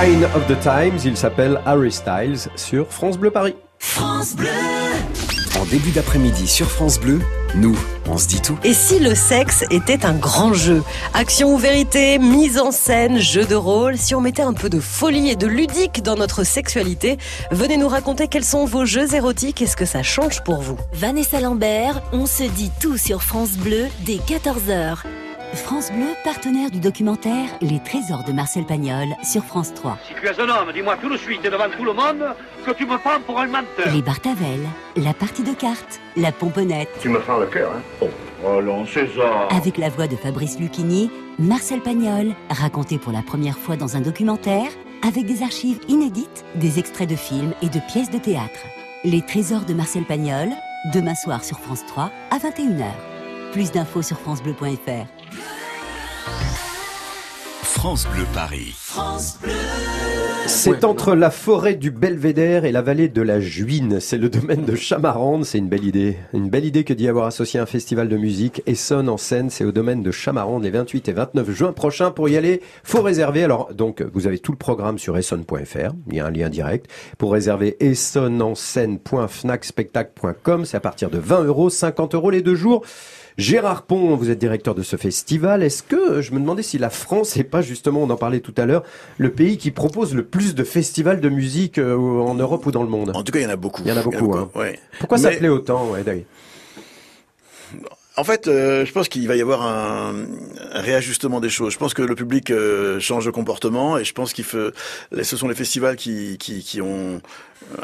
Sign 0.00 0.24
of 0.26 0.46
the 0.46 0.60
Times, 0.60 1.00
il 1.04 1.16
s'appelle 1.16 1.60
Harry 1.66 1.90
Styles 1.90 2.48
sur 2.54 2.86
France 2.86 3.18
Bleu 3.18 3.32
Paris. 3.32 3.56
France 3.80 4.36
Bleu. 4.36 4.46
En 5.60 5.64
début 5.64 5.90
d'après-midi 5.90 6.46
sur 6.46 6.70
France 6.70 7.00
Bleu, 7.00 7.18
nous, 7.56 7.76
on 8.06 8.16
se 8.16 8.28
dit 8.28 8.40
tout. 8.40 8.56
Et 8.62 8.74
si 8.74 9.00
le 9.00 9.16
sexe 9.16 9.64
était 9.70 10.06
un 10.06 10.14
grand 10.14 10.52
jeu 10.52 10.84
Action 11.14 11.52
ou 11.52 11.58
vérité, 11.58 12.20
mise 12.20 12.60
en 12.60 12.70
scène, 12.70 13.18
jeu 13.18 13.44
de 13.44 13.56
rôle, 13.56 13.96
si 13.96 14.14
on 14.14 14.20
mettait 14.20 14.42
un 14.42 14.52
peu 14.52 14.70
de 14.70 14.78
folie 14.78 15.30
et 15.30 15.36
de 15.36 15.48
ludique 15.48 16.00
dans 16.04 16.14
notre 16.14 16.44
sexualité, 16.44 17.18
venez 17.50 17.76
nous 17.76 17.88
raconter 17.88 18.28
quels 18.28 18.44
sont 18.44 18.66
vos 18.66 18.84
jeux 18.84 19.16
érotiques 19.16 19.62
et 19.62 19.66
ce 19.66 19.74
que 19.74 19.84
ça 19.84 20.04
change 20.04 20.44
pour 20.44 20.60
vous. 20.60 20.78
Vanessa 20.92 21.40
Lambert, 21.40 22.02
on 22.12 22.26
se 22.26 22.44
dit 22.44 22.70
tout 22.80 22.98
sur 22.98 23.24
France 23.24 23.56
Bleu 23.56 23.86
dès 24.06 24.18
14h. 24.18 24.98
France 25.54 25.90
Bleu, 25.92 26.06
partenaire 26.24 26.70
du 26.70 26.78
documentaire 26.78 27.48
Les 27.60 27.80
Trésors 27.80 28.24
de 28.24 28.32
Marcel 28.32 28.64
Pagnol 28.64 29.06
sur 29.22 29.44
France 29.44 29.72
3. 29.74 29.98
Si 30.06 30.14
tu 30.14 30.26
es 30.26 30.40
un 30.40 30.48
homme, 30.48 30.72
dis-moi 30.72 30.96
tout 31.00 31.08
de 31.08 31.16
suite 31.16 31.44
et 31.44 31.50
devant 31.50 31.68
tout 31.76 31.84
le 31.84 31.92
monde 31.92 32.24
que 32.64 32.70
tu 32.72 32.84
me 32.86 32.98
prends 32.98 33.20
pour 33.26 33.38
un 33.40 33.46
menteur. 33.46 33.92
Les 33.92 34.02
Bartavel, 34.02 34.60
la 34.96 35.14
partie 35.14 35.42
de 35.42 35.52
cartes, 35.52 36.00
la 36.16 36.32
pomponnette. 36.32 36.88
Tu 37.00 37.08
me 37.08 37.18
fends 37.20 37.38
le 37.38 37.46
cœur, 37.46 37.72
hein 37.74 38.06
Oh, 38.44 38.48
allons, 38.58 38.86
César. 38.86 39.48
Avec 39.50 39.78
la 39.78 39.88
voix 39.88 40.06
de 40.06 40.16
Fabrice 40.16 40.58
Lucchini, 40.58 41.10
Marcel 41.38 41.80
Pagnol, 41.80 42.34
raconté 42.50 42.98
pour 42.98 43.12
la 43.12 43.22
première 43.22 43.58
fois 43.58 43.76
dans 43.76 43.96
un 43.96 44.00
documentaire, 44.00 44.68
avec 45.06 45.24
des 45.26 45.42
archives 45.42 45.80
inédites, 45.88 46.44
des 46.56 46.78
extraits 46.78 47.08
de 47.08 47.16
films 47.16 47.52
et 47.62 47.68
de 47.68 47.80
pièces 47.90 48.10
de 48.10 48.18
théâtre. 48.18 48.60
Les 49.04 49.22
Trésors 49.22 49.64
de 49.64 49.74
Marcel 49.74 50.04
Pagnol, 50.04 50.48
demain 50.94 51.14
soir 51.14 51.42
sur 51.42 51.58
France 51.58 51.84
3 51.86 52.10
à 52.30 52.38
21h. 52.38 52.84
Plus 53.52 53.72
d'infos 53.72 54.02
sur 54.02 54.18
francebleu.fr. 54.18 55.06
France 57.62 58.08
Bleu 58.12 58.24
Paris. 58.34 58.74
France 58.74 59.38
Bleu. 59.40 59.52
C'est 60.46 60.84
entre 60.84 61.14
la 61.14 61.30
forêt 61.30 61.74
du 61.74 61.92
Belvédère 61.92 62.64
et 62.64 62.72
la 62.72 62.82
vallée 62.82 63.08
de 63.08 63.22
la 63.22 63.38
Juine. 63.38 64.00
C'est 64.00 64.18
le 64.18 64.28
domaine 64.28 64.64
de 64.64 64.74
Chamarande. 64.74 65.44
C'est 65.44 65.58
une 65.58 65.68
belle 65.68 65.84
idée. 65.84 66.16
Une 66.32 66.48
belle 66.48 66.64
idée 66.64 66.82
que 66.82 66.92
d'y 66.92 67.06
avoir 67.06 67.26
associé 67.26 67.60
un 67.60 67.66
festival 67.66 68.08
de 68.08 68.16
musique. 68.16 68.62
Essonne 68.66 69.08
en 69.08 69.16
scène. 69.16 69.50
C'est 69.50 69.64
au 69.64 69.70
domaine 69.70 70.02
de 70.02 70.10
Chamarande 70.10 70.64
les 70.64 70.70
28 70.70 71.08
et 71.08 71.12
29 71.12 71.50
juin 71.50 71.72
prochains. 71.72 72.10
Pour 72.10 72.28
y 72.28 72.36
aller, 72.36 72.60
faut 72.82 73.02
réserver. 73.02 73.44
Alors, 73.44 73.72
donc, 73.74 74.02
vous 74.12 74.26
avez 74.26 74.40
tout 74.40 74.50
le 74.52 74.58
programme 74.58 74.98
sur 74.98 75.16
essonne.fr. 75.16 75.92
Il 76.08 76.16
y 76.16 76.20
a 76.20 76.26
un 76.26 76.30
lien 76.30 76.48
direct. 76.48 76.90
Pour 77.16 77.30
réserver 77.32 77.76
essonneenschène.fnacspectacle.com. 77.78 80.64
C'est 80.64 80.76
à 80.76 80.80
partir 80.80 81.10
de 81.10 81.18
20 81.18 81.44
euros, 81.44 81.70
50 81.70 82.16
euros 82.16 82.30
les 82.30 82.42
deux 82.42 82.56
jours. 82.56 82.82
Gérard 83.38 83.82
Pont, 83.82 84.16
vous 84.16 84.30
êtes 84.30 84.38
directeur 84.38 84.74
de 84.74 84.82
ce 84.82 84.96
festival. 84.96 85.62
Est-ce 85.62 85.84
que, 85.84 86.20
je 86.20 86.32
me 86.32 86.40
demandais 86.40 86.64
si 86.64 86.76
la 86.76 86.90
France 86.90 87.36
n'est 87.36 87.44
pas 87.44 87.62
justement, 87.62 88.02
on 88.02 88.10
en 88.10 88.16
parlait 88.16 88.40
tout 88.40 88.54
à 88.56 88.66
l'heure, 88.66 88.82
le 89.16 89.30
pays 89.30 89.58
qui 89.58 89.70
propose 89.70 90.12
le 90.12 90.24
plus 90.24 90.56
de 90.56 90.64
festivals 90.64 91.20
de 91.20 91.28
musique 91.28 91.78
euh, 91.78 91.96
en 91.96 92.34
Europe 92.34 92.66
ou 92.66 92.72
dans 92.72 92.82
le 92.82 92.88
monde? 92.88 93.12
En 93.14 93.22
tout 93.22 93.30
cas, 93.30 93.38
il 93.38 93.44
y 93.44 93.46
en 93.46 93.50
a 93.50 93.56
beaucoup. 93.56 93.82
Il 93.84 93.88
y 93.88 93.92
en 93.92 93.96
a 93.96 94.02
beaucoup. 94.02 94.34
hein. 94.34 94.50
ouais. 94.56 94.80
Pourquoi 94.98 95.18
ça 95.18 95.30
plaît 95.30 95.48
autant 95.48 95.88
ouais, 95.90 96.02
En 98.18 98.24
fait, 98.24 98.48
euh, 98.48 98.84
je 98.84 98.90
pense 98.90 99.08
qu'il 99.08 99.28
va 99.28 99.36
y 99.36 99.40
avoir 99.40 99.62
un, 99.62 100.12
un 100.72 100.80
réajustement 100.80 101.38
des 101.38 101.50
choses. 101.50 101.72
Je 101.72 101.78
pense 101.78 101.94
que 101.94 102.02
le 102.02 102.16
public 102.16 102.50
euh, 102.50 102.98
change 102.98 103.24
de 103.24 103.30
comportement 103.30 103.96
et 103.96 104.04
je 104.04 104.12
pense 104.12 104.32
qu'il 104.32 104.44
faut, 104.44 104.70
ce 105.12 105.36
sont 105.36 105.46
les 105.46 105.54
festivals 105.54 105.94
qui, 105.94 106.36
qui, 106.36 106.64
qui 106.64 106.80
ont 106.82 107.22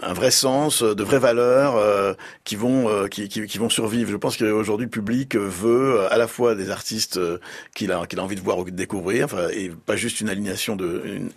un 0.03 0.13
vrai 0.13 0.33
sens, 0.33 0.83
de 0.83 1.05
vraies 1.05 1.21
valeurs, 1.21 1.77
euh, 1.77 2.15
qui 2.43 2.57
vont 2.57 2.89
euh, 2.89 3.07
qui, 3.07 3.29
qui, 3.29 3.47
qui 3.47 3.59
vont 3.59 3.69
survivre. 3.69 4.11
Je 4.11 4.17
pense 4.17 4.37
qu'aujourd'hui 4.37 4.87
le 4.87 4.91
public 4.91 5.37
veut 5.37 6.01
euh, 6.01 6.13
à 6.13 6.19
la 6.19 6.27
fois 6.27 6.57
des 6.57 6.71
artistes 6.71 7.17
euh, 7.17 7.39
qu'il 7.75 7.93
a 7.93 8.05
qu'il 8.07 8.19
a 8.19 8.25
envie 8.25 8.37
de 8.37 8.41
voir 8.41 8.59
ou 8.59 8.65
de 8.65 8.71
découvrir, 8.71 9.27
enfin, 9.27 9.49
et 9.53 9.71
pas 9.87 9.97
juste 9.97 10.21
une 10.21 10.29
alignation 10.29 10.75
de 10.75 11.03
une, 11.05 11.31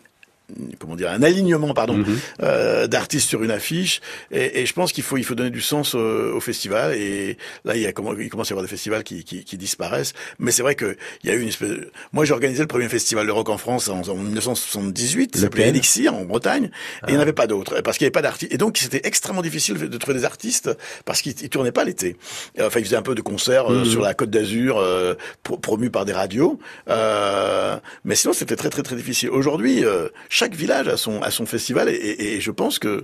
comment 0.80 0.96
dire 0.96 1.10
un 1.12 1.22
alignement 1.24 1.74
pardon 1.74 2.04
euh, 2.42 2.88
d'artistes 2.88 3.28
sur 3.28 3.44
une 3.44 3.52
affiche. 3.52 4.00
Et, 4.32 4.62
et 4.62 4.66
je 4.66 4.74
pense 4.74 4.92
qu'il 4.94 5.04
faut 5.04 5.18
il 5.18 5.24
faut 5.24 5.36
donner 5.36 5.50
du 5.50 5.62
sens 5.62 5.94
au, 5.96 6.00
au 6.36 6.40
festival. 6.40 6.94
Et 6.96 7.38
là 7.66 7.76
il 7.76 7.82
y 7.82 7.86
a 7.86 7.92
comment 7.92 8.14
il 8.18 8.30
commence 8.30 8.48
à 8.48 8.52
y 8.52 8.54
avoir 8.54 8.64
des 8.64 8.70
festivals 8.70 9.04
qui, 9.04 9.24
qui, 9.24 9.44
qui 9.44 9.58
disparaissent. 9.58 10.14
Mais 10.40 10.52
c'est 10.52 10.62
vrai 10.62 10.76
que 10.76 10.96
il 11.24 11.30
y 11.30 11.34
a 11.34 11.36
eu 11.36 11.42
une 11.42 11.50
espèce 11.50 11.70
de- 11.70 11.92
moi 12.14 12.24
j'ai 12.26 12.34
organisé 12.34 12.62
le 12.62 12.68
premier 12.68 12.88
festival 12.90 13.26
de 13.28 13.32
rock 13.32 13.50
en 13.50 13.58
France 13.58 13.90
en, 13.90 14.02
en 14.08 14.16
1978 14.16 15.36
ça 15.36 15.42
s'appelait 15.42 15.68
Elixir 15.70 16.14
en 16.16 16.24
Bretagne. 16.26 16.66
Et 17.08 17.10
il 17.10 17.12
n'y 17.12 17.18
en 17.18 17.22
avait 17.22 17.34
pas 17.34 17.48
d'autres 17.48 17.82
parce 17.82 17.98
qu'il 17.98 18.06
n'y 18.06 18.08
avait 18.08 18.12
pas 18.12 18.22
d'artistes 18.22 18.54
et 18.54 18.58
donc 18.58 18.78
c'était 18.78 19.02
extrêmement 19.04 19.42
difficile 19.42 19.78
de 19.78 19.98
trouver 19.98 20.18
des 20.18 20.26
artistes 20.26 20.70
parce 21.06 21.22
qu'ils 21.22 21.36
ils 21.42 21.50
tournaient 21.50 21.72
pas 21.72 21.84
l'été. 21.84 22.16
Enfin 22.62 22.80
ils 22.80 22.86
faisaient 22.86 22.96
un 22.96 23.02
peu 23.02 23.16
de 23.16 23.22
concerts 23.22 23.72
euh, 23.72 23.78
Mhm. 23.80 23.86
sur 23.86 24.02
la 24.02 24.14
Côte 24.14 24.30
d'Azur 24.30 24.78
euh, 24.80 25.14
pro- 25.44 25.58
promus 25.58 25.90
par 25.92 26.06
des 26.06 26.14
radios. 26.14 26.60
Euh, 26.90 27.78
mais 28.06 28.16
sinon 28.16 28.34
c'était 28.34 28.56
très 28.56 28.70
très 28.70 28.82
très 28.84 28.96
difficile. 28.96 29.30
Aujourd'hui 29.30 29.84
euh, 29.86 30.08
chaque 30.40 30.56
village 30.56 30.88
a 30.88 30.98
son 30.98 31.22
a 31.24 31.32
son 31.32 31.46
festival 31.46 31.90
et, 31.90 31.94
et- 31.94 32.36
et 32.36 32.40
je 32.42 32.52
pense 32.52 32.78
que 32.80 33.04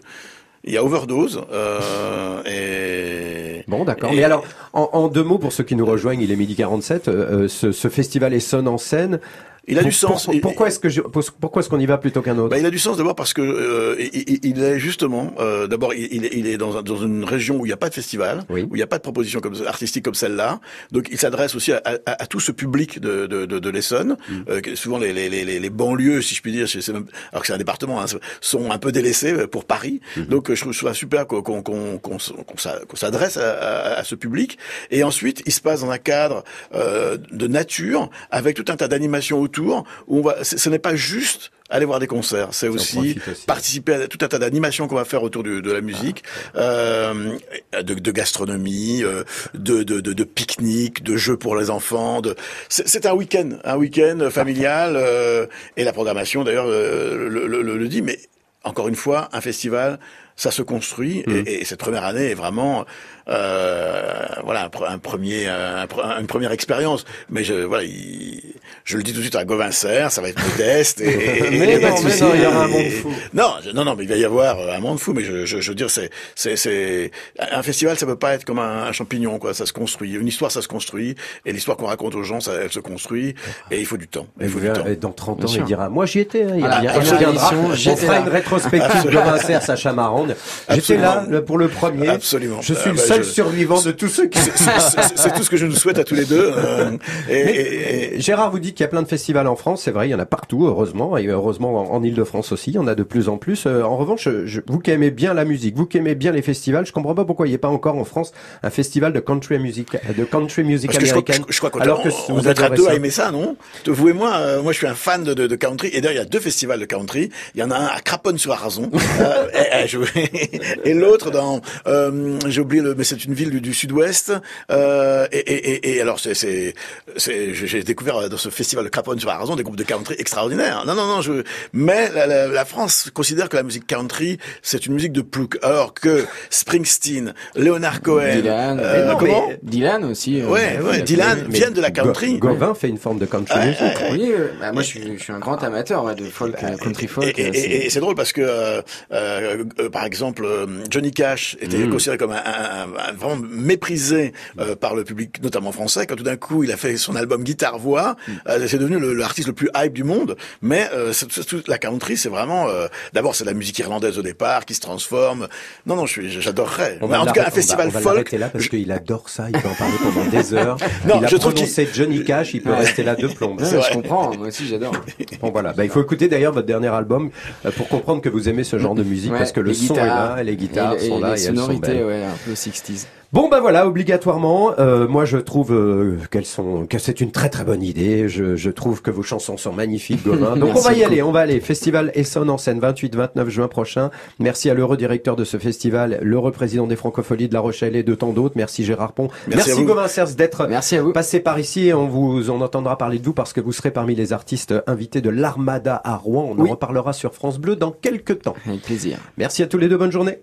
il 0.66 0.72
y 0.74 0.78
a 0.78 0.84
overdose 0.84 1.42
euh, 1.52 2.42
et 2.46 3.64
Bon, 3.68 3.84
d'accord. 3.86 4.12
et- 4.12 4.16
Mais 4.18 4.24
alors, 4.24 4.46
en, 4.74 4.90
en 4.94 5.08
deux 5.08 5.24
mots, 5.24 5.38
pour 5.40 5.52
ceux 5.52 5.64
qui 5.64 5.76
nous 5.76 5.86
rejoignent, 5.86 6.22
il 6.22 6.32
est 6.32 6.36
midi 6.36 6.56
47, 6.56 7.08
euh, 7.08 7.12
euh, 7.44 7.48
ce, 7.48 7.72
ce 7.72 7.88
festival 7.90 8.34
Essonne 8.34 8.68
en 8.68 8.78
scène. 8.78 9.20
Il 9.66 9.78
a 9.78 9.82
Pour- 9.82 9.90
du 9.92 9.96
sens. 9.96 10.26
pour- 10.26 10.42
pourquoi 10.42 10.68
est-ce 10.68 10.78
que 10.80 10.90
je- 10.90 11.00
pour- 11.00 11.24
pourquoi 11.40 11.62
est-ce 11.62 11.70
qu'on 11.70 11.80
y 11.80 11.86
va 11.86 11.98
plutôt 11.98 12.22
qu'un 12.22 12.38
autre? 12.38 12.50
Bah, 12.50 12.58
il 12.60 12.66
a 12.66 12.70
du 12.70 12.80
sens 12.80 12.98
d'abord 12.98 13.16
parce 13.16 13.34
que 13.34 13.42
euh, 13.42 13.96
il, 14.44 14.62
est 14.62 14.78
justement 14.78 15.34
euh, 15.40 15.68
d'abord 15.68 15.94
il, 15.94 16.26
il 16.34 16.48
est- 16.48 16.58
dans, 16.58 16.76
un- 16.78 16.82
dans 16.84 16.98
une 16.98 17.24
région 17.24 17.56
où 17.60 17.66
il 17.66 17.70
n'y 17.70 17.74
a 17.74 17.78
pas 17.78 17.88
de 17.88 17.94
festival, 17.94 18.44
où 18.50 18.58
il 18.58 18.68
n'y 18.74 18.82
a 18.82 18.88
pas 18.88 18.98
de 18.98 19.02
proposition 19.04 19.40
comme 19.40 19.56
artistique 19.66 20.04
comme 20.04 20.16
celle-là. 20.16 20.60
Donc 20.92 21.08
il 21.12 21.18
s'adresse 21.18 21.56
aussi 21.56 21.72
à, 21.72 21.82
à- 22.06 22.24
à 22.24 22.26
tout 22.28 22.42
ce 22.42 22.52
public 22.52 23.00
de, 23.00 23.26
de, 23.26 23.46
de, 23.46 23.58
de 23.60 23.70
l'Essonne, 23.70 24.18
Mm. 24.28 24.34
euh, 24.50 24.62
souvent 24.76 24.98
les, 24.98 25.14
les, 25.14 25.30
les, 25.30 25.46
les 25.60 25.70
banlieues, 25.70 26.22
si 26.22 26.36
je 26.36 26.42
puis 26.42 26.52
dire, 26.52 26.68
même- 26.94 27.06
alors 27.32 27.42
que 27.42 27.48
c'est 27.48 27.54
un 27.54 27.58
département, 27.58 28.02
hein, 28.02 28.06
sont 28.42 28.70
un 28.70 28.78
peu 28.78 28.92
délaissés 28.92 29.48
pour 29.48 29.64
Paris. 29.64 30.02
Mm-hmm. 30.18 30.28
Donc 30.28 30.50
euh, 30.50 30.56
je 30.56 30.62
trouve 30.62 30.74
ça 30.74 30.94
super 30.94 31.26
qu'on 31.26 31.42
qu'on 31.42 31.62
qu'on 31.62 31.98
qu'on 32.00 32.18
s- 32.18 32.34
qu'on 32.48 32.58
s'a- 32.58 32.82
qu'on 32.86 32.98
s'adresse 32.98 33.38
à, 33.38 33.52
à- 33.54 33.94
à 34.00 34.04
ce 34.04 34.16
public. 34.16 34.58
Et 34.92 35.04
ensuite 35.04 35.42
il 35.46 35.54
se 35.54 35.62
passe 35.62 35.80
dans 35.82 35.92
un 35.92 35.98
cadre 36.00 36.44
euh, 36.76 37.18
de 37.32 37.48
nature 37.48 38.10
avec 38.30 38.58
tout 38.58 38.66
un 38.68 38.76
tas 38.76 38.90
d'animations 38.90 39.40
autour 39.40 39.53
où 39.62 39.84
on 40.08 40.22
va. 40.22 40.44
Ce 40.44 40.70
n'est 40.70 40.80
pas 40.80 40.96
juste 40.96 41.52
aller 41.70 41.86
voir 41.86 42.00
des 42.00 42.08
concerts, 42.08 42.50
c'est 42.52 42.68
aussi, 42.68 43.16
participer 43.48 43.94
à 43.96 44.08
tout 44.08 44.20
un 44.22 44.28
tas 44.28 44.38
d'animations 44.38 44.88
qu'on 44.88 44.96
va 44.96 45.06
faire 45.06 45.24
autour 45.24 45.42
de, 45.44 45.60
de 45.60 45.72
la 45.72 45.82
musique, 45.82 46.24
euh, 46.56 47.36
de, 47.82 47.94
de 47.96 48.12
gastronomie, 48.12 49.02
euh, 49.04 49.24
de, 49.56 49.82
de, 49.82 50.00
de, 50.00 50.14
de 50.14 50.24
pique-nique, 50.24 51.02
de 51.04 51.16
jeux 51.18 51.38
pour 51.38 51.56
les 51.56 51.72
enfants. 51.72 52.22
C'est 52.70 53.06
un 53.08 53.14
week-end, 53.14 53.50
un 53.64 53.78
week-end 53.78 54.30
familial, 54.30 54.94
euh, 54.98 55.48
et 55.76 55.84
la 55.84 55.94
programmation 55.94 56.44
d'ailleurs 56.44 56.68
euh, 56.68 57.28
le, 57.30 57.48
le, 57.48 57.62
le- 57.64 57.78
le 57.78 57.88
dit. 57.88 58.04
Mais 58.04 58.20
encore 58.64 58.88
une 58.88 58.96
fois, 58.96 59.30
un 59.34 59.42
festival, 59.42 60.00
ça 60.36 60.52
se 60.52 60.62
construit, 60.62 61.24
et, 61.48 61.62
et 61.62 61.66
cette 61.66 61.80
première 61.80 62.06
année 62.06 62.30
est 62.32 62.36
vraiment 62.36 62.86
euh, 63.30 64.26
voilà 64.44 64.66
un, 64.66 64.68
pre- 64.68 64.88
un 64.90 64.98
premier, 65.00 65.48
un 65.48 65.86
pre- 65.86 66.20
une 66.20 66.28
première 66.28 66.52
expérience. 66.52 67.06
Mais 67.30 67.44
je 67.44 67.54
voilà, 67.54 67.84
il- 67.84 68.53
je 68.86 68.98
le 68.98 69.04
dis 69.04 69.12
tout 69.12 69.18
de 69.20 69.24
suite 69.24 69.36
à 69.36 69.46
Gauvincer, 69.46 70.08
ça 70.10 70.22
va 70.22 70.30
être 70.30 70.42
modeste. 70.50 71.02
Et, 71.02 71.06
Mais 71.52 71.76
et 71.76 71.80
non, 71.80 71.96
mais 72.04 72.18
non, 72.20 72.32
il 72.36 72.42
y 72.42 72.46
aura 72.46 72.64
un 72.64 72.68
monde 72.68 72.90
fou. 73.02 73.12
Non, 73.34 73.54
je- 73.64 73.70
non, 73.72 73.86
non, 73.86 73.96
mais 73.96 74.04
il 74.04 74.10
va 74.10 74.16
y 74.16 74.26
avoir 74.26 74.60
euh, 74.60 74.74
un 74.76 74.80
monde 74.80 75.00
fou. 75.00 75.14
Mais 75.14 75.24
je, 75.24 75.46
je, 75.46 75.60
je 75.62 75.70
veux 75.70 75.76
dire, 75.76 75.90
c'est, 75.90 76.10
c'est, 76.36 76.56
c'est 76.56 77.12
un 77.40 77.64
festival, 77.64 77.98
ça 77.98 78.06
peut 78.06 78.16
pas 78.18 78.34
être 78.34 78.46
comme 78.46 78.60
un, 78.60 78.84
un 78.84 78.92
champignon, 78.92 79.40
quoi. 79.40 79.54
Ça 79.54 79.66
se 79.66 79.74
construit. 79.74 80.14
Une 80.14 80.28
histoire, 80.28 80.52
ça 80.52 80.62
se 80.62 80.68
construit, 80.68 81.16
et 81.46 81.52
l'histoire 81.54 81.78
qu'on 81.78 81.86
raconte 81.88 82.16
aux 82.16 82.24
gens, 82.24 82.40
ça, 82.40 82.52
elle 82.62 82.72
se 82.72 82.80
construit, 82.80 83.36
et 83.72 83.80
il 83.80 83.86
faut 83.86 83.98
du 83.98 84.08
temps. 84.08 84.28
Il 84.42 84.50
faut 84.50 84.60
du 84.60 84.70
temps. 84.70 84.86
Et 84.86 84.96
dans 84.96 85.12
30 85.12 85.38
Bien 85.38 85.46
ans, 85.46 85.50
il 85.50 85.54
sûr. 85.56 85.66
dira 85.66 85.90
Moi, 85.90 86.06
j'y 86.06 86.20
étais. 86.20 86.44
hein, 86.44 86.56
il 86.58 86.66
Ah, 86.66 86.80
il 86.82 86.88
absolument. 86.90 87.16
reviendra. 87.42 87.54
On 87.94 87.96
fera 87.96 88.18
une 88.20 88.30
rétrospective 88.30 88.90
de 88.90 88.98
Absolument. 88.98 89.24
Vincer, 89.24 89.60
Sacha 89.62 89.94
Marande. 89.94 90.36
J'étais 90.70 90.98
là 90.98 91.26
pour 91.46 91.58
le 91.58 91.68
premier. 91.68 92.10
Absolument. 92.10 92.62
Je 92.62 92.74
suis 92.74 92.90
Euh, 92.90 92.94
le 92.94 92.98
bah, 92.98 93.04
seul 93.04 93.24
je- 93.24 93.30
survivant 93.30 93.82
de 93.82 93.92
tous 93.92 94.08
ceux 94.10 94.28
qui. 94.28 94.40
C'est, 94.40 95.34
tout 95.34 95.44
ce 95.44 95.50
que 95.50 95.58
je 95.58 95.66
nous 95.66 95.76
souhaite 95.76 95.98
à 96.00 96.04
tous 96.04 96.16
les 96.16 96.26
deux. 96.26 96.52
euh, 96.56 96.92
et, 97.30 97.44
Mais, 97.46 97.52
et- 97.56 98.16
et- 98.16 98.22
Gérard 98.22 98.52
vous 98.52 98.60
dit 98.74 98.78
qu'il 98.78 98.84
y 98.84 98.88
a 98.88 98.90
plein 98.90 99.02
de 99.04 99.08
festivals 99.08 99.48
en 99.48 99.56
France, 99.56 99.84
c'est 99.84 99.92
vrai, 99.92 100.08
il 100.08 100.12
y 100.12 100.16
en 100.16 100.20
a 100.20 100.26
partout, 100.26 100.66
heureusement, 100.66 101.18
et 101.18 101.28
heureusement 101.28 101.76
en, 101.92 101.96
en 101.96 102.04
Ile-de-France 102.04 102.52
aussi, 102.52 102.72
il 102.72 102.76
y 102.76 102.80
en 102.80 102.88
a 102.88 102.96
de 102.96 103.04
plus 103.04 103.30
en 103.30 103.38
plus. 103.38 103.66
Euh, 103.68 103.84
en 103.84 103.98
revanche, 103.98 104.28
je- 104.46 104.62
vous 104.68 104.80
qui 104.80 104.92
aimez 104.92 105.12
bien 105.12 105.34
la 105.34 105.46
musique, 105.46 105.76
vous 105.76 105.86
qui 105.86 105.98
aimez 105.98 106.16
bien 106.16 106.32
les 106.32 106.42
festivals, 106.42 106.86
je 106.86 106.92
comprends 106.92 107.14
pas 107.16 107.26
pourquoi 107.26 107.46
il 107.48 107.52
n'y 107.52 107.56
a 107.56 107.60
pas 107.60 107.68
encore 107.70 107.98
en 107.98 108.04
France 108.04 108.32
un 108.64 108.70
festival 108.70 109.14
de 109.14 109.20
country 109.20 109.60
music, 109.60 109.90
de 110.18 110.24
country 110.26 110.64
music 110.64 110.92
Parce 110.92 111.00
que 111.00 111.06
je 111.06 111.12
crois, 111.12 111.22
américaine. 111.24 111.46
je, 111.48 111.54
je 111.54 111.60
crois 111.60 111.82
alors 111.82 112.02
que 112.04 112.10
on, 112.10 112.34
vous 112.36 112.42
on 112.42 112.48
à 112.48 112.50
adorez 112.52 112.76
deux 112.76 112.84
ça. 112.86 112.92
à 112.92 112.96
aimer 112.96 113.10
ça, 113.12 113.32
non? 113.32 113.56
Vous 113.86 114.10
et 114.10 114.14
moi, 114.14 114.34
euh, 114.38 114.62
moi 114.64 114.72
je 114.72 114.78
suis 114.80 114.88
un 114.88 114.96
fan 114.96 115.24
de, 115.24 115.34
de, 115.34 115.46
de 115.48 115.56
country. 115.56 115.90
Et 115.94 116.02
d'ailleurs, 116.02 116.14
il 116.14 116.24
y 116.24 116.26
a 116.26 116.30
deux 116.30 116.40
festivals 116.40 116.80
de 116.80 116.86
country. 116.86 117.30
Il 117.56 117.62
y 117.62 117.64
en 117.64 117.70
a 117.72 117.76
un 117.78 117.86
à 117.86 118.00
Craponne-sur-Arzon 118.02 118.90
euh, 119.22 119.48
et, 119.54 119.86
et 119.86 120.60
et 120.90 120.94
l'autre 120.94 121.30
dans, 121.32 121.62
euh, 121.88 122.40
j'ai 122.48 122.62
oublié 122.62 122.82
le, 122.82 122.96
mais 122.96 123.04
c'est 123.04 123.24
une 123.26 123.34
ville 123.34 123.50
du, 123.52 123.62
du 123.62 123.74
sud-ouest. 123.74 124.34
Euh, 124.72 125.28
et, 125.32 125.38
et, 125.40 125.70
et, 125.92 125.96
et 125.98 126.02
alors 126.02 126.20
c'est, 126.20 126.74
j'ai 127.18 127.54
j'ai 127.54 127.84
découvert 127.84 128.30
dans 128.30 128.38
ce 128.38 128.50
festival 128.50 128.63
festival 128.64 128.86
de 128.86 128.90
Craponne 128.90 129.20
sur 129.20 129.28
la 129.30 129.38
raison, 129.38 129.56
des 129.56 129.64
groupes 129.64 129.76
de 129.76 129.84
country 129.84 130.16
extraordinaires. 130.18 130.84
Non, 130.88 130.96
non, 130.96 131.06
non. 131.06 131.22
Je... 131.22 131.44
Mais 131.74 132.10
la, 132.16 132.26
la, 132.28 132.48
la 132.48 132.66
France 132.66 133.10
considère 133.14 133.50
que 133.50 133.58
la 133.58 133.64
musique 133.64 133.86
country, 133.86 134.38
c'est 134.62 134.86
une 134.86 134.94
musique 134.94 135.12
de 135.12 135.22
plouc, 135.22 135.58
alors 135.62 135.94
que 135.94 136.26
Springsteen, 136.50 137.34
Leonard 137.56 138.02
Cohen, 138.02 138.36
Dylan, 138.36 138.80
euh, 138.82 139.14
comment 139.20 139.50
Dylan 139.64 140.06
aussi. 140.06 140.42
euh, 140.42 140.48
Ouais, 140.48 140.80
ouais, 140.82 141.02
Dylan 141.02 141.46
Mais 141.50 141.58
viennent 141.58 141.74
de 141.74 141.82
la 141.82 141.92
country. 141.92 142.38
Go- 142.40 142.50
Gauvin 142.50 142.74
fait 142.74 142.88
une 142.88 142.98
forme 142.98 143.20
de 143.20 143.26
country 143.26 143.60
Ouais, 143.60 143.66
music. 143.68 143.82
ouais, 143.82 144.10
Oui, 144.12 144.32
euh, 144.32 144.48
bah, 144.60 144.72
moi 144.72 144.82
je 144.82 144.88
suis, 144.88 145.18
je 145.18 145.22
suis 145.24 145.34
un 145.34 145.40
grand 145.40 145.62
amateur 145.64 146.04
ouais, 146.06 146.16
de 146.16 146.24
folk, 146.26 146.56
euh, 146.64 146.78
country 146.78 147.08
folk. 147.08 147.38
Et, 147.38 147.42
et- 147.42 147.46
euh, 147.46 147.50
et- 147.50 147.54
c'est- 147.54 147.70
et 147.70 147.90
c'est 147.90 148.00
drôle 148.00 148.16
parce 148.16 148.32
que, 148.32 148.42
euh, 148.42 148.82
euh, 149.12 149.64
euh, 149.80 149.90
par 149.90 150.06
exemple, 150.06 150.46
euh, 150.46 150.66
Johnny 150.90 151.12
Cash 151.12 151.58
était 151.60 151.78
Mm. 151.78 151.90
considéré 151.90 152.18
comme 152.18 152.32
un, 152.32 152.36
un- 152.38 153.10
un- 153.10 153.14
vraiment 153.14 153.42
méprisé 153.46 154.32
euh, 154.60 154.76
par 154.76 154.96
le 154.96 155.04
public, 155.04 155.42
notamment 155.44 155.72
français. 155.74 156.06
Quand 156.08 156.16
tout 156.16 156.24
d'un 156.24 156.38
coup, 156.38 156.64
il 156.64 156.72
a 156.72 156.78
fait 156.78 156.96
son 156.98 157.16
album 157.16 157.44
guitare-voix, 157.44 158.16
Mm. 158.28 158.32
Euh, 158.58 158.68
c'est 158.68 158.78
devenu 158.78 159.00
le- 159.00 159.14
l'artiste 159.14 159.48
le 159.48 159.54
plus 159.54 159.70
hype 159.76 159.94
du 159.94 160.04
monde. 160.04 160.36
Mais 160.62 160.88
euh, 160.94 161.14
c'est- 161.14 161.28
toute 161.46 161.68
la 161.68 161.78
country, 161.78 162.18
c'est 162.18 162.30
vraiment... 162.30 162.68
euh, 162.70 162.88
D'abord, 163.14 163.36
c'est 163.36 163.44
de 163.44 163.50
la 163.50 163.54
musique 163.56 163.80
irlandaise 163.80 164.18
au 164.18 164.22
départ 164.22 164.66
qui 164.66 164.74
se 164.74 164.80
transforme. 164.82 165.48
Non, 165.86 165.96
non, 165.96 166.06
j'adorerais. 166.06 166.98
On 167.02 167.08
Mais 167.08 167.14
va 167.14 167.22
en 167.22 167.26
tout 167.26 167.34
cas, 167.34 167.48
un 167.48 167.52
festival 167.52 167.88
on 167.88 167.92
va, 167.92 168.00
on 168.00 168.04
va 168.04 168.12
folk... 168.16 168.32
là 168.34 168.50
parce 168.50 168.68
qu'il 168.68 168.92
adore 168.92 169.30
ça, 169.30 169.46
il 169.54 169.60
peut 169.60 169.68
en 169.68 169.74
parler 169.76 169.94
pendant 170.02 170.26
des 170.30 170.54
heures. 170.54 170.78
Non, 171.08 171.20
il 171.20 171.26
a 171.26 171.28
je 171.28 171.36
trouve 171.38 171.54
prononcé 171.54 171.88
Johnny 171.94 172.24
Cash, 172.24 172.54
il 172.54 172.62
peut 172.62 172.72
rester 172.74 173.04
là 173.04 173.16
deux 173.16 173.28
plombes. 173.30 173.60
Ouais, 173.62 173.68
je 173.68 173.94
comprends, 173.94 174.34
moi 174.38 174.48
aussi 174.48 174.68
j'adore. 174.68 174.94
Bon 175.42 175.52
voilà, 175.52 175.74
bah, 175.74 175.84
il 175.84 175.90
faut 175.90 176.02
écouter 176.02 176.28
d'ailleurs 176.28 176.54
votre 176.54 176.68
dernier 176.68 176.88
album 176.88 177.30
euh, 177.66 177.72
pour 177.72 177.88
comprendre 177.90 178.22
que 178.22 178.30
vous 178.30 178.48
aimez 178.50 178.64
ce 178.64 178.78
genre 178.80 178.96
de 178.96 179.04
musique 179.04 179.32
Ouais, 179.32 179.38
parce 179.40 179.52
que 179.52 179.60
le 179.60 179.74
son 179.74 179.84
est 179.96 179.98
guitares 180.00 180.36
là, 180.38 180.44
les 180.44 180.56
guitares 180.56 180.94
et, 180.96 181.08
sont 181.08 181.18
et 181.18 181.22
là 181.22 181.36
les 181.36 181.44
et 181.44 181.48
elles 181.48 181.56
sont 181.56 181.62
sonorités, 181.64 181.92
belles. 181.94 182.06
ouais, 182.06 182.24
un 182.24 182.38
peu 182.46 182.52
60s. 182.54 183.06
Bon 183.34 183.50
bah 183.50 183.60
voilà, 183.60 183.88
obligatoirement, 183.88 184.74
euh, 184.78 185.08
moi 185.08 185.26
je 185.26 185.38
trouve 185.38 185.74
euh, 185.74 186.18
qu'elles 186.30 186.46
sont, 186.46 186.86
que 186.86 187.00
c'est 187.00 187.20
une 187.20 187.32
très 187.32 187.50
très 187.50 187.64
bonne 187.64 187.82
idée. 187.82 188.30
Je, 188.30 188.56
je 188.56 188.70
trouve 188.70 189.02
que 189.02 189.10
vos 189.10 189.24
chansons 189.24 189.58
sont 189.58 189.74
magnifiques, 189.74 190.24
Gauvin. 190.24 190.56
Donc 190.56 190.70
on 190.70 190.74
Merci 190.74 190.84
va 190.86 190.94
y 190.94 190.96
beaucoup. 190.98 191.08
aller, 191.12 191.22
on 191.24 191.32
va 191.32 191.40
aller. 191.40 191.60
Festival 191.60 192.12
Essonne 192.14 192.52
en 192.52 192.60
scène, 192.60 192.80
28-29 192.80 193.50
juin 193.50 193.68
prochain. 193.68 194.12
Merci 194.38 194.70
à 194.70 194.76
l'heureux 194.76 194.98
directeur 194.98 195.36
de 195.36 195.46
ce 195.46 195.58
festival, 195.58 196.20
l'heureux 196.22 196.52
président 196.52 196.86
des 196.86 196.96
Francopholies 196.96 197.48
de 197.48 197.56
La 197.56 197.60
Rochelle 197.62 197.96
et 197.96 198.04
de 198.04 198.14
tant 198.14 198.34
d'autres. 198.34 198.54
Merci 198.56 198.86
Gérard 198.86 199.14
Pont. 199.14 199.30
Merci 199.48 199.72
vous. 199.72 199.86
Gauvin 199.86 200.08
Cers 200.08 200.36
d'être 200.36 200.68
Merci 200.68 200.98
à 200.98 201.02
vous. 201.02 201.12
passé 201.12 201.40
par 201.40 201.58
ici 201.58 201.88
et 201.88 201.94
on 201.96 202.06
vous 202.08 202.52
on 202.52 202.62
entendra 202.62 203.00
parler 203.00 203.18
de 203.18 203.26
vous 203.26 203.34
parce 203.34 203.52
que 203.52 203.62
vous 203.62 203.72
serez 203.72 203.90
parmi 203.90 204.14
les 204.14 204.32
artistes 204.32 204.76
invités 204.86 205.22
de 205.22 205.32
l'Armada 205.32 206.00
à 206.04 206.18
Rouen. 206.18 206.50
On 206.56 206.62
Oui. 206.62 206.68
en 206.70 206.74
reparlera 206.74 207.14
sur 207.14 207.34
France 207.34 207.58
Bleu 207.58 207.76
dans 207.76 207.90
quelques 207.90 208.44
temps. 208.44 208.54
Avec 208.68 208.84
plaisir. 208.84 209.18
Merci 209.40 209.64
à 209.64 209.66
tous 209.66 209.80
les 209.80 209.88
deux, 209.90 209.98
bonne 209.98 210.12
journée. 210.12 210.38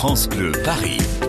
France 0.00 0.26
Bleu 0.30 0.50
Paris. 0.64 1.19